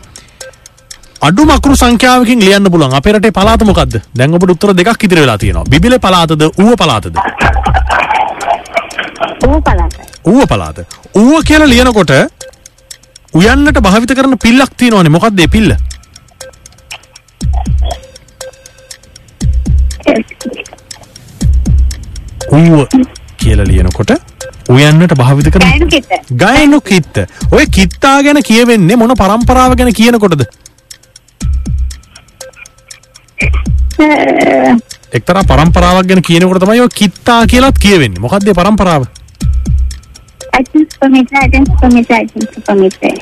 අඩු 1.21 1.45
මකුරු 1.45 1.75
සංඛ්‍යාවකින් 1.75 2.45
ලියන්න 2.47 2.71
පුළුවන්. 2.71 2.95
අපේ 2.95 3.13
රටේ 3.13 3.35
පළාත 3.39 3.65
මොකද්ද? 3.71 3.99
දැන් 4.15 4.35
ඔබට 4.35 4.55
උත්තර 4.55 4.73
දෙකක් 4.73 5.03
ඉතිරි 5.03 5.25
වෙලා 5.25 5.37
තියෙනවා. 5.37 5.67
බිබිලේ 5.69 5.99
පළාතද 5.99 6.47
ඌව 6.47 6.75
පළාතද? 6.77 7.15
ඌ 9.47 9.61
පලාත 9.61 9.93
ඌව 10.25 10.43
පළාත. 10.47 10.79
ඌව 11.15 11.43
කියලා 11.43 11.69
ලියනකොට 11.69 12.11
උයන්නට 13.33 13.79
භාවිත 13.81 14.13
කරන 14.15 14.37
පිල්ලක් 14.37 14.71
තියෙනවනේ. 14.77 15.09
මොකක්ද 15.09 15.39
ඒ 15.39 15.47
පිල්ල 15.47 15.75
ඌව 22.51 22.87
කියලා 23.37 23.65
ලියනකොට 23.65 24.11
උයන්නට 24.69 25.13
භාවිත 25.15 25.49
කරන 25.49 25.67
ගයනු 26.35 26.79
කිත්ත 26.81 27.15
ඔය 27.51 27.65
කිත්තා 27.69 28.17
ගැන 28.23 28.41
කියවෙන්නේ 28.43 28.97
මොන 28.97 29.13
පරම්පරාව 29.15 29.75
ගැන 29.75 29.93
කියනකොටද? 29.93 30.43
එක්තරා 35.11 35.43
පරම්පරාවක් 35.45 36.05
ගැන 36.05 36.21
කියනකොට 36.23 36.63
තමයි 36.63 36.81
ඔය 36.81 36.91
කිත්තා 36.93 37.41
කියලත් 37.45 37.77
කියවෙන්නේ. 37.77 38.19
මොකක්ද 38.19 38.47
ඒ 38.47 38.57
සුපමිටේ 42.47 43.13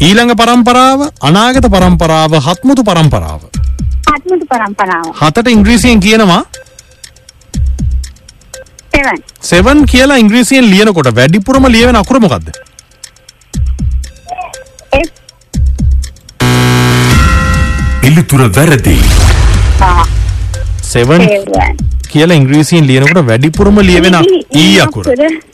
ඊළඟ 0.00 0.34
පරම්පරාව 0.34 1.00
අනාගත 1.20 1.66
පරම්පරාව 1.68 2.32
හත්මුතු 2.40 2.82
පරම්පරාව 2.82 3.40
ආත්මතු 4.12 4.46
පරම්පරාව. 4.46 5.06
හතට 5.20 5.48
ඉංග්‍රීසියෙන් 5.48 6.00
කියනවා? 6.00 6.44
සෙවන් 8.92 9.18
සෙවන් 9.40 9.84
කියලා 9.84 10.16
ඉංග්‍රීසියෙන් 10.16 10.64
ලියනකොට 10.64 11.08
වැඩිපුරම 11.16 11.66
ලියවෙන 11.68 11.96
අකුර 11.96 12.18
මොකක්ද 12.20 12.50
පිළිතුර 18.02 18.42
වැරදි. 18.56 18.96
සෙවන් 20.82 21.22
කියලා 22.12 22.34
ඉංග්‍රීසියෙන් 22.34 22.86
ලියනකොට 22.86 23.26
වැඩිපුරම 23.26 23.80
ලියවෙන 23.80 24.14
ඊ- 24.14 24.44
ඊ 24.54 24.62
ඊ 24.62 24.78
අකුර. 24.78 25.04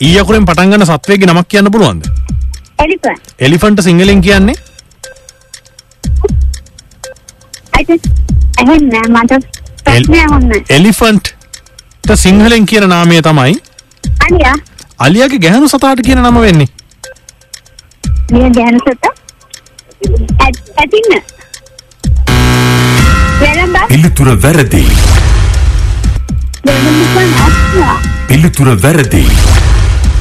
ඊ 0.00 0.18
අකුරෙන් 0.18 0.44
පටන් 0.44 0.70
ගන්න 0.70 0.84
සත්වයේ 0.84 1.26
නමක් 1.26 1.48
කියන්න 1.48 1.70
පුළුවන්ද? 1.70 2.04
එලිෆන්ට 3.38 3.80
සිංහලෙන් 3.80 4.20
කියන්නේ 4.20 4.54
ඇහෙන්න 8.58 9.12
මට 9.14 9.32
ප්‍රශ්නය 9.84 10.22
හොන්න 10.30 10.52
එලිෆන්ට් 10.70 11.34
සිංහලෙන් 12.16 12.66
කියන 12.66 12.88
නාමය 12.88 13.22
තමයි 13.22 13.54
අලියගේ 14.98 15.38
ගැහණු 15.38 15.68
සතාට 15.68 16.00
කියන 16.06 16.22
නම 16.22 16.40
වෙන්නේ. 16.40 16.68
ගැන 18.54 18.78
සත? 18.80 19.04
ඇතින්න. 20.76 21.22
පිළිතුර 23.88 24.30
වැරදි. 24.42 24.82
පිළිතුර 28.28 28.72
වැරදි. 28.82 29.24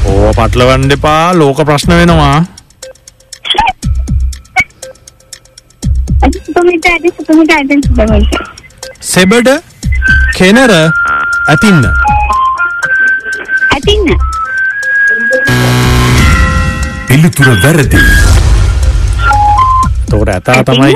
ඕව 0.06 0.36
පටලවන්න 0.36 0.92
එපා 0.92 1.34
ලෝක 1.34 1.64
ප්‍රශ්න 1.66 1.98
වෙනවා 2.02 2.46
සෙබඩ 9.12 9.50
කෙනර 10.38 10.72
ඇතින්න 11.48 11.84
ඇතින්න 13.76 14.08
පිළිතුර 17.08 17.50
වැරදි 17.64 18.02
තෝට 20.10 20.30
ඇතා 20.36 20.64
තමයි 20.64 20.96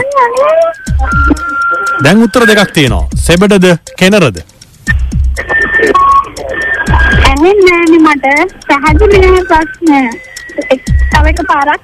දැන් 2.04 2.24
උත්තර 2.26 2.44
දෙකක් 2.50 2.72
තියෙනවා. 2.74 3.08
සෙබඩද 3.26 3.66
කෙනරද? 4.00 4.38
ඇහෙන් 7.30 7.60
නෑන 7.68 7.94
මට. 8.02 8.26
පැහැදිලි 8.68 9.20
ප්‍රශ්න. 9.50 10.10
තව 11.12 11.26
එක 11.34 11.42
පාරක් 11.52 11.84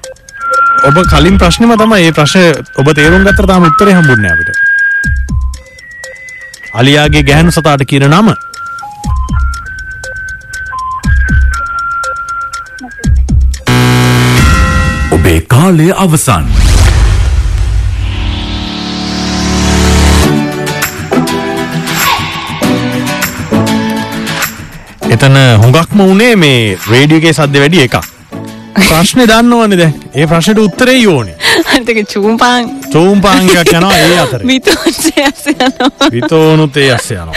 ඔබ 0.86 0.98
කලින් 1.10 1.38
ප්‍රශ්නම 1.38 1.72
තමයි 1.74 2.06
ඒ 2.06 2.12
ප්‍රශ්න 2.14 2.44
ඔබ 2.78 2.88
තේරුම් 2.94 3.24
ගත්තර 3.26 3.46
තාම 3.50 3.64
උත්තරේ 3.66 3.94
හම්බුන්නේ 3.94 4.30
අපිට. 4.30 4.50
අලියාගේ 6.74 7.22
ගැහැණු 7.22 7.52
සතාට 7.52 7.82
කියන 7.84 8.06
නම? 8.06 8.28
ඔබේ 15.16 15.40
කාලය 15.54 15.88
අවසන්. 16.04 16.46
එතන 25.10 25.36
හොඟක්ම 25.64 26.06
උනේ 26.06 26.36
මේ 26.36 26.78
රේඩියෝගේ 26.86 27.34
සද්ද 27.34 27.64
වැඩි 27.64 27.84
එකක් 27.88 28.17
ප්‍රශ්නේ 28.88 29.26
දන්නවනේ 29.30 29.78
දැන්. 29.78 29.94
ඒ 30.14 30.26
ප්‍රශ්නෙට 30.26 30.58
උත්තරේ 30.64 31.06
ඕනේ 31.08 31.36
අන්තක 31.74 31.98
චූම්පාන් 32.12 32.70
චෝම්පාංගයක් 32.92 33.72
යනවා 33.72 33.96
ඒ 33.96 34.18
අතරේ. 34.20 34.46
විතෝනුත් 36.12 36.76
ඒ 36.76 36.90
අස්ස 36.94 37.10
යනවා. 37.10 37.34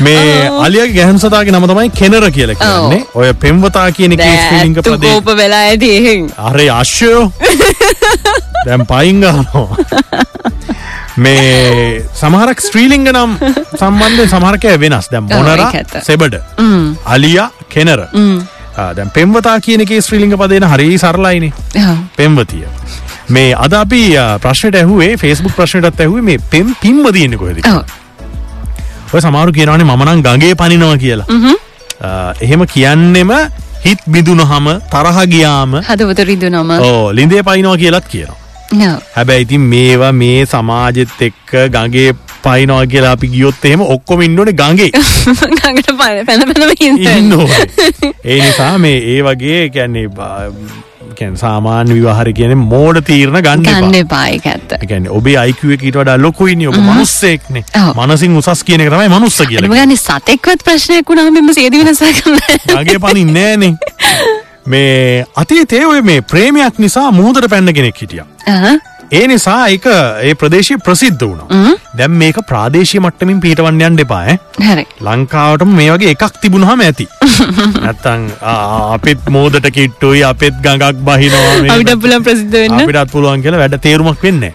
මේ 0.00 0.48
අලියගේ 0.64 0.94
ගැහන් 0.98 1.18
සතාගේ 1.18 1.52
නම 1.54 1.66
තමයි 1.70 1.90
කෙනර 2.00 2.30
කියලා 2.30 2.56
කියන්නේ. 2.56 3.02
ඔය 3.14 3.32
පෙම්වතා 3.34 3.88
කියන 3.92 4.16
පදේ. 4.16 5.12
කෝප 5.12 5.36
වෙලා 5.36 5.64
ඇති 5.70 5.90
අරේ 6.38 6.70
අශ්‍යයෝ 6.70 7.32
දැන් 8.66 8.86
පයින් 8.86 9.20
ගහනවා 9.20 9.76
මේ 11.16 12.04
සමහරක් 12.20 12.60
ස්ත්‍රීලිංග 12.60 13.06
නම් 13.12 13.36
සම්බන්ධ 13.80 14.26
සමහරකය 14.30 14.74
වෙනස්. 14.80 15.06
දැම් 15.12 15.28
මොනර. 15.30 15.60
සෙබඩ. 16.02 16.40
අලියා 17.06 17.50
කෙනර 17.68 18.00
දැන් 18.76 19.10
පෙම්වතා 19.16 19.56
කියන 19.66 19.80
එකේ 19.86 20.00
ස්ත්‍රීලිංග 20.04 20.36
පදේන 20.42 20.68
හරි 20.72 20.98
සරලයිනේ. 20.98 21.52
පෙම්වතිය. 22.16 22.64
මේ 23.34 23.50
අද 23.64 23.72
අපි 23.80 24.00
ප්‍රශ්නයට 24.46 24.78
ඇහුවේ 24.80 25.12
ෆේස්බුක් 25.24 25.54
ප්‍රශ්නයටත් 25.58 26.00
ඇහුවේ 26.06 26.24
මේ 26.30 26.38
පෙම් 26.54 26.74
පිම්ම 26.82 27.04
තියෙන්නේ 27.18 27.38
කොහෙද 27.42 27.60
කියලා. 27.62 27.84
ඔය 29.12 29.20
සමහරු 29.26 29.52
කියනවානේ 29.58 29.86
මම 29.90 30.02
නම් 30.06 30.22
ගඟේ 30.28 30.54
පනිනවා 30.62 30.96
කියලා. 31.04 31.26
එහෙම 32.44 32.66
කියන්නෙම 32.74 33.30
හිත් 33.84 34.00
බිඳුනහම 34.12 34.66
තරහ 34.94 35.18
ගියාම 35.34 35.76
හදවත 35.90 36.26
රිදුනම. 36.30 36.70
ඕ 36.88 37.12
ලිඳේ 37.18 37.42
පයින්නවා 37.48 37.76
කියලත් 37.82 38.06
කියනවා. 38.14 38.98
හැබැයි 39.16 39.46
ඉතින් 39.46 39.64
මේවා 39.72 40.12
මේ 40.20 40.46
සමාජෙත් 40.52 41.22
එක්ක 41.28 41.52
ගගේ 41.74 42.10
පයිනවා 42.44 42.86
කියලා 42.86 43.12
අපි 43.16 43.28
ගියොත් 43.34 43.64
එහෙම 43.64 43.82
ඔක්කොම 43.88 44.22
ඉන්න 44.22 44.38
ඕනේ 44.38 44.54
ගඟේ 44.54 44.90
ගඟට 45.58 45.92
පන 45.92 46.24
පැන 46.26 46.48
පැනම 46.50 46.72
ඉන්න 46.80 46.98
ඉන්න 47.10 47.32
ඕනේ. 47.34 48.14
ඒ 48.24 48.40
නිසා 48.40 48.72
මේ 48.78 48.98
ඒ 49.14 49.20
වගේ 49.22 49.62
කියන්නේ 49.70 50.08
බ- 50.10 50.82
කැන් 51.14 51.36
සාමාන්‍ය 51.36 51.94
විවාහර 51.94 52.30
කියන 52.32 52.54
මෝඩ 52.60 53.00
තීරණ 53.06 53.40
ගන්න 53.40 53.64
ඒක 54.30 54.46
ඇත්ත. 54.46 54.76
කියන්නේ 54.84 55.12
ඔබේ 55.12 55.36
එක 55.72 55.82
ඊට 55.82 55.98
වඩා 56.00 56.16
ලොකුයිනේ 56.18 56.68
ඔබ 56.68 56.78
මනුස්සයෙක්නේ. 56.80 57.64
ඔව්. 57.82 57.92
මනසින් 58.00 58.36
උසස් 58.36 58.64
කියන 58.64 58.86
තමයි 58.86 59.08
මනුස්ස 59.08 59.42
කියලා. 59.42 59.74
ගන්නේ 59.74 59.96
සතෙක්වත් 59.98 60.64
ප්‍රශ්නයක් 60.64 61.08
වුණාම 61.08 61.32
මෙම 61.32 61.52
සියදි 61.54 61.84
වෙනසක් 61.84 62.24
නැහැ. 62.28 62.80
මගේ 62.80 62.98
පනින්නේ 63.00 63.56
නෑනේ. 63.56 63.74
මේ 64.72 65.24
අතීතයේ 65.36 65.86
ඔය 65.86 66.02
මේ 66.02 66.20
ප්‍රේමයක් 66.24 66.78
නිසා 66.78 67.10
මුහුදට 67.12 67.48
පැන්න 67.50 67.74
කෙනෙක් 67.74 68.02
හිටියා. 68.02 68.26
ඒ 69.10 69.26
නිසා 69.26 69.68
ඒක 69.68 69.86
ඒ 69.86 70.34
ප්‍රදේශය 70.34 70.76
ප්‍රසිද්ධ 70.78 71.22
වුණා. 71.22 71.74
දැන් 71.96 72.16
මේක 72.22 72.38
ප්‍රාදේශීය 72.50 73.02
මට්ටමින් 73.02 73.40
පිටවන්න 73.40 73.82
යන්න 73.88 74.02
එපා 74.04 74.20
ඈ. 74.26 74.84
ලංකාවටම 75.00 75.74
මේ 75.78 75.88
වගේ 75.92 76.14
එකක් 76.14 76.38
තිබුණාම 76.42 76.84
ඇති. 76.86 77.08
නැත්තම් 77.84 78.28
අපිත් 78.42 79.26
මෝදට 79.30 79.70
කිට්ටුයි 79.70 80.24
අපිත් 80.24 80.60
ගඟක් 80.64 81.02
බහිනවා 81.08 81.56
මේ 81.62 81.74
අපිට 81.74 81.96
පුළුවන් 82.00 82.28
ප්‍රසිද්ධ 82.28 82.56
වෙන්න. 82.56 82.78
අපිටත් 82.80 83.12
පුළුවන් 83.12 83.42
කියලා 83.42 83.64
වැඩ 83.64 83.80
තේරුමක් 83.80 84.22
වෙන්නේ. 84.22 84.52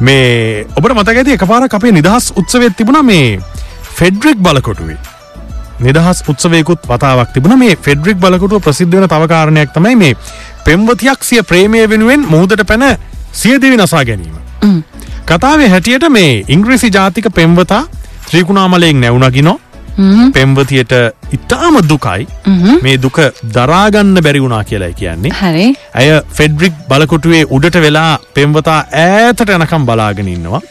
මේ 0.00 0.66
ඔබට 0.74 0.96
මතක 0.96 1.16
ඇති 1.16 1.38
එකපාරක් 1.38 1.78
අපේ 1.80 1.92
නිදහස් 1.92 2.32
උත්සවයක් 2.36 2.76
තිබුණා 2.76 3.02
මේ 3.04 3.40
ෆෙඩ්රික් 3.96 4.38
බලකොටුවේ. 4.38 4.98
නිදහස් 5.80 6.24
උත්සවයකුත් 6.28 6.88
වතාවක් 6.88 7.32
තිබුණ 7.34 7.58
මේ 7.58 7.76
ෆෙඩ්රික් 7.78 8.18
බලකොටුව 8.20 8.60
ප්‍රසිද්ධ 8.60 8.96
වෙන 8.96 9.08
තව 9.08 9.28
කාරණයක් 9.28 9.72
තමයි 9.72 9.96
මේ 9.96 10.16
පෙම්වතියක් 10.64 11.24
සිය 11.24 11.42
ප්‍රේමය 11.42 11.86
වෙනුවෙන් 11.88 12.26
මුහුදට 12.28 12.64
පැන 12.66 12.84
සියදිවි 13.32 13.76
නසා 13.76 14.04
ගැනීම. 14.04 14.36
කතාවේ 15.26 15.68
හැටියට 15.72 16.08
මේ 16.18 16.44
ඉංග්‍රීසි 16.54 16.90
ජාතික 16.98 17.26
පෙම්වතා 17.40 17.82
ත්‍රීකුණාමලයෙන් 18.28 19.00
නැවුණගිනෝ 19.00 19.58
පෙම්වතියට 20.34 20.92
ඉතාම 21.36 21.74
දුකයි 21.88 22.26
මේ 22.84 22.96
දුක 23.02 23.18
දරාගන්න 23.56 24.14
බැරි 24.26 24.42
වුණා 24.44 24.62
කියලායි 24.70 24.94
කියන්නේ. 25.00 25.32
හරි. 25.40 25.66
ඇය 25.94 26.08
ෆෙඩ්රික් 26.38 26.72
බලකොටුවේ 26.90 27.42
උඩට 27.56 27.76
වෙලා 27.84 28.18
පෙම්වතා 28.38 28.78
ඈතට 29.04 29.52
යනකම් 29.56 29.86
බලාගෙන 29.90 30.28
ඉන්නවා. 30.34 30.62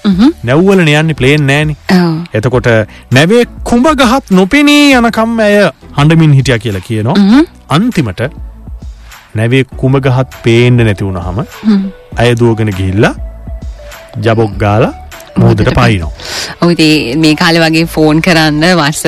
නැව්වල 0.43 0.84
යන්නේ 0.86 1.14
ප්ලේන් 1.22 1.47
නෑනේ. 1.51 1.78
එතකොට 2.34 2.70
නැවේ 3.18 3.45
කුඹ 3.72 3.88
ගහත් 4.01 4.36
නොපෙනී 4.41 4.84
යනකම් 4.99 5.39
ඇය 5.47 5.57
හඬමින් 5.97 6.36
හිටිය 6.39 6.60
කියලා 6.66 6.86
කියනවා. 6.89 7.45
අන්තිමට 7.78 8.22
නැවේ 9.39 9.64
කුඹ 9.82 10.03
ගහත් 10.05 10.43
පේන්ඩ 10.45 10.86
නැති 10.89 11.10
වුණහම 11.10 11.43
ඇය 12.20 12.36
දුවගෙන 12.39 12.74
ගිහිල්ලා 12.80 13.13
ජබොක් 14.20 14.57
ගාලා 14.57 14.93
මුහදට 15.38 15.72
පයිනෝ. 15.80 16.11
ඔව් 16.61 16.76
ඉතින් 16.76 17.20
මේ 17.20 17.36
කාලේ 17.36 17.63
වගේ 17.65 17.88
ෆෝන් 17.88 18.22
කරන්න 18.22 18.63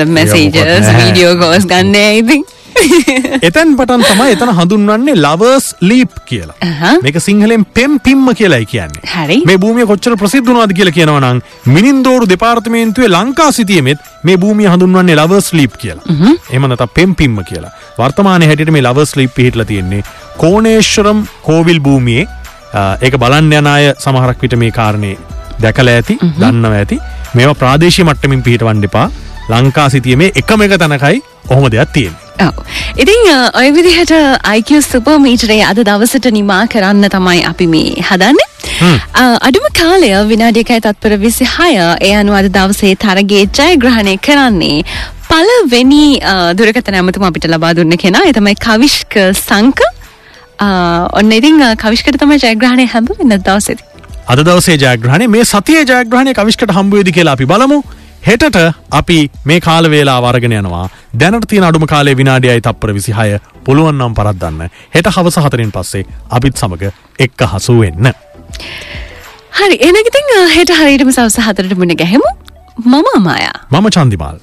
messages 0.08 0.64
නැහැ. 0.64 0.98
වීඩියෝ 0.98 1.36
කෝල්ස් 1.36 1.66
ගන්න 1.66 1.96
ඉතින්. 2.16 2.44
එතැන් 3.48 3.74
පටන් 3.78 4.04
තමයි 4.06 4.34
එතන 4.36 4.52
හඳුන්වන්නේ 4.58 5.16
ලවර්ස් 5.16 5.66
ලීප් 5.82 6.14
කියලා. 6.30 6.56
මේක 7.04 7.18
සිංහලෙන් 7.20 7.66
පෙම් 7.76 7.98
පිම්ම 8.00 8.26
කියලායි 8.34 8.66
කියන්නේ 8.66 9.12
හරි. 9.14 9.38
මේ 9.48 9.58
භූමිය 9.64 9.86
කොච්චර 9.86 10.16
ප්‍රසිද්ධ 10.22 10.48
වුණාද 10.50 10.74
කියලා 10.78 10.96
කියනවා 10.98 11.20
නම් 11.22 11.42
මිනින්දෝරු 11.76 12.28
දෙපාර්තමේන්තුවේ 12.28 13.12
ලංකා 13.16 13.50
සිටියෙමෙත් 13.52 14.10
මේ 14.24 14.36
භූමිය 14.36 14.70
හඳුන්වන්නේ 14.72 15.18
ලවර්ස් 15.20 15.52
ලීප් 15.52 15.76
කියලා. 15.78 16.04
එහෙම 16.50 16.68
නැත්නම් 16.68 16.94
පෙම් 16.98 17.16
පිම්ම 17.22 17.40
කියලා. 17.50 17.72
වර්තමානයේ 17.98 18.52
හැටියට 18.52 18.76
මේ 18.76 18.86
ලවර්ස් 18.88 19.16
ලීප් 19.20 19.34
පිහිටලා 19.34 19.68
තියෙන්නේ 19.72 20.04
කෝණේශ්වරම් 20.36 21.26
කෝවිල් 21.42 21.80
භූමියේ 21.80 22.28
ඒක 23.00 23.16
බලන්න 23.18 23.52
යන 23.52 23.66
අය 23.66 23.92
සමහරක් 23.98 24.40
විට 24.42 24.56
මේ 24.56 24.70
කාරණේ 24.72 25.16
දැකලා 25.60 25.94
ඇති, 25.98 26.18
දන්නවා 26.40 26.78
ඇති. 26.78 26.98
මේවා 27.34 27.54
ප්‍රාදේශීය 27.54 28.06
මට්ටමින් 28.08 28.42
පිහිටවන්න 28.42 28.84
එපා. 28.84 29.06
ලංකා 29.48 29.88
සිටියේ 29.90 30.32
එකම 30.36 30.62
එක 30.62 30.76
තැනකයි 30.78 31.22
ඔහොම 31.50 31.66
දෙයක් 31.70 31.92
තියෙන්නේ. 31.92 32.20
අ, 32.40 32.50
ඔය 33.60 33.68
විදිහට 33.76 34.12
IQ 34.56 34.70
සුපර් 34.82 35.18
මීටරේ 35.18 35.60
අද 35.64 35.78
දවසට 35.84 36.30
නිමා 36.32 36.66
කරන්න 36.66 37.08
තමයි 37.10 37.44
අපි 37.50 37.66
මේ 37.66 38.02
හදන්නේ. 38.08 38.48
අඩුම 39.40 39.66
කාලය 39.78 40.10
විනාඩියකයි 40.30 40.80
තත්පර 40.80 41.16
විසි 41.18 41.44
හය 41.56 41.70
ඒ 42.00 42.12
අනුව 42.16 42.34
අද 42.40 42.48
දවසේ 42.50 42.94
තරගේ 42.96 43.44
ජයග්‍රහණය 43.58 44.16
කරන්නේ 44.18 44.82
පලවෙනි 45.28 46.04
අ, 46.22 46.34
දුරකථන 46.54 46.96
ඇමතුම 47.00 47.26
අපිට 47.28 47.46
ලබා 47.46 47.74
දුන්න 47.76 47.96
කෙනා 47.98 48.24
එතමයි 48.30 48.54
කවිශ්ක 48.66 49.14
සංක 49.36 49.80
ඔන්න 51.18 51.32
ඉතින් 51.38 51.62
අ, 51.62 51.72
කවිශ්කට 51.76 52.18
තමයි 52.22 52.38
ජයග්‍රහණය 52.44 52.86
හැම 52.92 53.06
වෙන 53.18 53.34
දවසේදී. 53.48 53.84
අද 54.32 54.38
දවසේ 54.48 54.76
ජයග්‍රහණය 54.84 55.26
මේ 55.28 55.44
සතියේ 55.44 55.84
ජයග්‍රහණය 55.90 56.34
කවිශ්කට 56.34 56.70
හම්බුවේද 56.78 57.10
කියලා 57.16 57.34
අපි 57.38 57.46
බලමු. 57.46 57.78
හෙටට 58.26 58.56
අපි 58.92 59.18
මේ 59.44 59.60
කාල 59.60 59.90
වේලාව 59.90 60.24
අරගෙන 60.24 60.52
යනවා. 60.58 60.84
දැනට 61.20 61.46
තියෙන 61.48 61.64
අඩුම 61.68 61.86
කාලේ 61.86 62.14
විනාඩියයි 62.16 62.60
තප්පර 62.60 62.92
26 62.92 63.40
පුළුවන් 63.66 63.98
නම් 63.98 64.14
පරද්දන්න. 64.18 64.68
හෙට 64.94 65.06
හවස 65.16 65.38
4න් 65.46 65.72
පස්සේ 65.76 66.04
අපිත් 66.30 66.56
සමග 66.56 66.92
එක්ක 67.18 67.40
හසු 67.54 67.78
වෙන්න. 67.80 68.12
හරි 69.58 69.76
එනගිතින් 69.88 70.30
හෙට 70.54 70.70
හරියටම 70.78 71.10
සවස 71.10 71.38
හතරට 71.48 71.74
මුණ 71.78 71.96
ගැහෙමු 71.96 72.30
මම 72.84 73.10
අමායා. 73.16 73.56
මම 73.72 73.88
චන්දිමාල් 73.90 74.38